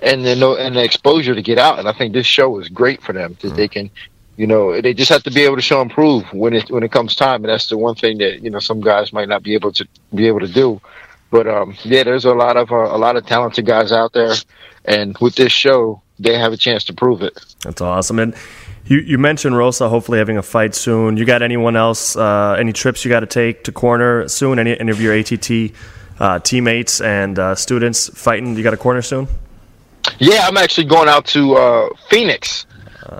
and 0.02 0.24
then 0.24 0.42
and 0.42 0.76
the 0.76 0.84
exposure 0.84 1.34
to 1.34 1.42
get 1.42 1.58
out. 1.58 1.78
And 1.78 1.88
I 1.88 1.92
think 1.92 2.12
this 2.12 2.26
show 2.26 2.58
is 2.58 2.68
great 2.68 3.02
for 3.02 3.12
them 3.12 3.36
that 3.40 3.50
hmm. 3.50 3.56
they 3.56 3.68
can, 3.68 3.90
you 4.36 4.46
know, 4.46 4.80
they 4.80 4.94
just 4.94 5.10
have 5.10 5.22
to 5.24 5.30
be 5.30 5.42
able 5.42 5.56
to 5.56 5.62
show 5.62 5.80
and 5.80 5.90
prove 5.90 6.24
when 6.32 6.54
it 6.54 6.70
when 6.70 6.82
it 6.82 6.92
comes 6.92 7.14
time. 7.14 7.44
And 7.44 7.50
that's 7.50 7.68
the 7.68 7.78
one 7.78 7.94
thing 7.94 8.18
that 8.18 8.42
you 8.42 8.50
know 8.50 8.58
some 8.60 8.80
guys 8.80 9.12
might 9.12 9.28
not 9.28 9.42
be 9.42 9.54
able 9.54 9.72
to 9.72 9.86
be 10.14 10.26
able 10.26 10.40
to 10.40 10.48
do. 10.48 10.80
But 11.30 11.48
um, 11.48 11.76
yeah, 11.82 12.04
there's 12.04 12.24
a 12.24 12.34
lot 12.34 12.56
of 12.56 12.70
uh, 12.70 12.76
a 12.76 12.98
lot 12.98 13.16
of 13.16 13.26
talented 13.26 13.66
guys 13.66 13.92
out 13.92 14.12
there, 14.12 14.34
and 14.84 15.16
with 15.18 15.34
this 15.34 15.52
show, 15.52 16.00
they 16.18 16.38
have 16.38 16.52
a 16.52 16.56
chance 16.56 16.84
to 16.84 16.92
prove 16.92 17.22
it. 17.22 17.38
That's 17.62 17.80
awesome. 17.80 18.18
And 18.18 18.34
you, 18.86 18.98
you 18.98 19.18
mentioned 19.18 19.56
Rosa 19.56 19.88
hopefully 19.88 20.18
having 20.18 20.36
a 20.36 20.42
fight 20.42 20.74
soon. 20.74 21.16
You 21.16 21.24
got 21.24 21.42
anyone 21.42 21.74
else? 21.74 22.16
Uh, 22.16 22.56
any 22.58 22.72
trips 22.72 23.04
you 23.04 23.08
got 23.08 23.20
to 23.20 23.26
take 23.26 23.64
to 23.64 23.72
corner 23.72 24.28
soon? 24.28 24.58
Any, 24.58 24.78
any 24.78 24.90
of 24.90 25.00
your 25.00 25.14
ATT 25.14 25.72
uh, 26.20 26.38
teammates 26.40 27.00
and 27.00 27.38
uh, 27.38 27.54
students 27.54 28.10
fighting? 28.10 28.56
You 28.56 28.62
got 28.62 28.74
a 28.74 28.78
corner 28.78 29.00
soon? 29.00 29.26
Yeah, 30.18 30.46
I'm 30.46 30.56
actually 30.56 30.84
going 30.84 31.08
out 31.08 31.26
to 31.26 31.54
uh, 31.56 31.88
Phoenix 32.08 32.66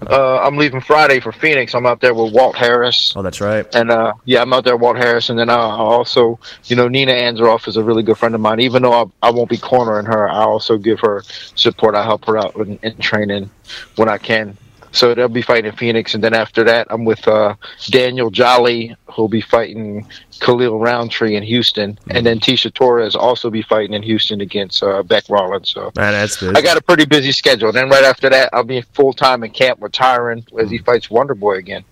uh, 0.06 0.40
I'm 0.42 0.56
leaving 0.56 0.80
Friday 0.80 1.20
for 1.20 1.32
Phoenix. 1.32 1.74
I'm 1.74 1.86
out 1.86 2.00
there 2.00 2.14
with 2.14 2.32
Walt 2.32 2.56
Harris. 2.56 3.12
Oh, 3.16 3.22
that's 3.22 3.40
right. 3.40 3.66
And 3.74 3.90
uh, 3.90 4.14
yeah, 4.24 4.42
I'm 4.42 4.52
out 4.52 4.64
there 4.64 4.76
with 4.76 4.82
Walt 4.82 4.96
Harris, 4.96 5.30
and 5.30 5.38
then 5.38 5.50
I 5.50 5.56
also, 5.56 6.38
you 6.64 6.76
know, 6.76 6.88
Nina 6.88 7.12
Ansaroff 7.12 7.68
is 7.68 7.76
a 7.76 7.82
really 7.82 8.02
good 8.02 8.18
friend 8.18 8.34
of 8.34 8.40
mine. 8.40 8.60
Even 8.60 8.82
though 8.82 8.92
I, 8.92 9.04
I 9.22 9.30
won't 9.30 9.50
be 9.50 9.58
cornering 9.58 10.06
her, 10.06 10.28
I 10.28 10.42
also 10.42 10.78
give 10.78 11.00
her 11.00 11.22
support. 11.54 11.94
I 11.94 12.02
help 12.02 12.24
her 12.26 12.38
out 12.38 12.54
in, 12.56 12.78
in 12.82 12.96
training 12.98 13.50
when 13.96 14.08
I 14.08 14.18
can. 14.18 14.56
So 14.94 15.14
they'll 15.14 15.28
be 15.28 15.42
fighting 15.42 15.72
Phoenix, 15.72 16.14
and 16.14 16.22
then 16.22 16.34
after 16.34 16.62
that, 16.64 16.86
I'm 16.88 17.04
with 17.04 17.26
uh, 17.26 17.56
Daniel 17.86 18.30
Jolly, 18.30 18.96
who'll 19.10 19.28
be 19.28 19.40
fighting 19.40 20.06
Khalil 20.38 20.78
Rountree 20.78 21.34
in 21.34 21.42
Houston, 21.42 21.94
mm-hmm. 21.94 22.10
and 22.12 22.24
then 22.24 22.38
Tecia 22.38 22.72
Torres 22.72 23.16
also 23.16 23.50
be 23.50 23.62
fighting 23.62 23.92
in 23.92 24.02
Houston 24.04 24.40
against 24.40 24.82
uh, 24.82 25.02
Bec 25.02 25.24
Rawlings. 25.28 25.70
So 25.70 25.90
Man, 25.96 26.12
that's 26.12 26.40
I 26.42 26.62
got 26.62 26.76
a 26.76 26.82
pretty 26.82 27.06
busy 27.06 27.32
schedule. 27.32 27.72
Then 27.72 27.88
right 27.88 28.04
after 28.04 28.30
that, 28.30 28.50
I'll 28.52 28.62
be 28.62 28.82
full 28.94 29.12
time 29.12 29.42
in 29.42 29.50
camp 29.50 29.80
with 29.80 29.92
Tyron 29.92 30.46
as 30.58 30.70
he 30.70 30.78
fights 30.78 31.10
Wonder 31.10 31.34
Boy 31.34 31.56
again. 31.56 31.84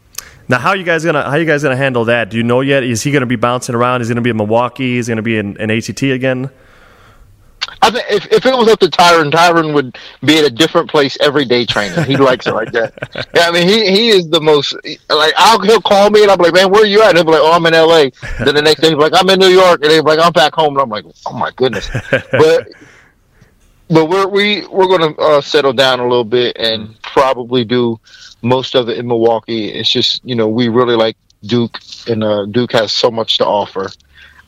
Now, 0.48 0.58
how 0.58 0.70
are 0.70 0.76
you 0.76 0.84
guys 0.84 1.04
gonna 1.04 1.28
how 1.28 1.36
you 1.36 1.46
guys 1.46 1.64
gonna 1.64 1.76
handle 1.76 2.04
that? 2.04 2.30
Do 2.30 2.36
you 2.36 2.44
know 2.44 2.60
yet? 2.60 2.84
Is 2.84 3.02
he 3.02 3.10
gonna 3.10 3.26
be 3.26 3.36
bouncing 3.36 3.74
around? 3.74 4.02
Is 4.02 4.08
he 4.08 4.14
gonna 4.14 4.22
be 4.22 4.30
in 4.30 4.36
Milwaukee? 4.36 4.98
Is 4.98 5.08
he 5.08 5.10
gonna 5.10 5.22
be 5.22 5.38
in, 5.38 5.56
in 5.56 5.70
ATT 5.70 6.02
again? 6.02 6.50
I 7.82 7.90
think 7.90 8.04
if, 8.08 8.32
if 8.32 8.46
it 8.46 8.56
was 8.56 8.68
up 8.68 8.78
to 8.78 8.86
Tyron, 8.86 9.32
Tyron 9.32 9.74
would 9.74 9.98
be 10.24 10.38
at 10.38 10.44
a 10.44 10.50
different 10.50 10.88
place 10.88 11.18
every 11.20 11.44
day 11.44 11.66
training. 11.66 12.04
He 12.04 12.16
likes 12.16 12.46
it 12.46 12.54
like 12.54 12.70
that. 12.72 12.92
Yeah, 13.34 13.48
I 13.48 13.50
mean, 13.50 13.66
he 13.66 13.90
he 13.90 14.08
is 14.08 14.28
the 14.28 14.40
most 14.40 14.74
like 15.08 15.34
I'll 15.36 15.60
he'll 15.60 15.80
call 15.80 16.10
me 16.10 16.22
and 16.22 16.30
I'm 16.30 16.38
like, 16.38 16.52
man, 16.54 16.70
where 16.70 16.82
are 16.82 16.86
you 16.86 17.02
at? 17.02 17.10
And 17.10 17.18
he'll 17.18 17.24
be 17.24 17.32
like, 17.32 17.40
oh, 17.42 17.52
I'm 17.52 17.64
in 17.66 17.74
L.A. 17.74 18.10
then 18.44 18.54
the 18.54 18.62
next 18.62 18.80
day 18.80 18.88
he's 18.90 18.96
like, 18.96 19.12
I'm 19.14 19.28
in 19.30 19.38
New 19.38 19.48
York, 19.48 19.82
and 19.82 19.90
he's 19.90 20.02
like, 20.02 20.18
I'm 20.20 20.32
back 20.32 20.54
home, 20.54 20.74
and 20.74 20.82
I'm 20.82 20.88
like, 20.88 21.04
oh 21.26 21.32
my 21.32 21.50
goodness. 21.56 21.90
But 22.30 22.68
but 23.88 24.06
we're 24.06 24.26
we 24.28 24.66
we're 24.68 24.86
gonna 24.88 25.14
uh, 25.18 25.40
settle 25.40 25.72
down 25.72 26.00
a 26.00 26.04
little 26.06 26.24
bit 26.24 26.56
and 26.56 27.00
probably 27.02 27.64
do 27.64 27.98
most 28.42 28.74
of 28.74 28.88
it 28.88 28.98
in 28.98 29.06
Milwaukee. 29.06 29.68
It's 29.68 29.90
just 29.90 30.24
you 30.24 30.34
know 30.34 30.48
we 30.48 30.68
really 30.68 30.96
like 30.96 31.16
Duke, 31.44 31.78
and 32.08 32.22
uh, 32.22 32.46
Duke 32.46 32.72
has 32.72 32.92
so 32.92 33.10
much 33.10 33.38
to 33.38 33.46
offer 33.46 33.90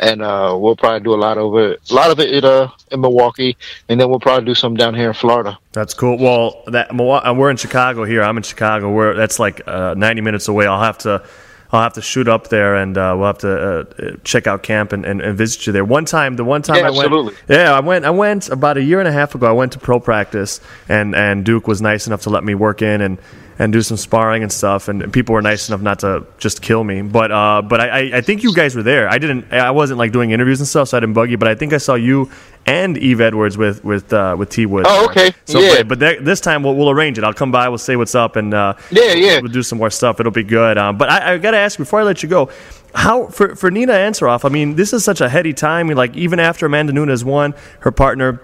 and 0.04 0.20
uh, 0.22 0.54
we'll 0.58 0.76
probably 0.76 1.00
do 1.00 1.14
a 1.14 1.16
lot 1.16 1.38
of 1.38 1.56
it, 1.56 1.80
a 1.90 1.94
lot 1.94 2.10
of 2.10 2.20
it 2.20 2.30
in, 2.30 2.44
uh, 2.44 2.70
in 2.90 3.00
Milwaukee, 3.00 3.56
and 3.88 3.98
then 3.98 4.10
we'll 4.10 4.20
probably 4.20 4.44
do 4.44 4.54
some 4.54 4.76
down 4.76 4.94
here 4.94 5.08
in 5.08 5.14
Florida. 5.14 5.58
That's 5.72 5.94
cool. 5.94 6.18
Well, 6.18 6.62
that 6.66 6.94
we're 6.94 7.50
in 7.50 7.56
Chicago 7.56 8.04
here. 8.04 8.22
I'm 8.22 8.36
in 8.36 8.42
Chicago. 8.42 8.92
We're 8.92 9.14
that's 9.14 9.38
like 9.38 9.66
uh, 9.66 9.94
90 9.96 10.20
minutes 10.20 10.48
away. 10.48 10.66
I'll 10.66 10.82
have 10.82 10.98
to. 10.98 11.24
I'll 11.72 11.82
have 11.82 11.94
to 11.94 12.02
shoot 12.02 12.28
up 12.28 12.50
there 12.50 12.76
and 12.76 12.96
uh, 12.96 13.16
we'll 13.16 13.26
have 13.26 13.38
to 13.38 13.80
uh, 13.80 14.16
check 14.22 14.46
out 14.46 14.62
camp 14.62 14.92
and, 14.92 15.04
and, 15.04 15.20
and, 15.20 15.36
visit 15.36 15.66
you 15.66 15.72
there. 15.72 15.84
One 15.84 16.04
time, 16.04 16.36
the 16.36 16.44
one 16.44 16.62
time 16.62 16.76
yeah, 16.76 16.86
I 16.86 16.90
went, 16.90 17.04
absolutely. 17.06 17.34
yeah, 17.48 17.74
I 17.74 17.80
went. 17.80 18.04
I 18.04 18.10
went 18.10 18.48
about 18.48 18.76
a 18.76 18.82
year 18.82 19.00
and 19.00 19.08
a 19.08 19.12
half 19.12 19.34
ago. 19.34 19.48
I 19.48 19.52
went 19.52 19.72
to 19.72 19.80
pro 19.80 19.98
practice, 19.98 20.60
and 20.88 21.16
and 21.16 21.44
Duke 21.44 21.66
was 21.66 21.82
nice 21.82 22.06
enough 22.06 22.22
to 22.22 22.30
let 22.30 22.44
me 22.44 22.54
work 22.54 22.80
in 22.80 23.00
and 23.00 23.18
and 23.58 23.72
do 23.72 23.82
some 23.82 23.96
sparring 23.96 24.42
and 24.42 24.52
stuff. 24.52 24.88
And, 24.88 25.02
and 25.02 25.12
people 25.12 25.34
were 25.34 25.42
nice 25.42 25.68
enough 25.68 25.80
not 25.80 26.00
to 26.00 26.26
just 26.38 26.62
kill 26.62 26.84
me. 26.84 27.02
But 27.02 27.30
uh, 27.30 27.62
but 27.62 27.80
I, 27.80 28.18
I 28.18 28.20
think 28.20 28.42
you 28.42 28.54
guys 28.54 28.74
were 28.74 28.82
there. 28.82 29.08
I 29.08 29.18
didn't. 29.18 29.52
I 29.52 29.70
wasn't 29.70 29.98
like 29.98 30.12
doing 30.12 30.30
interviews 30.30 30.60
and 30.60 30.68
stuff, 30.68 30.88
so 30.88 30.96
I 30.96 31.00
didn't 31.00 31.14
bug 31.14 31.30
you. 31.30 31.38
But 31.38 31.48
I 31.48 31.54
think 31.54 31.72
I 31.72 31.78
saw 31.78 31.94
you 31.94 32.30
and 32.66 32.96
Yves 32.96 33.20
Edwards 33.20 33.58
with 33.58 33.84
with 33.84 34.12
uh, 34.12 34.36
with 34.38 34.50
T 34.50 34.66
Wood. 34.66 34.84
Oh, 34.88 35.06
okay. 35.06 35.34
So, 35.44 35.60
yeah. 35.60 35.82
But, 35.82 35.98
but 35.98 36.24
this 36.24 36.40
time 36.40 36.62
we'll, 36.62 36.74
we'll 36.74 36.90
arrange 36.90 37.18
it. 37.18 37.24
I'll 37.24 37.34
come 37.34 37.52
by. 37.52 37.68
We'll 37.68 37.78
say 37.78 37.96
what's 37.96 38.14
up, 38.14 38.36
and 38.36 38.54
uh, 38.54 38.74
yeah, 38.90 39.12
yeah, 39.12 39.40
we'll 39.40 39.52
do 39.52 39.62
some 39.62 39.78
more 39.78 39.90
stuff. 39.90 40.20
It'll 40.20 40.32
be 40.32 40.42
good. 40.42 40.78
Um, 40.78 40.98
but 40.98 41.10
I, 41.10 41.34
I 41.34 41.38
got 41.38 41.52
to 41.52 41.58
ask 41.58 41.78
before 41.78 42.00
I 42.00 42.02
let 42.04 42.22
you 42.22 42.28
go. 42.28 42.50
How 42.94 43.26
for 43.26 43.56
for 43.56 43.70
Nina 43.70 43.92
Ansaroff? 43.92 44.44
I 44.44 44.48
mean, 44.48 44.76
this 44.76 44.92
is 44.92 45.04
such 45.04 45.20
a 45.20 45.28
heady 45.28 45.52
time. 45.52 45.88
Like 45.88 46.16
even 46.16 46.38
after 46.38 46.66
Amanda 46.66 46.92
Nunes 46.92 47.24
won, 47.24 47.54
her 47.80 47.90
partner 47.90 48.40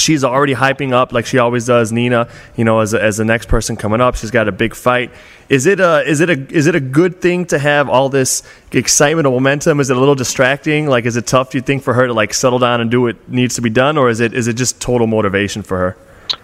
she's 0.00 0.24
already 0.24 0.54
hyping 0.54 0.92
up 0.92 1.12
like 1.12 1.26
she 1.26 1.38
always 1.38 1.66
does 1.66 1.92
Nina 1.92 2.28
you 2.56 2.64
know 2.64 2.80
as, 2.80 2.94
as 2.94 3.16
the 3.18 3.24
next 3.24 3.48
person 3.48 3.76
coming 3.76 4.00
up. 4.00 4.16
She's 4.16 4.30
got 4.30 4.48
a 4.48 4.52
big 4.52 4.74
fight. 4.74 5.10
Is 5.48 5.66
it 5.66 5.80
a 5.80 6.02
is 6.08 6.20
it 6.20 6.30
a 6.30 6.54
is 6.54 6.66
it 6.66 6.74
a 6.74 6.80
good 6.80 7.20
thing 7.20 7.46
to 7.46 7.58
have 7.58 7.88
all 7.88 8.08
this 8.08 8.42
excitement 8.72 9.26
and 9.26 9.34
momentum? 9.34 9.80
Is 9.80 9.90
it 9.90 9.96
a 9.96 10.00
little 10.00 10.14
distracting? 10.14 10.86
Like 10.86 11.06
is 11.06 11.16
it 11.16 11.26
tough 11.26 11.50
do 11.50 11.58
you 11.58 11.62
think 11.62 11.82
for 11.82 11.94
her 11.94 12.06
to 12.06 12.12
like 12.12 12.34
settle 12.34 12.58
down 12.58 12.80
and 12.80 12.90
do 12.90 13.02
what 13.02 13.28
needs 13.28 13.54
to 13.56 13.62
be 13.62 13.70
done? 13.70 13.96
Or 13.98 14.08
is 14.08 14.20
it 14.20 14.34
is 14.34 14.48
it 14.48 14.54
just 14.54 14.80
total 14.80 15.06
motivation 15.06 15.62
for 15.62 15.78
her? 15.78 15.96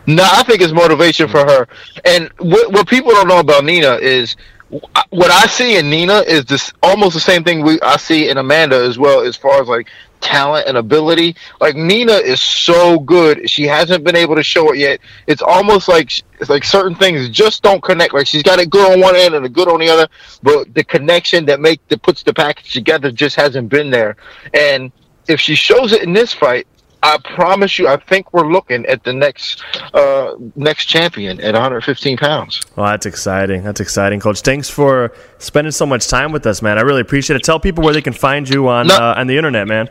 No 0.06 0.24
i 0.24 0.42
think 0.42 0.60
it's 0.60 0.72
motivation 0.72 1.28
for 1.28 1.40
her. 1.40 1.68
And 2.04 2.30
what, 2.38 2.72
what 2.72 2.88
people 2.88 3.12
don't 3.12 3.28
know 3.28 3.40
about 3.40 3.64
nina 3.64 3.94
is 3.96 4.36
what 4.68 5.30
I 5.30 5.46
see 5.46 5.78
in 5.78 5.90
Nina 5.90 6.18
is 6.26 6.44
this 6.44 6.72
almost 6.82 7.14
the 7.14 7.20
same 7.20 7.44
thing 7.44 7.62
we 7.62 7.80
I 7.82 7.96
see 7.96 8.28
in 8.28 8.36
Amanda 8.36 8.76
as 8.76 8.98
well 8.98 9.20
as 9.20 9.36
far 9.36 9.62
as 9.62 9.68
like 9.68 9.88
talent 10.20 10.66
and 10.66 10.76
ability. 10.76 11.36
Like 11.60 11.76
Nina 11.76 12.14
is 12.14 12.40
so 12.40 12.98
good. 12.98 13.48
She 13.48 13.64
hasn't 13.64 14.02
been 14.02 14.16
able 14.16 14.34
to 14.34 14.42
show 14.42 14.72
it 14.72 14.78
yet. 14.78 15.00
It's 15.26 15.42
almost 15.42 15.88
like 15.88 16.12
it's 16.40 16.50
like 16.50 16.64
certain 16.64 16.96
things 16.96 17.28
just 17.28 17.62
don't 17.62 17.82
connect. 17.82 18.12
Like 18.12 18.26
she's 18.26 18.42
got 18.42 18.58
it 18.58 18.70
good 18.70 18.92
on 18.92 19.00
one 19.00 19.14
end 19.14 19.34
and 19.34 19.46
a 19.46 19.48
good 19.48 19.68
on 19.68 19.78
the 19.78 19.88
other, 19.88 20.08
but 20.42 20.74
the 20.74 20.82
connection 20.82 21.46
that 21.46 21.60
make 21.60 21.86
that 21.88 22.02
puts 22.02 22.24
the 22.24 22.34
package 22.34 22.72
together 22.72 23.12
just 23.12 23.36
hasn't 23.36 23.68
been 23.68 23.90
there. 23.90 24.16
And 24.52 24.90
if 25.28 25.40
she 25.40 25.54
shows 25.54 25.92
it 25.92 26.02
in 26.02 26.12
this 26.12 26.32
fight, 26.32 26.66
I 27.06 27.18
promise 27.18 27.78
you, 27.78 27.86
I 27.86 27.98
think 27.98 28.32
we're 28.32 28.50
looking 28.50 28.84
at 28.86 29.04
the 29.04 29.12
next 29.12 29.62
uh, 29.94 30.34
next 30.56 30.86
champion 30.86 31.40
at 31.40 31.54
115 31.54 32.16
pounds. 32.16 32.60
Well, 32.74 32.86
that's 32.86 33.06
exciting. 33.06 33.62
That's 33.62 33.78
exciting, 33.78 34.18
Coach. 34.18 34.40
Thanks 34.40 34.68
for 34.68 35.12
spending 35.38 35.70
so 35.70 35.86
much 35.86 36.08
time 36.08 36.32
with 36.32 36.44
us, 36.46 36.62
man. 36.62 36.78
I 36.78 36.80
really 36.80 37.02
appreciate 37.02 37.36
it. 37.36 37.44
Tell 37.44 37.60
people 37.60 37.84
where 37.84 37.94
they 37.94 38.02
can 38.02 38.12
find 38.12 38.48
you 38.48 38.66
on 38.66 38.88
no. 38.88 38.96
uh, 38.96 39.14
on 39.16 39.28
the 39.28 39.36
internet, 39.36 39.68
man. 39.68 39.88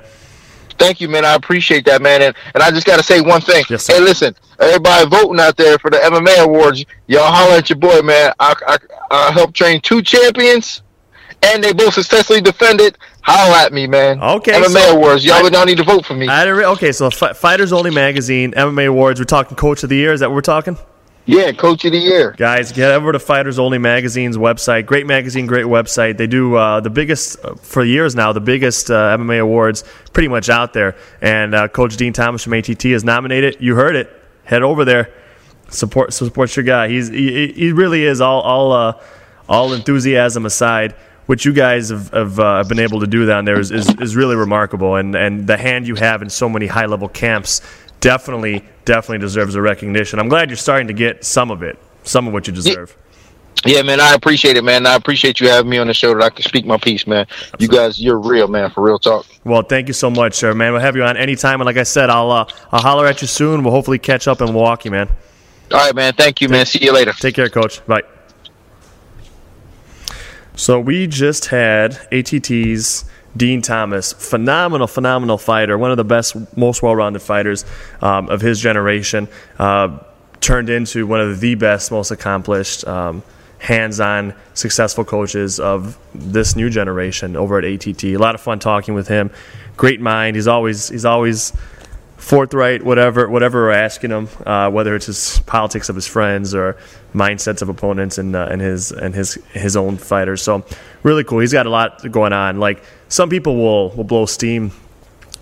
Thank 0.78 1.00
you, 1.00 1.08
man. 1.08 1.24
I 1.24 1.36
appreciate 1.36 1.86
that, 1.86 2.02
man. 2.02 2.22
And, 2.22 2.36
and 2.54 2.62
I 2.62 2.70
just 2.70 2.86
got 2.86 2.98
to 2.98 3.04
say 3.04 3.22
one 3.22 3.40
thing. 3.40 3.64
Yes, 3.70 3.88
hey, 3.88 4.02
listen, 4.02 4.36
everybody 4.60 5.08
voting 5.08 5.40
out 5.40 5.56
there 5.56 5.78
for 5.78 5.90
the 5.90 5.98
MMA 5.98 6.44
awards, 6.44 6.84
y'all 7.08 7.32
holler 7.32 7.56
at 7.56 7.70
your 7.70 7.80
boy, 7.80 8.02
man. 8.02 8.34
I, 8.42 8.56
I, 8.68 8.78
I 9.10 9.32
helped 9.32 9.54
train 9.54 9.80
two 9.80 10.02
champions, 10.02 10.82
and 11.42 11.64
they 11.64 11.74
both 11.74 11.94
successfully 11.94 12.42
defended. 12.42 12.98
Holler 13.22 13.56
at 13.58 13.74
me, 13.74 13.88
man. 13.88 14.22
Okay. 14.22 14.54
MMA 14.54 14.68
so 14.68 14.96
awards, 14.96 15.26
y'all 15.26 15.42
would 15.42 15.54
not 15.54 15.68
need 15.68 15.78
to 15.78 15.84
vote 15.84 16.06
for 16.06 16.14
me. 16.14 16.28
I 16.28 16.44
re- 16.46 16.66
okay, 16.66 16.92
so 16.92 17.08
F- 17.08 17.38
Fighters 17.38 17.74
Only 17.74 17.92
Magazine, 17.92 18.52
MMA 18.52 18.88
awards. 18.88 19.20
We're 19.20 19.26
talking 19.26 19.58
Coach 19.58 19.84
of 19.84 19.90
the 19.90 19.96
Year. 19.96 20.14
Is 20.14 20.20
that 20.20 20.30
what 20.30 20.36
we're 20.36 20.42
talking? 20.42 20.78
Yeah, 21.28 21.52
Coach 21.54 21.86
of 21.86 21.92
the 21.92 21.98
Year. 21.98 22.36
Guys, 22.38 22.72
get 22.72 22.92
over 22.92 23.12
to 23.12 23.18
Fighters 23.18 23.58
Only 23.58 23.80
Magazine's 23.80 24.38
website. 24.38 24.86
Great 24.86 25.08
magazine, 25.08 25.48
great 25.48 25.66
website. 25.66 26.18
They 26.18 26.28
do 26.28 26.54
uh, 26.56 26.82
the 26.82 26.92
biggest, 26.92 27.44
uh, 27.44 27.56
for 27.56 27.84
years 27.84 28.14
now, 28.14 28.32
the 28.32 28.40
biggest 28.40 28.92
uh, 28.92 29.18
MMA 29.18 29.40
awards 29.40 29.84
pretty 30.14 30.28
much 30.28 30.50
out 30.50 30.74
there. 30.74 30.96
And 31.22 31.56
uh, 31.56 31.68
Coach 31.68 31.98
Din 31.98 32.14
Thomas 32.14 32.44
from 32.44 32.54
ATT 32.54 32.86
is 32.86 33.04
nominated. 33.04 33.58
You 33.60 33.74
heard 33.74 33.96
it. 33.96 34.12
Head 34.44 34.62
over 34.62 34.86
there. 34.86 35.12
Support 35.70 36.14
support 36.14 36.56
your 36.56 36.64
guy. 36.64 36.90
He's 36.90 37.08
He, 37.08 37.52
he 37.52 37.72
really 37.72 38.06
is 38.06 38.22
all, 38.22 38.42
all, 38.42 38.72
uh, 38.72 39.02
all 39.50 39.74
enthusiasm 39.74 40.46
aside 40.46 40.96
what 41.26 41.44
you 41.44 41.54
guys 41.54 41.90
have, 41.90 42.10
have 42.12 42.40
uh, 42.40 42.64
been 42.64 42.80
able 42.80 43.00
to 43.00 43.08
do 43.08 43.26
down 43.26 43.46
there 43.46 43.60
is, 43.60 43.72
is, 43.72 43.90
is, 44.00 44.16
really 44.16 44.36
remarkable. 44.36 44.96
And, 44.96 45.16
and 45.16 45.48
the 45.48 45.58
hand 45.58 45.88
you 45.88 45.96
have 45.96 46.22
in 46.22 46.30
so 46.30 46.48
many 46.48 46.68
high 46.68 46.86
level 46.86 47.08
camps 47.08 47.62
definitely, 48.00 48.64
definitely 48.86 49.20
deserves 49.20 49.56
a 49.56 49.62
recognition. 49.62 50.20
I'm 50.20 50.30
glad 50.30 50.50
you're 50.50 50.58
starting 50.58 50.88
to 50.88 50.94
get 50.94 51.26
some 51.26 51.50
of 51.50 51.64
it, 51.64 51.80
some 52.04 52.28
of 52.28 52.34
what 52.34 52.48
you 52.48 52.54
deserve. 52.54 52.96
Yeah, 53.66 53.82
man, 53.82 54.00
I 54.00 54.14
appreciate 54.14 54.58
it, 54.58 54.64
man. 54.64 54.86
I 54.86 54.94
appreciate 54.96 55.40
you 55.40 55.50
having 55.50 55.70
me 55.70 55.80
on 55.80 55.88
the 55.88 55.94
show 55.94 56.14
that 56.14 56.22
I 56.22 56.30
can 56.30 56.44
speak 56.44 56.66
my 56.66 56.78
piece, 56.78 57.08
man. 57.08 57.26
Absolutely. 57.30 57.66
You 57.66 57.68
guys, 57.72 58.00
you're 58.00 58.20
real, 58.20 58.48
man, 58.48 58.70
for 58.70 58.84
real 58.84 59.00
talk. 59.00 59.26
Well, 59.44 59.64
thank 59.64 59.88
you 59.88 59.94
so 59.94 60.12
much, 60.12 60.36
sir, 60.36 60.54
man. 60.54 60.74
We'll 60.74 60.82
have 60.82 60.96
you 60.96 61.04
on 61.04 61.18
anytime, 61.18 61.62
and 61.62 61.66
like 61.66 61.78
I 61.78 61.84
said, 61.84 62.12
I'll 62.12 62.30
uh, 62.30 62.48
I'll 62.72 62.82
holler 62.82 63.08
at 63.08 63.22
you 63.22 63.28
soon. 63.28 63.64
We'll 63.64 63.74
hopefully 63.74 63.98
catch 63.98 64.28
up 64.28 64.42
in 64.42 64.48
Milwaukee, 64.48 64.90
man. 64.90 65.10
All 65.72 65.80
right, 65.80 65.96
man. 65.96 66.14
Thank 66.14 66.42
you, 66.42 66.50
man. 66.50 66.68
See 66.68 66.84
you 66.84 66.94
later. 66.94 67.14
Take 67.14 67.34
care, 67.34 67.50
coach. 67.50 67.84
Bye. 67.88 68.04
So 70.56 70.80
we 70.80 71.08
just 71.08 71.46
had 71.48 71.96
ATT's 72.12 73.06
Din 73.36 73.62
Thomas, 73.62 74.14
phenomenal, 74.14 74.88
phenomenal 74.88 75.38
fighter, 75.38 75.78
one 75.78 75.92
of 75.92 75.98
the 75.98 76.06
best, 76.06 76.36
most 76.58 76.82
well-rounded 76.82 77.22
fighters 77.22 77.66
um, 78.02 78.30
of 78.30 78.40
his 78.40 78.62
generation. 78.62 79.28
Uh, 79.60 80.00
turned 80.40 80.70
into 80.70 81.08
one 81.08 81.20
of 81.20 81.40
the 81.40 81.56
best, 81.56 81.92
most 81.92 82.12
accomplished, 82.12 82.88
um, 82.88 83.24
hands-on, 83.60 84.34
successful 84.54 85.04
coaches 85.04 85.60
of 85.60 85.98
this 86.14 86.56
new 86.56 86.70
generation 86.70 87.36
over 87.36 87.58
at 87.58 87.66
ATT. 87.66 88.04
A 88.04 88.18
lot 88.18 88.36
of 88.36 88.42
fun 88.42 88.60
talking 88.60 88.94
with 88.94 89.08
him. 89.08 89.32
Great 89.76 90.00
mind. 90.00 90.36
He's 90.36 90.48
always 90.48 90.88
he's 90.88 91.04
always 91.04 91.52
forthright, 92.26 92.82
whatever 92.82 93.30
whatever 93.30 93.66
we're 93.66 93.72
asking 93.72 94.10
him, 94.10 94.28
uh, 94.48 94.70
whether 94.72 94.96
it's 94.96 95.06
his 95.06 95.40
politics 95.46 95.90
of 95.90 95.96
his 95.96 96.08
friends 96.08 96.56
or 96.56 96.76
mindsets 97.14 97.62
of 97.62 97.70
opponents 97.70 98.18
and 98.18 98.36
uh, 98.36 98.48
and 98.50 98.62
his 98.62 98.92
and 98.92 99.14
his 99.14 99.36
his 99.54 99.78
own 99.78 99.98
fighters. 99.98 100.42
So 100.42 100.66
really 101.04 101.24
cool. 101.24 101.40
He's 101.40 101.54
got 101.54 101.68
a 101.68 101.70
lot 101.70 102.12
going 102.12 102.34
on. 102.34 102.60
Like 102.60 102.84
some 103.10 103.30
people 103.30 103.56
will 103.58 103.92
will 103.92 104.04
blow 104.04 104.26
steam, 104.26 104.72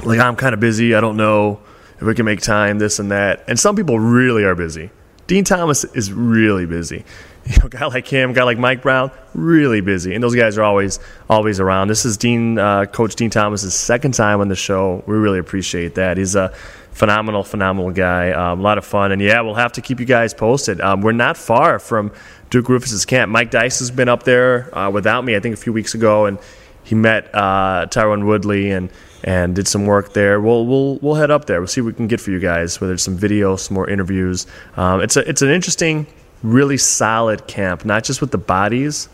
like 0.03 0.19
I'm 0.19 0.35
kind 0.35 0.53
of 0.53 0.59
busy. 0.59 0.93
I 0.93 0.99
don't 0.99 1.15
know 1.15 1.61
if 1.95 2.01
we 2.01 2.15
can 2.15 2.25
make 2.25 2.41
time, 2.41 2.79
this 2.79 2.99
and 2.99 3.11
that. 3.11 3.45
And 3.47 3.57
some 3.57 3.77
people 3.77 3.97
really 3.97 4.43
are 4.43 4.55
busy. 4.55 4.91
Din 5.27 5.43
Thomas 5.43 5.83
is 5.83 6.11
really 6.11 6.65
busy. 6.65 7.05
You 7.45 7.57
know, 7.61 7.67
guy 7.67 7.85
like 7.87 8.07
him, 8.07 8.31
guy 8.31 8.43
like 8.43 8.57
Mike 8.57 8.81
Brown, 8.81 9.11
really 9.33 9.81
busy, 9.81 10.15
and 10.15 10.23
those 10.23 10.33
guys 10.33 10.57
are 10.57 10.63
always 10.63 11.01
always 11.29 11.59
around. 11.59 11.89
This 11.89 12.05
is 12.05 12.15
Din, 12.15 12.57
uh, 12.57 12.85
Coach 12.85 13.17
Din 13.17 13.29
Thomas's 13.29 13.73
second 13.73 14.13
time 14.13 14.39
on 14.39 14.47
the 14.47 14.55
show. 14.55 15.03
We 15.07 15.17
really 15.17 15.39
appreciate 15.39 15.95
that. 15.95 16.15
He's 16.15 16.35
a 16.35 16.53
phenomenal, 16.93 17.43
phenomenal 17.43 17.91
guy. 17.91 18.31
Um, 18.31 18.61
a 18.61 18.63
lot 18.63 18.77
of 18.77 18.85
fun, 18.85 19.11
and 19.11 19.21
yeah, 19.21 19.41
we'll 19.41 19.55
have 19.55 19.73
to 19.73 19.81
keep 19.81 19.99
you 19.99 20.05
guys 20.05 20.33
posted. 20.33 20.79
Um, 20.79 21.01
we're 21.01 21.11
not 21.11 21.35
far 21.35 21.79
from 21.79 22.13
Duke 22.49 22.69
Roufus's 22.69 23.05
camp. 23.05 23.29
Mike 23.29 23.51
Dice 23.51 23.79
has 23.79 23.91
been 23.91 24.07
up 24.07 24.23
there 24.23 24.73
uh, 24.73 24.89
without 24.89 25.25
me, 25.25 25.35
I 25.35 25.41
think, 25.41 25.53
a 25.53 25.59
few 25.59 25.73
weeks 25.73 25.95
ago, 25.95 26.27
and 26.27 26.39
he 26.85 26.95
met 26.95 27.29
uh, 27.35 27.87
Tyron 27.89 28.25
Woodley 28.25 28.71
and 28.71 28.89
and 29.23 29.55
did 29.55 29.67
some 29.67 29.85
work 29.85 30.13
there. 30.13 30.41
We'll 30.41 30.65
we'll 30.65 30.97
we'll 30.97 31.15
head 31.15 31.31
up 31.31 31.45
there. 31.45 31.59
We'll 31.59 31.67
see 31.67 31.81
what 31.81 31.87
we 31.87 31.93
can 31.93 32.07
get 32.07 32.19
for 32.19 32.31
you 32.31 32.39
guys. 32.39 32.79
Whether 32.81 32.93
it's 32.93 33.03
some 33.03 33.17
video, 33.17 33.55
some 33.55 33.75
more 33.75 33.89
interviews. 33.89 34.47
Um, 34.75 35.01
it's 35.01 35.15
a 35.15 35.27
it's 35.27 35.41
an 35.41 35.49
interesting 35.49 36.07
really 36.43 36.77
solid 36.77 37.47
camp, 37.47 37.85
not 37.85 38.03
just 38.03 38.21
with 38.21 38.31
the 38.31 38.37
bodies 38.37 39.09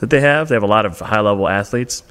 that 0.00 0.10
they 0.10 0.20
have. 0.20 0.48
They 0.48 0.56
have 0.56 0.64
a 0.64 0.66
lot 0.66 0.84
of 0.84 0.98
high 0.98 1.20
level 1.20 1.48
athletes, 1.48 2.02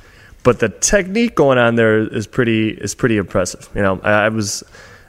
but 0.44 0.60
the 0.60 0.70
technique 0.70 1.36
going 1.36 1.58
on 1.58 1.76
there 1.76 2.00
is 2.00 2.26
pretty 2.26 2.70
is 2.70 2.96
pretty 2.96 3.18
impressive. 3.18 3.70
You 3.76 3.82
know, 3.82 4.00
I, 4.02 4.26
I 4.26 4.30
was 4.30 4.64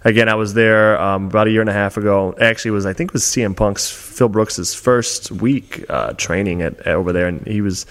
again 0.05 0.28
I 0.28 0.34
was 0.34 0.55
there 0.55 1.01
um, 1.01 1.26
about 1.26 1.47
a 1.47 1.51
year 1.51 1.61
and 1.61 1.70
a 1.70 1.74
half 1.74 1.97
ago. 1.97 2.34
Actually, 2.40 2.72
was 2.72 2.86
I 2.86 2.93
think 2.93 3.11
it 3.11 3.14
was 3.14 3.22
CM 3.22 3.57
Punk's 3.57 3.88
Phil 3.90 4.28
Brooks's 4.28 4.74
first 4.74 5.30
week 5.30 5.84
uh, 5.88 6.12
training 6.14 6.62
at, 6.62 6.78
at, 6.80 6.88
over 6.88 7.12
there, 7.12 7.28
and 7.28 7.47
he 7.47 7.61
was. 7.61 7.86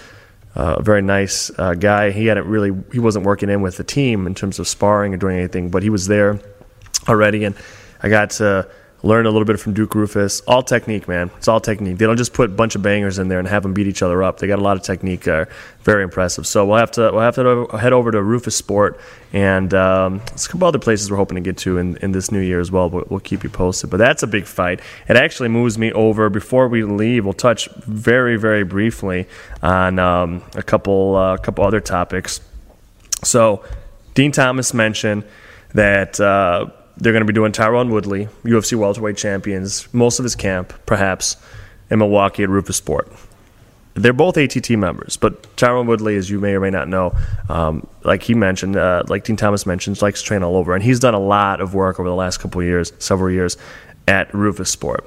Uh, 0.54 0.76
a 0.78 0.82
very 0.82 1.00
nice 1.00 1.50
uh, 1.58 1.74
guy. 1.74 2.10
He 2.10 2.26
hadn't 2.26 2.46
really, 2.46 2.72
he 2.92 2.98
wasn't 2.98 3.24
working 3.24 3.48
in 3.48 3.62
with 3.62 3.78
the 3.78 3.84
team 3.84 4.26
in 4.26 4.34
terms 4.34 4.58
of 4.58 4.68
sparring 4.68 5.14
or 5.14 5.16
doing 5.16 5.38
anything, 5.38 5.70
but 5.70 5.82
he 5.82 5.88
was 5.88 6.06
there 6.06 6.40
already, 7.08 7.44
and 7.44 7.54
I 8.02 8.08
got 8.08 8.30
to 8.32 8.68
learn 9.02 9.26
a 9.26 9.30
little 9.30 9.44
bit 9.44 9.58
from 9.58 9.74
Duke 9.74 9.90
Roufus. 9.90 10.42
All 10.46 10.62
technique, 10.62 11.08
man. 11.08 11.30
It's 11.36 11.48
all 11.48 11.60
technique. 11.60 11.98
They 11.98 12.06
don't 12.06 12.16
just 12.16 12.32
put 12.32 12.50
a 12.50 12.52
bunch 12.52 12.74
of 12.76 12.82
bangers 12.82 13.18
in 13.18 13.28
there 13.28 13.38
and 13.38 13.48
have 13.48 13.62
them 13.62 13.74
beat 13.74 13.86
each 13.86 14.02
other 14.02 14.22
up. 14.22 14.38
They 14.38 14.46
got 14.46 14.58
a 14.58 14.62
lot 14.62 14.76
of 14.76 14.82
technique. 14.82 15.26
Uh, 15.26 15.46
very 15.82 16.04
impressive. 16.04 16.46
So 16.46 16.64
we'll 16.64 16.78
have 16.78 16.92
to 16.92 17.10
we'll 17.12 17.20
have 17.20 17.34
to 17.34 17.66
head 17.76 17.92
over 17.92 18.10
to 18.12 18.18
Roufusport 18.18 18.98
and 19.32 19.74
um, 19.74 20.22
a 20.32 20.48
couple 20.48 20.66
other 20.68 20.78
places 20.78 21.10
we're 21.10 21.16
hoping 21.16 21.34
to 21.34 21.40
get 21.40 21.56
to 21.58 21.78
in, 21.78 21.96
in 21.96 22.12
this 22.12 22.30
new 22.30 22.40
year 22.40 22.60
as 22.60 22.70
well. 22.70 22.88
But 22.88 23.10
we'll 23.10 23.20
keep 23.20 23.42
you 23.42 23.50
posted. 23.50 23.90
But 23.90 23.96
that's 23.96 24.22
a 24.22 24.28
big 24.28 24.46
fight. 24.46 24.80
It 25.08 25.16
actually 25.16 25.48
moves 25.48 25.78
me 25.78 25.92
over. 25.92 26.30
Before 26.30 26.68
we 26.68 26.84
leave, 26.84 27.24
we'll 27.24 27.32
touch 27.32 27.68
very 27.86 28.36
very 28.36 28.62
briefly 28.62 29.26
on 29.62 29.98
um, 29.98 30.42
a 30.54 30.62
couple 30.62 31.16
a 31.16 31.32
uh, 31.32 31.36
couple 31.38 31.64
other 31.64 31.80
topics. 31.80 32.40
So 33.24 33.64
Din 34.14 34.30
Thomas 34.30 34.72
mentioned 34.72 35.24
that. 35.74 36.20
Uh, 36.20 36.66
they're 36.96 37.12
going 37.12 37.24
to 37.26 37.26
be 37.26 37.32
doing 37.32 37.52
Tyron 37.52 37.90
Woodley, 37.90 38.28
UFC 38.44 38.74
welterweight 38.76 39.16
champions, 39.16 39.92
most 39.94 40.18
of 40.18 40.24
his 40.24 40.36
camp, 40.36 40.72
perhaps, 40.86 41.36
in 41.90 41.98
Milwaukee 41.98 42.42
at 42.42 42.48
Roufusport. 42.48 43.10
they're 43.94 44.12
both 44.14 44.38
ATT 44.38 44.70
members, 44.70 45.16
but 45.18 45.42
Tyron 45.56 45.86
Woodley, 45.86 46.16
as 46.16 46.30
you 46.30 46.40
may 46.40 46.54
or 46.54 46.60
may 46.60 46.70
not 46.70 46.88
know, 46.88 47.14
um, 47.50 47.86
like 48.04 48.22
he 48.22 48.34
mentioned, 48.34 48.74
uh, 48.76 49.02
like 49.08 49.24
Din 49.24 49.36
Thomas 49.36 49.66
mentioned, 49.66 50.00
likes 50.00 50.22
to 50.22 50.26
train 50.26 50.42
all 50.42 50.56
over, 50.56 50.74
and 50.74 50.82
he's 50.82 50.98
done 50.98 51.12
a 51.14 51.20
lot 51.20 51.60
of 51.60 51.74
work 51.74 52.00
over 52.00 52.08
the 52.08 52.14
last 52.14 52.38
couple 52.38 52.62
years, 52.62 52.92
several 52.98 53.30
years, 53.30 53.58
at 54.08 54.30
Roufusport. 54.32 55.00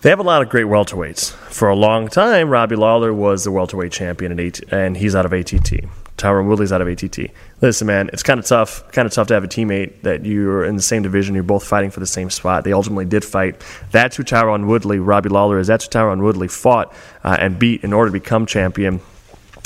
They 0.00 0.10
have 0.10 0.18
a 0.18 0.24
lot 0.24 0.42
of 0.42 0.48
great 0.48 0.66
welterweights. 0.66 1.32
For 1.32 1.68
a 1.68 1.74
long 1.76 2.08
time, 2.08 2.50
Robbie 2.50 2.76
Lawler 2.76 3.12
was 3.12 3.44
the 3.44 3.50
welterweight 3.52 3.92
champion, 3.92 4.32
at 4.32 4.40
AT- 4.40 4.72
and 4.72 4.96
he's 4.96 5.14
out 5.14 5.26
of 5.26 5.32
ATT. 5.32 5.84
Tyron 6.18 6.46
Woodley's 6.46 6.72
out 6.72 6.82
of 6.82 6.88
ATT. 6.88 7.30
Listen, 7.62 7.86
man, 7.86 8.10
it's 8.12 8.22
kind 8.22 8.38
of 8.38 8.46
tough. 8.46 8.90
Kind 8.92 9.06
of 9.06 9.12
tough 9.12 9.28
to 9.28 9.34
have 9.34 9.44
a 9.44 9.48
teammate 9.48 10.02
that 10.02 10.26
you're 10.26 10.64
in 10.64 10.76
the 10.76 10.82
same 10.82 11.02
division. 11.02 11.34
You're 11.34 11.44
both 11.44 11.64
fighting 11.64 11.90
for 11.90 12.00
the 12.00 12.06
same 12.06 12.28
spot. 12.28 12.64
They 12.64 12.72
ultimately 12.72 13.04
did 13.04 13.24
fight. 13.24 13.62
That's 13.92 14.16
who 14.16 14.24
Tyron 14.24 14.66
Woodley, 14.66 14.98
Robbie 14.98 15.28
Lawler 15.28 15.58
is. 15.58 15.68
That's 15.68 15.84
who 15.84 15.90
Tyron 15.90 16.22
Woodley 16.22 16.48
fought 16.48 16.92
uh, 17.24 17.36
and 17.38 17.58
beat 17.58 17.84
in 17.84 17.92
order 17.92 18.10
to 18.10 18.12
become 18.12 18.44
champion. 18.46 19.00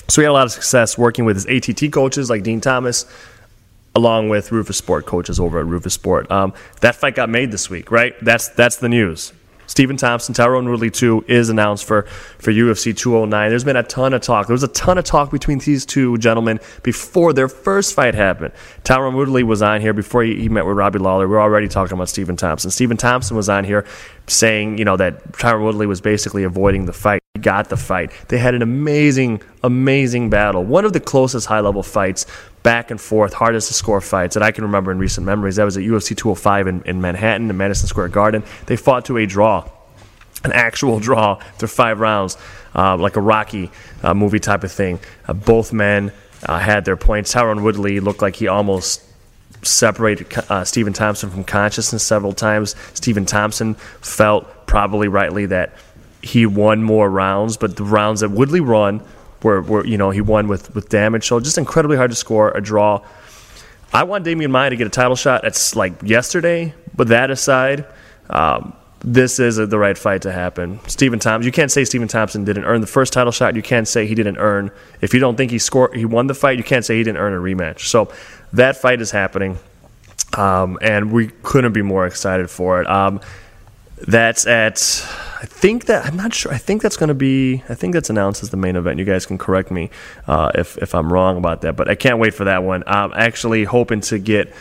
So 0.09 0.21
he 0.21 0.25
had 0.25 0.31
a 0.31 0.35
lot 0.35 0.45
of 0.47 0.53
success 0.53 0.99
working 0.99 1.25
with 1.25 1.43
his 1.43 1.47
ATT 1.47 1.91
coaches 1.93 2.29
like 2.29 2.43
Din 2.43 2.61
Thomas, 2.61 3.07
along 3.95 4.29
with 4.29 4.51
Roufusport 4.51 5.07
coaches 5.07 5.41
over 5.41 5.59
at 5.61 5.67
Roufusport. 5.67 6.31
Um, 6.31 6.53
that 6.81 6.95
fight 6.95 7.15
got 7.15 7.31
made 7.31 7.51
this 7.51 7.71
week, 7.71 7.91
right? 7.91 8.15
That's 8.23 8.49
that's 8.49 8.77
the 8.77 8.89
news. 8.89 9.33
Stephen 9.73 9.97
Thompson, 9.97 10.35
Tyron 10.35 10.71
Woodley 10.71 10.91
2 10.91 11.25
is 11.29 11.49
announced 11.49 11.87
for, 11.87 12.03
for 12.37 12.53
UFC 12.53 12.95
209. 12.95 13.49
There's 13.49 13.65
been 13.65 13.75
a 13.75 13.83
ton 13.83 14.13
of 14.13 14.21
talk. 14.21 14.47
There 14.47 14.53
was 14.53 14.63
a 14.63 14.69
ton 14.69 14.99
of 14.99 15.05
talk 15.05 15.31
between 15.31 15.61
these 15.61 15.87
two 15.87 16.19
gentlemen 16.19 16.61
before 16.83 17.33
their 17.33 17.49
first 17.49 17.95
fight 17.95 18.15
happened. 18.15 18.53
Tyron 18.85 19.17
Woodley 19.17 19.43
was 19.43 19.63
on 19.63 19.81
here 19.81 19.95
before 19.95 20.25
he, 20.25 20.39
he 20.39 20.51
met 20.51 20.67
with 20.67 20.77
Robbie 20.77 20.99
Lawler. 20.99 21.27
We 21.27 21.37
are 21.37 21.41
already 21.41 21.69
talking 21.69 21.95
about 21.95 22.11
Stephen 22.11 22.37
Thompson. 22.37 22.71
Stephen 22.71 22.99
Thompson 22.99 23.35
was 23.35 23.49
on 23.49 23.65
here 23.65 23.87
saying, 24.27 24.77
you 24.77 24.85
know, 24.85 24.99
that 24.99 25.33
Tyron 25.33 25.65
Woodley 25.65 25.87
was 25.87 26.03
basically 26.03 26.45
avoiding 26.45 26.85
the 26.85 26.93
fight. 26.93 27.22
Got 27.41 27.71
the 27.71 27.79
fight. 27.79 28.13
They 28.29 28.37
had 28.37 28.55
an 28.55 28.61
amazing, 28.61 29.41
amazing 29.65 30.29
battle. 30.29 30.63
One 30.63 30.85
of 30.85 30.93
the 30.93 31.01
closest 31.01 31.47
high 31.47 31.61
level 31.61 31.83
fights 31.83 32.27
back 32.63 32.91
and 32.91 33.01
forth, 33.01 33.33
hardest 33.33 33.69
to 33.69 33.75
score 33.75 34.03
fights 34.03 34.35
that 34.35 34.43
I 34.43 34.51
can 34.51 34.65
remember 34.65 34.93
in 34.93 34.99
recent 34.99 35.25
memories. 35.25 35.57
That 35.57 35.65
was 35.65 35.79
at 35.79 35.83
UFC 35.83 36.15
205 36.15 36.67
in, 36.67 36.83
in 36.83 37.01
Manhattan, 37.01 37.49
in 37.49 37.57
Madison 37.57 37.89
Square 37.89 38.09
Garden. 38.09 38.43
They 38.67 38.77
fought 38.77 39.07
to 39.07 39.17
a 39.17 39.25
draw, 39.25 39.67
an 40.45 40.53
actual 40.53 41.01
draw 41.01 41.37
through 41.57 41.69
five 41.69 42.01
rounds, 42.01 42.37
uh, 42.75 42.99
like 42.99 43.17
a 43.17 43.23
Rocky 43.23 43.71
uh, 44.03 44.13
movie 44.13 44.39
type 44.39 44.63
of 44.63 44.71
thing. 44.71 45.01
Uh, 45.27 45.33
both 45.33 45.73
men 45.73 46.13
uh, 46.45 46.59
had 46.59 46.85
their 46.85 46.99
points. 46.99 47.33
Tyron 47.35 47.63
Woodley 47.63 47.99
looked 48.01 48.21
like 48.21 48.37
he 48.37 48.47
almost 48.47 49.03
separated 49.63 50.27
uh, 50.51 50.65
Stephen 50.65 50.93
Thompson 50.93 51.31
from 51.31 51.45
consciousness 51.45 52.03
several 52.03 52.35
times. 52.35 52.77
Stephen 52.93 53.25
Thompson 53.25 53.75
felt 54.03 54.67
probably 54.67 55.09
rightly 55.09 55.47
that 55.47 55.75
he 56.23 56.47
won 56.47 56.83
more 56.83 57.11
rounds, 57.11 57.57
but 57.57 57.77
the 57.77 57.85
rounds 57.85 58.21
that 58.21 58.31
Woodley 58.31 58.61
won 58.61 59.03
were, 59.43 59.61
where 59.61 59.85
you 59.85 59.99
know 59.99 60.11
he 60.11 60.21
won 60.21 60.49
with 60.49 60.75
with 60.75 60.89
damage. 60.89 61.27
So 61.27 61.41
just 61.41 61.59
incredibly 61.59 61.97
hard 61.97 62.11
to 62.11 62.17
score 62.17 62.51
a 62.53 62.61
draw. 62.61 63.05
I 63.93 64.05
want 64.05 64.25
Demian 64.25 64.51
Maia 64.51 64.71
to 64.71 64.77
get 64.77 64.87
a 64.87 64.91
title 64.91 65.17
shot. 65.17 65.45
It's 65.45 65.77
like 65.77 66.03
yesterday, 66.03 66.75
but 66.97 67.09
that 67.09 67.31
aside, 67.31 67.85
um, 68.31 68.75
this 69.01 69.39
is 69.39 69.59
a, 69.59 69.67
the 69.67 69.79
right 69.79 69.99
fight 69.99 70.23
to 70.23 70.33
happen. 70.33 70.81
Stephen 70.87 71.19
Thompson, 71.19 71.45
you 71.45 71.53
can't 71.53 71.71
say 71.71 71.85
Stephen 71.85 72.09
Thompson 72.09 72.45
didn't 72.45 72.65
earn 72.65 72.81
the 72.81 72.87
first 72.87 73.13
title 73.13 73.33
shot. 73.33 73.55
You 73.55 73.63
can't 73.63 73.87
say 73.87 74.07
he 74.07 74.15
didn't 74.15 74.39
earn. 74.39 74.71
If 75.03 75.13
you 75.13 75.21
don't 75.21 75.37
think 75.37 75.51
he 75.51 75.59
scored, 75.59 75.95
he 75.95 76.07
won 76.07 76.27
the 76.27 76.35
fight. 76.35 76.57
You 76.57 76.65
can't 76.65 76.85
say 76.85 76.97
he 76.97 77.05
didn't 77.05 77.19
earn 77.19 77.35
a 77.35 77.37
rematch. 77.37 77.81
So 77.81 78.11
that 78.55 78.77
fight 78.77 79.03
is 79.03 79.11
happening, 79.11 79.59
um, 80.39 80.79
and 80.81 81.13
we 81.13 81.29
couldn't 81.43 81.73
be 81.73 81.83
more 81.83 82.07
excited 82.07 82.49
for 82.49 82.81
it. 82.81 82.89
Um, 82.89 83.21
that's 84.07 84.47
at 84.47 84.79
I 85.43 85.47
think 85.47 85.87
that 85.87 86.07
I'm 86.07 86.17
not 86.17 86.33
sure. 86.33 86.53
I 86.53 86.59
think 86.59 86.83
that's 86.83 86.97
going 86.97 87.09
to 87.09 87.15
be. 87.15 87.65
I 87.69 87.75
think 87.75 87.95
that's 87.95 88.09
announced 88.11 88.45
as 88.45 88.51
the 88.51 88.57
main 88.57 88.77
event. 88.77 89.01
You 89.01 89.05
guys 89.05 89.27
can 89.27 89.39
correct 89.39 89.73
me 89.73 89.91
uh, 90.29 90.53
if 90.55 90.79
if 90.79 90.95
I'm 90.95 91.13
wrong 91.13 91.37
about 91.37 91.63
that, 91.63 91.75
but 91.75 91.91
I 91.91 91.97
can't 91.97 92.21
wait 92.21 92.33
for 92.33 92.45
that 92.45 92.63
one. 92.63 92.85
I'm 92.87 93.13
actually 93.13 93.65
hoping 93.65 94.01
to 94.03 94.21
get. 94.21 94.55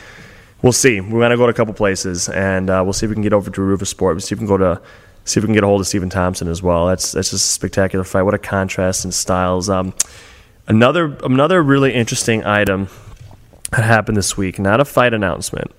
We'll 0.64 0.74
see. 0.74 1.00
We're 1.00 1.20
going 1.20 1.32
to 1.32 1.38
go 1.38 1.46
to 1.46 1.52
a 1.52 1.54
couple 1.54 1.76
places, 1.76 2.30
and 2.30 2.70
uh, 2.70 2.82
we'll 2.84 2.94
see 2.94 3.06
if 3.06 3.10
we 3.10 3.16
can 3.16 3.22
get 3.22 3.34
over 3.34 3.52
to 3.52 3.62
Roufusport. 3.62 4.14
We'll 4.14 4.22
see 4.22 4.34
if 4.34 4.42
we 4.42 4.48
can 4.48 4.58
go 4.58 4.58
to 4.58 4.82
see 5.24 5.40
if 5.40 5.44
we 5.44 5.48
can 5.48 5.54
get 5.54 5.64
a 5.64 5.68
hold 5.68 5.82
of 5.82 5.88
Stephen 5.88 6.10
Thompson 6.10 6.48
as 6.48 6.64
well. 6.64 6.88
That's 6.88 7.12
that's 7.12 7.30
just 7.30 7.46
a 7.46 7.52
spectacular 7.52 8.04
fight. 8.04 8.24
What 8.24 8.34
a 8.34 8.40
contrast 8.40 9.06
in 9.06 9.12
styles. 9.12 9.70
Um, 9.70 9.94
another 10.68 11.16
another 11.24 11.62
really 11.62 11.94
interesting 11.94 12.44
item 12.44 12.88
that 13.72 13.84
happened 13.84 14.18
this 14.18 14.38
week. 14.38 14.60
Not 14.60 14.80
a 14.80 14.86
fight 14.86 15.14
announcement, 15.14 15.72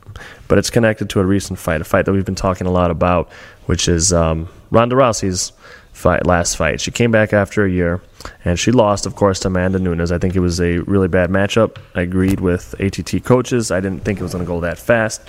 but 0.49 0.59
it's 0.59 0.71
connected 0.71 1.11
to 1.11 1.21
a 1.21 1.25
recent 1.25 1.59
fight, 1.59 1.81
a 1.81 1.85
fight 1.85 2.07
that 2.07 2.13
we've 2.13 2.25
been 2.25 2.35
talking 2.35 2.67
a 2.67 2.71
lot 2.71 2.91
about, 2.91 3.31
which 3.67 3.89
is 3.89 4.13
um, 4.13 4.49
Ronda 4.71 4.97
Rousey's 4.97 5.53
fight, 5.93 6.27
last 6.27 6.57
fight. 6.57 6.81
She 6.81 6.91
came 6.91 7.11
back 7.11 7.35
after 7.35 7.65
a 7.65 7.71
year, 7.71 8.01
and 8.45 8.59
she 8.59 8.73
lost, 8.73 9.05
of 9.05 9.15
course, 9.15 9.41
to 9.41 9.49
Amanda 9.49 9.79
Nunes. 9.79 10.11
I 10.11 10.19
think 10.19 10.35
it 10.35 10.41
was 10.41 10.59
a 10.59 10.79
really 10.79 11.09
bad 11.09 11.29
matchup. 11.29 11.77
I 11.95 12.01
agreed 12.01 12.41
with 12.41 12.75
ATT 12.81 13.25
coaches. 13.25 13.71
I 13.71 13.81
didn't 13.81 14.05
think 14.05 14.19
it 14.19 14.23
was 14.23 14.33
going 14.33 14.45
to 14.45 14.49
go 14.49 14.63
that 14.63 14.79
fast, 14.79 15.21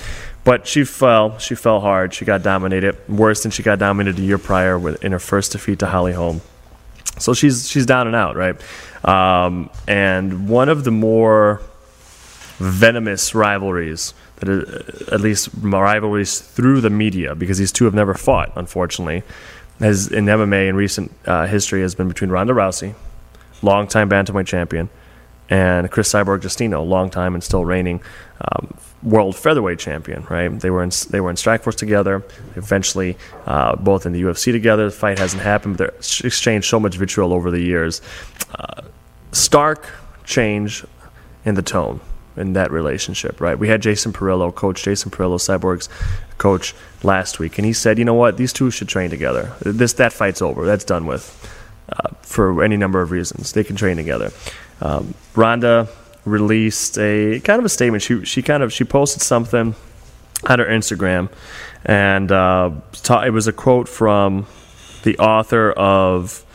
but 0.46 0.66
she 0.66 0.86
fell. 0.86 1.38
She 1.40 1.56
fell 1.56 1.82
hard. 1.82 2.14
She 2.14 2.24
got 2.24 2.44
dominated, 2.44 2.98
worse 3.10 3.44
than 3.44 3.52
she 3.52 3.62
got 3.62 3.78
dominated 3.78 4.20
a 4.20 4.24
year 4.24 4.38
prior 4.38 4.80
with, 4.80 5.04
in 5.04 5.12
her 5.12 5.20
first 5.20 5.52
defeat 5.52 5.80
to 5.80 5.86
Holly 5.86 6.14
Holm. 6.14 6.40
So 7.20 7.34
she's 7.34 7.70
she's 7.70 7.86
down 7.86 8.08
and 8.08 8.16
out, 8.16 8.36
right? 8.36 8.56
Um, 9.06 9.70
and 9.88 10.50
one 10.50 10.70
of 10.70 10.84
the 10.84 10.92
more 10.92 11.62
venomous 12.58 13.34
rivalries 13.34 14.14
that 14.38 14.50
is, 14.50 15.10
at 15.10 15.22
least 15.22 15.50
rivalries 15.60 16.40
through 16.40 16.82
the 16.82 16.90
media 16.90 17.36
because 17.36 17.58
these 17.58 17.72
two 17.72 17.86
have 17.86 17.94
never 17.94 18.14
fought 18.14 18.52
unfortunately. 18.56 19.24
As 19.80 20.08
in 20.08 20.26
MMA 20.26 20.70
in 20.70 20.76
recent 20.76 21.12
uh, 21.26 21.48
history 21.48 21.82
has 21.82 21.96
been 21.96 22.08
between 22.08 22.30
Ronda 22.30 22.54
Rousey 22.54 22.96
longtime 23.62 24.10
bantamweight 24.10 24.46
champion 24.46 24.90
and 25.50 25.90
Cris 25.90 26.12
Cyborg 26.12 26.42
Justino 26.42 26.86
longtime 26.86 27.34
and 27.34 27.44
still 27.44 27.66
reigning 27.66 28.02
um, 28.42 28.78
world 29.02 29.36
featherweight 29.36 29.80
champion 29.80 30.26
right? 30.30 30.48
They 30.60 30.70
were 30.70 30.84
in 30.84 30.92
they 31.10 31.22
were 31.22 31.30
in 31.30 31.36
Strikeforce 31.36 31.76
together 31.76 32.24
eventually 32.56 33.18
uh, 33.46 33.76
both 33.76 34.06
in 34.06 34.14
the 34.14 34.22
UFC 34.22 34.52
together. 34.52 34.86
The 34.86 34.92
fight 34.92 35.18
hasn't 35.18 35.42
happened 35.42 35.78
but 35.78 36.02
they 36.02 36.28
exchanged 36.28 36.68
so 36.70 36.80
much 36.80 36.96
vitriol 36.96 37.34
over 37.34 37.50
the 37.50 37.62
years. 37.62 38.02
Uh, 38.54 38.82
stark 39.32 39.90
change 40.24 40.86
in 41.46 41.56
the 41.56 41.62
tone 41.62 42.00
in 42.36 42.54
that 42.54 42.72
relationship, 42.72 43.40
right? 43.40 43.58
We 43.58 43.68
had 43.68 43.82
Jason 43.82 44.14
Parillo, 44.14 44.54
coach 44.54 44.84
Jason 44.84 45.12
Parillo, 45.12 45.38
Cyborg's 45.38 45.90
coach 46.38 46.74
last 47.04 47.40
week, 47.40 47.58
and 47.58 47.66
he 47.66 47.74
said, 47.74 47.98
you 48.00 48.06
know 48.06 48.14
what, 48.14 48.38
these 48.38 48.54
two 48.54 48.72
should 48.72 48.88
train 48.88 49.10
together. 49.10 49.54
This 49.62 49.94
that 49.94 50.14
fight's 50.14 50.42
over. 50.42 50.66
That's 50.66 50.84
done 50.84 51.06
with 51.06 51.32
uh, 51.90 52.10
for 52.22 52.64
any 52.64 52.78
number 52.78 53.02
of 53.02 53.12
reasons. 53.12 53.54
They 53.54 53.64
can 53.64 53.76
train 53.76 53.98
together. 53.98 54.32
Um, 54.82 55.14
Ronda 55.36 55.88
released 56.26 56.98
a 56.98 57.40
kind 57.42 57.60
of 57.60 57.66
a 57.66 57.70
statement. 57.70 58.04
She 58.04 58.24
she 58.26 58.42
kind 58.42 58.64
of 58.64 58.74
she 58.74 58.84
posted 58.84 59.22
something 59.22 59.76
on 60.48 60.60
her 60.60 60.66
Instagram, 60.66 61.30
and 61.86 62.32
uh, 62.32 62.72
it 63.26 63.32
was 63.32 63.48
a 63.48 63.54
quote 63.54 63.88
from 63.88 64.46
the 65.04 65.18
author 65.20 65.72
of 65.72 66.46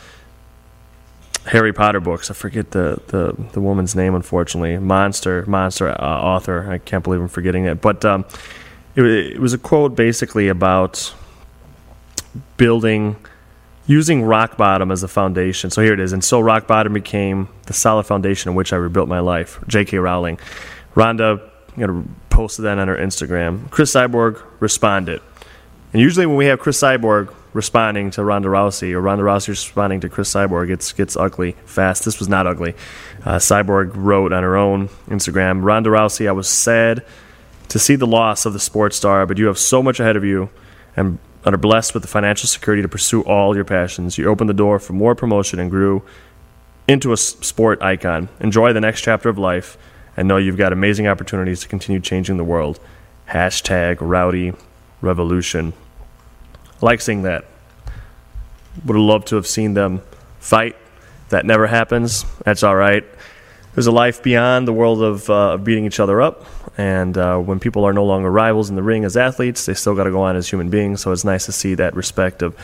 Harry 1.49 1.73
Potter 1.73 1.99
books. 1.99 2.29
I 2.29 2.35
forget 2.35 2.69
the, 2.71 3.01
the, 3.07 3.35
the 3.53 3.59
woman's 3.59 3.95
name, 3.95 4.13
unfortunately. 4.13 4.77
Monster, 4.77 5.43
monster 5.47 5.89
uh, 5.89 5.95
author. 5.99 6.69
I 6.69 6.77
can't 6.77 7.03
believe 7.03 7.21
I'm 7.21 7.27
forgetting 7.27 7.65
it. 7.65 7.81
But 7.81 8.05
um, 8.05 8.23
it, 8.95 9.03
it 9.03 9.39
was 9.39 9.51
a 9.51 9.57
quote 9.57 9.95
basically 9.95 10.47
about 10.47 11.11
building, 12.57 13.15
using 13.87 14.21
rock 14.21 14.57
bottom 14.57 14.91
as 14.91 15.01
a 15.01 15.07
foundation. 15.07 15.71
So 15.71 15.81
here 15.81 15.93
it 15.93 15.99
is. 15.99 16.13
And 16.13 16.23
so 16.23 16.39
rock 16.39 16.67
bottom 16.67 16.93
became 16.93 17.49
the 17.65 17.73
solid 17.73 18.03
foundation 18.03 18.49
on 18.49 18.55
which 18.55 18.71
I 18.71 18.75
rebuilt 18.75 19.09
my 19.09 19.19
life. 19.19 19.59
J.K. 19.67 19.97
Rowling. 19.97 20.37
Ronda 20.93 21.49
you 21.75 21.87
know, 21.87 22.05
posted 22.29 22.65
that 22.65 22.77
on 22.77 22.87
her 22.87 22.95
Instagram. 22.95 23.71
Cris 23.71 23.91
Cyborg 23.91 24.39
responded. 24.59 25.19
And 25.93 25.99
usually 25.99 26.27
when 26.27 26.35
we 26.35 26.45
have 26.45 26.59
Cris 26.59 26.79
Cyborg 26.79 27.33
responding 27.53 28.11
to 28.11 28.23
Ronda 28.23 28.49
Rousey 28.49 28.93
or 28.93 29.01
Ronda 29.01 29.23
Rousey 29.23 29.49
responding 29.49 30.01
to 30.01 30.09
Cris 30.09 30.33
Cyborg, 30.33 30.69
it's 30.69 30.91
gets 30.91 31.17
ugly 31.17 31.53
fast. 31.65 32.05
This 32.05 32.19
was 32.19 32.29
not 32.29 32.47
ugly. 32.47 32.75
Uh, 33.25 33.37
Cyborg 33.37 33.91
wrote 33.95 34.31
on 34.33 34.43
her 34.43 34.55
own 34.55 34.89
Instagram, 35.07 35.63
Ronda 35.63 35.89
Rousey, 35.89 36.27
I 36.27 36.31
was 36.31 36.47
sad 36.47 37.03
to 37.69 37.79
see 37.79 37.95
the 37.95 38.07
loss 38.07 38.45
of 38.45 38.53
the 38.53 38.59
sports 38.59 38.97
star, 38.97 39.25
but 39.25 39.37
you 39.37 39.47
have 39.47 39.57
so 39.57 39.81
much 39.81 39.99
ahead 39.99 40.15
of 40.15 40.23
you 40.23 40.49
and 40.95 41.19
are 41.45 41.57
blessed 41.57 41.93
with 41.93 42.03
the 42.03 42.09
financial 42.09 42.47
security 42.47 42.81
to 42.81 42.87
pursue 42.87 43.21
all 43.23 43.55
your 43.55 43.65
passions. 43.65 44.17
You 44.17 44.27
opened 44.27 44.49
the 44.49 44.53
door 44.55 44.79
for 44.79 44.93
more 44.93 45.15
promotion 45.15 45.59
and 45.59 45.69
grew 45.69 46.03
into 46.87 47.13
a 47.13 47.17
sport 47.17 47.81
icon. 47.81 48.29
Enjoy 48.39 48.73
the 48.73 48.81
next 48.81 49.01
chapter 49.01 49.29
of 49.29 49.37
life 49.37 49.77
and 50.17 50.27
know 50.27 50.37
you've 50.37 50.57
got 50.57 50.73
amazing 50.73 51.07
opportunities 51.07 51.61
to 51.61 51.67
continue 51.67 52.01
changing 52.01 52.37
the 52.37 52.43
world. 52.43 52.79
Hashtag 53.29 53.97
rowdy 54.01 54.53
revolution. 55.01 55.73
I 56.81 56.85
like 56.85 57.01
seeing 57.01 57.23
that. 57.23 57.45
Would 58.85 58.95
have 58.95 59.03
loved 59.03 59.27
to 59.27 59.35
have 59.35 59.47
seen 59.47 59.73
them 59.73 60.01
fight. 60.39 60.75
That 61.29 61.45
never 61.45 61.67
happens. 61.67 62.25
That's 62.43 62.63
all 62.63 62.75
right. 62.75 63.03
There's 63.75 63.87
a 63.87 63.91
life 63.91 64.23
beyond 64.23 64.67
the 64.67 64.73
world 64.73 65.01
of, 65.03 65.29
uh, 65.29 65.57
beating 65.57 65.85
each 65.85 65.99
other 65.99 66.21
up. 66.21 66.45
And 66.77 67.17
uh, 67.17 67.37
when 67.37 67.59
people 67.59 67.85
are 67.85 67.93
no 67.93 68.05
longer 68.05 68.31
rivals 68.31 68.69
in 68.69 68.75
the 68.75 68.83
ring 68.83 69.03
as 69.03 69.17
athletes, 69.17 69.65
they 69.65 69.73
still 69.73 69.95
got 69.95 70.05
to 70.05 70.11
go 70.11 70.21
on 70.21 70.35
as 70.35 70.49
human 70.49 70.69
beings. 70.69 71.01
So 71.01 71.11
it's 71.11 71.25
nice 71.25 71.45
to 71.45 71.51
see 71.51 71.75
that 71.75 71.95
respect 71.95 72.41
of 72.41 72.55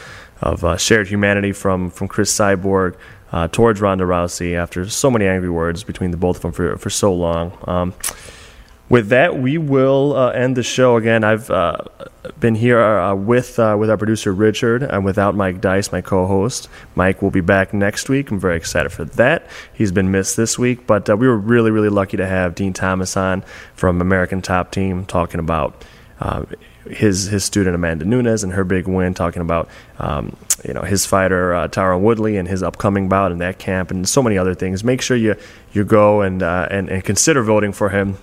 of 0.41 0.66
uh, 0.66 0.78
shared 0.78 1.07
humanity 1.07 1.51
from 1.51 1.89
from 1.89 2.07
Cris 2.07 2.34
Cyborg 2.34 2.95
uh, 3.32 3.47
towards 3.47 3.82
Ronda 3.82 4.03
Rousey 4.05 4.55
after 4.55 4.88
so 4.89 5.09
many 5.09 5.28
angry 5.28 5.49
words 5.49 5.84
between 5.84 6.11
the 6.11 6.18
both 6.18 6.38
of 6.38 6.41
them 6.43 6.51
for 6.51 6.78
for 6.78 6.89
so 6.89 7.13
long. 7.13 7.57
Um, 7.66 7.93
with 8.88 9.09
that, 9.09 9.38
we 9.38 9.57
will 9.57 10.15
uh, 10.15 10.29
end 10.29 10.55
the 10.55 10.63
show 10.63 10.95
again. 10.97 11.23
I've 11.23 11.49
uh, 11.49 11.77
been 12.39 12.55
here 12.55 12.79
uh, 12.79 13.15
with 13.15 13.57
uh, 13.57 13.75
with 13.79 13.89
our 13.89 13.97
producer 13.97 14.31
Richard 14.31 14.83
and 14.83 15.03
without 15.03 15.36
Mike 15.36 15.59
Dice, 15.59 15.91
my 15.91 16.01
co-host. 16.01 16.69
Mike 16.93 17.21
will 17.21 17.31
be 17.31 17.41
back 17.41 17.73
next 17.73 18.09
week. 18.09 18.29
I'm 18.29 18.39
very 18.39 18.57
excited 18.57 18.91
for 18.91 19.05
that. 19.05 19.47
He's 19.73 19.91
been 19.91 20.11
missed 20.11 20.38
this 20.38 20.59
week, 20.59 20.86
but 20.86 21.09
uh, 21.09 21.17
we 21.17 21.27
were 21.27 21.38
really 21.38 21.71
really 21.71 21.89
lucky 21.89 22.17
to 22.17 22.27
have 22.27 22.53
Din 22.53 22.73
Thomas 22.73 23.17
on 23.17 23.43
from 23.73 24.01
American 24.01 24.41
Top 24.41 24.71
Team 24.71 25.05
talking 25.05 25.39
about. 25.39 25.83
Uh, 26.19 26.45
his 26.89 27.25
his 27.25 27.43
student 27.43 27.73
Amanda 27.73 28.05
Nunes 28.05 28.43
and 28.43 28.53
her 28.53 28.63
big 28.63 28.88
win, 28.88 29.15
talking 29.15 29.41
about 29.41 29.67
um, 29.97 30.38
you 30.63 30.71
know 30.71 30.83
his 30.83 31.03
fighter 31.03 31.55
uh, 31.55 31.67
Tyron 31.67 32.01
Woodley 32.01 32.38
and 32.38 32.47
his 32.47 32.61
upcoming 32.61 33.09
bout 33.09 33.31
in 33.31 33.39
that 33.39 33.57
camp, 33.57 33.89
and 33.89 34.07
so 34.07 34.21
many 34.21 34.38
other 34.38 34.53
things. 34.53 34.83
Make 34.83 35.01
sure 35.01 35.17
you 35.17 35.36
you 35.73 35.83
go 35.83 36.21
and 36.21 36.43
and, 36.43 36.88
and 36.88 37.03
consider 37.03 37.41
voting 37.41 37.71
for 37.71 37.89
him 37.89 38.19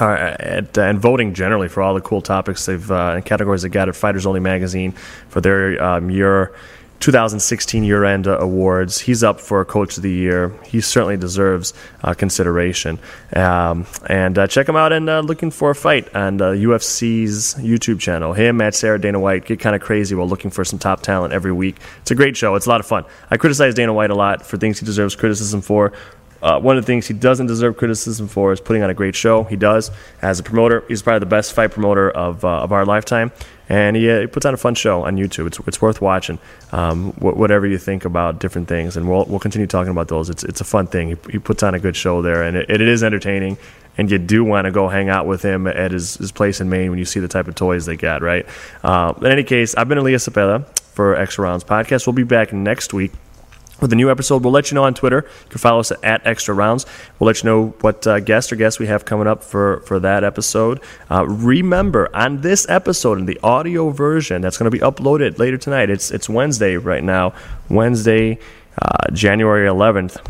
uh, 0.00 0.36
at, 0.38 0.78
uh, 0.78 0.82
and 0.82 0.98
voting 0.98 1.34
generally 1.34 1.68
for 1.68 1.82
all 1.82 1.94
the 1.94 2.00
cool 2.00 2.22
topics 2.22 2.66
they've 2.66 2.90
uh, 2.90 3.14
and 3.16 3.24
categories 3.24 3.62
they 3.62 3.68
got 3.68 3.88
at 3.88 3.96
Fighters 3.96 4.26
Only 4.26 4.40
magazine 4.40 4.92
for 5.28 5.40
their 5.40 5.82
um, 5.82 6.10
year 6.10 6.54
2016 7.00 7.84
year 7.84 8.04
end 8.04 8.26
uh, 8.26 8.38
awards. 8.38 9.00
He's 9.00 9.22
up 9.22 9.40
for 9.40 9.64
Coach 9.64 9.96
of 9.96 10.02
the 10.02 10.10
Year. 10.10 10.52
He 10.64 10.80
certainly 10.80 11.16
deserves 11.16 11.72
uh, 12.02 12.14
consideration. 12.14 12.98
Um, 13.34 13.86
and 14.08 14.36
uh, 14.38 14.46
check 14.46 14.68
him 14.68 14.76
out 14.76 14.92
and 14.92 15.06
looking 15.26 15.50
for 15.50 15.70
a 15.70 15.74
fight 15.74 16.14
on 16.14 16.38
UFC's 16.38 17.54
YouTube 17.54 18.00
channel. 18.00 18.32
Him, 18.32 18.56
Matt 18.56 18.74
Serra, 18.74 19.00
Dana 19.00 19.20
White 19.20 19.44
get 19.44 19.60
kind 19.60 19.76
of 19.76 19.82
crazy 19.82 20.14
while 20.14 20.28
looking 20.28 20.50
for 20.50 20.64
some 20.64 20.78
top 20.78 21.02
talent 21.02 21.32
every 21.32 21.52
week. 21.52 21.76
It's 22.00 22.10
a 22.10 22.16
great 22.16 22.36
show. 22.36 22.54
It's 22.56 22.66
a 22.66 22.68
lot 22.70 22.80
of 22.80 22.86
fun. 22.86 23.04
I 23.30 23.36
criticize 23.36 23.74
Dana 23.74 23.92
White 23.92 24.10
a 24.10 24.16
lot 24.16 24.44
for 24.44 24.56
things 24.56 24.80
he 24.80 24.86
deserves 24.86 25.14
criticism 25.14 25.60
for. 25.60 25.92
Uh, 26.42 26.60
one 26.60 26.76
of 26.76 26.84
the 26.84 26.86
things 26.86 27.06
he 27.06 27.14
doesn't 27.14 27.46
deserve 27.46 27.76
criticism 27.76 28.28
for 28.28 28.52
is 28.52 28.60
putting 28.60 28.82
on 28.82 28.90
a 28.90 28.94
great 28.94 29.14
show. 29.14 29.44
He 29.44 29.56
does. 29.56 29.90
As 30.22 30.38
a 30.38 30.42
promoter, 30.42 30.84
he's 30.88 31.02
probably 31.02 31.20
the 31.20 31.26
best 31.26 31.52
fight 31.52 31.72
promoter 31.72 32.10
of, 32.10 32.44
uh, 32.44 32.62
of 32.62 32.72
our 32.72 32.84
lifetime. 32.84 33.32
And 33.68 33.96
he, 33.96 34.08
uh, 34.08 34.20
he, 34.20 34.26
puts 34.26 34.46
on 34.46 34.54
a 34.54 34.56
fun 34.56 34.74
show 34.74 35.04
on 35.04 35.16
YouTube. 35.16 35.46
It's, 35.46 35.58
it's 35.66 35.82
worth 35.82 36.00
watching, 36.00 36.38
um, 36.72 37.12
wh- 37.14 37.36
whatever 37.36 37.66
you 37.66 37.76
think 37.76 38.04
about 38.04 38.38
different 38.38 38.68
things. 38.68 38.96
And 38.96 39.08
we'll, 39.08 39.24
we'll 39.26 39.40
continue 39.40 39.66
talking 39.66 39.90
about 39.90 40.08
those. 40.08 40.30
It's, 40.30 40.44
it's 40.44 40.60
a 40.60 40.64
fun 40.64 40.86
thing. 40.86 41.08
He, 41.08 41.16
he 41.32 41.38
puts 41.38 41.62
on 41.62 41.74
a 41.74 41.78
good 41.78 41.96
show 41.96 42.22
there, 42.22 42.42
and 42.44 42.56
it, 42.56 42.70
it 42.70 42.80
is 42.80 43.02
entertaining. 43.02 43.58
And 43.98 44.10
you 44.10 44.16
do 44.16 44.44
want 44.44 44.66
to 44.66 44.70
go 44.70 44.88
hang 44.88 45.08
out 45.08 45.26
with 45.26 45.42
him 45.42 45.66
at 45.66 45.90
his, 45.90 46.14
his 46.16 46.30
place 46.30 46.60
in 46.60 46.70
Maine 46.70 46.90
when 46.90 47.00
you 47.00 47.04
see 47.04 47.18
the 47.18 47.28
type 47.28 47.48
of 47.48 47.56
toys 47.56 47.84
they 47.84 47.96
got, 47.96 48.22
right? 48.22 48.46
Uh, 48.84 49.12
in 49.18 49.26
any 49.26 49.42
case, 49.42 49.74
I've 49.74 49.88
been 49.88 49.98
Elias 49.98 50.28
Cepeda 50.28 50.64
for 50.78 51.16
Extra 51.16 51.44
Rounds 51.44 51.64
Podcast. 51.64 52.06
We'll 52.06 52.14
be 52.14 52.22
back 52.22 52.52
next 52.52 52.94
week 52.94 53.10
with 53.80 53.92
a 53.92 53.96
new 53.96 54.10
episode. 54.10 54.42
We'll 54.42 54.52
let 54.52 54.70
you 54.70 54.74
know 54.74 54.84
on 54.84 54.94
Twitter. 54.94 55.24
You 55.44 55.50
can 55.50 55.58
follow 55.58 55.80
us 55.80 55.92
at 56.02 56.26
Extra 56.26 56.54
Rounds. 56.54 56.86
We'll 57.18 57.26
let 57.26 57.42
you 57.42 57.50
know 57.50 57.74
what 57.80 58.06
uh, 58.06 58.20
guest 58.20 58.52
or 58.52 58.56
guests 58.56 58.78
we 58.80 58.86
have 58.86 59.04
coming 59.04 59.26
up 59.26 59.42
for, 59.42 59.80
for 59.80 59.98
that 60.00 60.24
episode. 60.24 60.80
Uh, 61.10 61.26
remember, 61.26 62.14
on 62.14 62.40
this 62.40 62.68
episode, 62.68 63.18
in 63.18 63.26
the 63.26 63.38
audio 63.42 63.90
version 63.90 64.42
that's 64.42 64.58
going 64.58 64.70
to 64.70 64.76
be 64.76 64.82
uploaded 64.82 65.38
later 65.38 65.58
tonight, 65.58 65.90
it's, 65.90 66.10
it's 66.10 66.28
Wednesday 66.28 66.76
right 66.76 67.04
now, 67.04 67.32
Wednesday, 67.68 68.38
uh, 68.80 69.10
January 69.12 69.68
11th, 69.68 70.24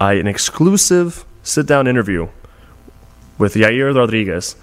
an 0.00 0.26
exclusive 0.26 1.24
sit 1.42 1.66
down 1.66 1.86
interview 1.86 2.28
with 3.38 3.54
Yair 3.54 3.94
Rodriguez 3.94 4.56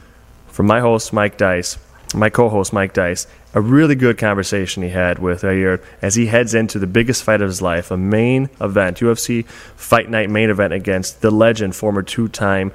from 0.47 0.67
my 0.67 0.80
host, 0.80 1.13
Mike 1.13 1.38
Dice 1.38 1.78
my 2.14 2.30
co-host 2.30 2.74
Mike 2.74 2.93
Dice, 2.93 3.28
a 3.53 3.61
really 3.61 3.95
good 3.95 4.18
conversation 4.18 4.84
he 4.84 4.89
had 4.89 5.20
with 5.20 5.41
Yair 5.41 5.82
as 6.01 6.16
he 6.16 6.28
heads 6.28 6.53
into 6.53 6.80
the 6.80 6.88
biggest 6.88 7.24
fight 7.24 7.41
of 7.41 7.47
his 7.47 7.61
life, 7.61 7.91
a 7.91 7.97
main 7.97 8.49
event, 8.59 8.99
UFC 8.99 9.45
Fight 9.45 10.09
Night 10.09 10.30
main 10.30 10.49
event 10.49 10.74
against 10.74 11.22
the 11.22 11.32
legend, 11.32 11.76
former 11.76 12.01
two-time. 12.01 12.72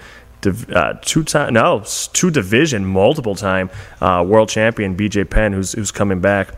Uh, 0.72 0.94
two 1.02 1.24
time 1.24 1.52
no 1.52 1.82
two 2.12 2.30
division 2.30 2.86
multiple 2.86 3.34
time 3.34 3.68
uh, 4.00 4.24
world 4.24 4.48
champion 4.48 4.96
BJ 4.96 5.28
Penn 5.28 5.52
who's 5.52 5.72
who's 5.72 5.90
coming 5.90 6.20
back 6.20 6.54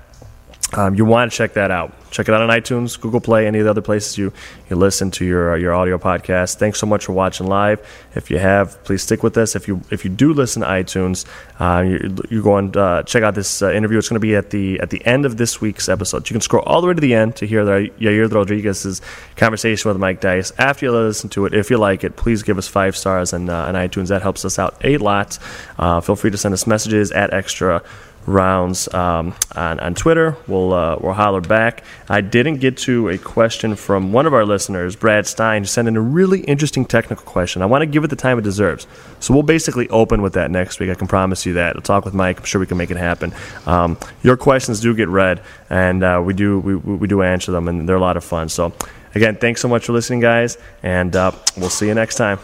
um, 0.72 0.94
you 0.94 1.04
want 1.04 1.32
to 1.32 1.36
check 1.36 1.54
that 1.54 1.70
out. 1.70 1.92
Check 2.10 2.28
it 2.28 2.34
out 2.34 2.42
on 2.42 2.48
iTunes, 2.48 3.00
Google 3.00 3.20
Play, 3.20 3.46
any 3.46 3.60
of 3.60 3.64
the 3.64 3.70
other 3.70 3.80
places 3.80 4.18
you, 4.18 4.32
you 4.68 4.74
listen 4.74 5.12
to 5.12 5.24
your 5.24 5.56
your 5.56 5.72
audio 5.72 5.96
podcast. 5.96 6.56
Thanks 6.56 6.80
so 6.80 6.86
much 6.86 7.04
for 7.04 7.12
watching 7.12 7.46
live. 7.46 7.80
If 8.16 8.30
you 8.30 8.38
have, 8.38 8.82
please 8.82 9.02
stick 9.02 9.22
with 9.22 9.36
us. 9.36 9.54
If 9.54 9.68
you 9.68 9.80
if 9.90 10.04
you 10.04 10.10
do 10.10 10.32
listen 10.32 10.62
to 10.62 10.68
iTunes, 10.68 11.24
uh, 11.60 11.82
you, 11.82 12.16
you 12.28 12.42
go 12.42 12.56
and 12.56 12.76
uh, 12.76 13.04
check 13.04 13.22
out 13.22 13.36
this 13.36 13.62
uh, 13.62 13.70
interview. 13.70 13.98
It's 13.98 14.08
going 14.08 14.16
to 14.16 14.20
be 14.20 14.34
at 14.34 14.50
the 14.50 14.80
at 14.80 14.90
the 14.90 15.04
end 15.06 15.24
of 15.24 15.36
this 15.36 15.60
week's 15.60 15.88
episode. 15.88 16.28
You 16.28 16.34
can 16.34 16.40
scroll 16.40 16.64
all 16.64 16.80
the 16.80 16.88
way 16.88 16.94
to 16.94 17.00
the 17.00 17.14
end 17.14 17.36
to 17.36 17.46
hear 17.46 17.64
the 17.64 17.90
Yair 18.00 18.30
Rodriguez's 18.30 19.00
conversation 19.36 19.88
with 19.88 19.98
Mike 19.98 20.20
Dice. 20.20 20.52
After 20.58 20.86
you 20.86 20.92
listen 20.92 21.30
to 21.30 21.46
it, 21.46 21.54
if 21.54 21.70
you 21.70 21.78
like 21.78 22.02
it, 22.02 22.16
please 22.16 22.42
give 22.42 22.58
us 22.58 22.66
five 22.66 22.96
stars 22.96 23.32
on, 23.32 23.48
uh, 23.48 23.66
on 23.66 23.74
iTunes. 23.74 24.08
That 24.08 24.22
helps 24.22 24.44
us 24.44 24.58
out 24.58 24.76
a 24.82 24.96
lot. 24.98 25.38
Uh, 25.78 26.00
feel 26.00 26.16
free 26.16 26.32
to 26.32 26.38
send 26.38 26.54
us 26.54 26.66
messages 26.66 27.12
at 27.12 27.32
extra 27.32 27.82
rounds 28.26 28.92
um, 28.94 29.34
on, 29.54 29.80
on 29.80 29.94
Twitter. 29.94 30.36
We'll, 30.46 30.72
uh, 30.72 30.98
we'll 31.00 31.12
holler 31.12 31.40
back. 31.40 31.84
I 32.08 32.20
didn't 32.20 32.56
get 32.56 32.76
to 32.78 33.08
a 33.08 33.18
question 33.18 33.74
from 33.76 34.12
one 34.12 34.26
of 34.26 34.34
our 34.34 34.44
listeners, 34.44 34.96
Brad 34.96 35.26
Stein, 35.26 35.62
who 35.62 35.66
sent 35.66 35.88
in 35.88 35.96
a 35.96 36.00
really 36.00 36.40
interesting 36.40 36.84
technical 36.84 37.24
question. 37.24 37.62
I 37.62 37.66
want 37.66 37.82
to 37.82 37.86
give 37.86 38.04
it 38.04 38.08
the 38.08 38.16
time 38.16 38.38
it 38.38 38.42
deserves. 38.42 38.86
So 39.20 39.34
we'll 39.34 39.42
basically 39.42 39.88
open 39.88 40.22
with 40.22 40.34
that 40.34 40.50
next 40.50 40.80
week. 40.80 40.90
I 40.90 40.94
can 40.94 41.06
promise 41.06 41.46
you 41.46 41.54
that. 41.54 41.76
I'll 41.76 41.82
talk 41.82 42.04
with 42.04 42.14
Mike. 42.14 42.38
I'm 42.38 42.44
sure 42.44 42.60
we 42.60 42.66
can 42.66 42.76
make 42.76 42.90
it 42.90 42.96
happen. 42.96 43.32
Um, 43.66 43.98
your 44.22 44.36
questions 44.36 44.80
do 44.80 44.94
get 44.94 45.08
read, 45.08 45.42
and 45.68 46.02
uh, 46.02 46.22
we, 46.24 46.34
do, 46.34 46.58
we, 46.60 46.76
we 46.76 47.08
do 47.08 47.22
answer 47.22 47.52
them, 47.52 47.68
and 47.68 47.88
they're 47.88 47.96
a 47.96 48.00
lot 48.00 48.16
of 48.16 48.24
fun. 48.24 48.48
So, 48.48 48.72
again, 49.14 49.36
thanks 49.36 49.60
so 49.60 49.68
much 49.68 49.86
for 49.86 49.92
listening, 49.92 50.20
guys, 50.20 50.58
and 50.82 51.14
uh, 51.16 51.32
we'll 51.56 51.70
see 51.70 51.86
you 51.86 51.94
next 51.94 52.16
time. 52.16 52.38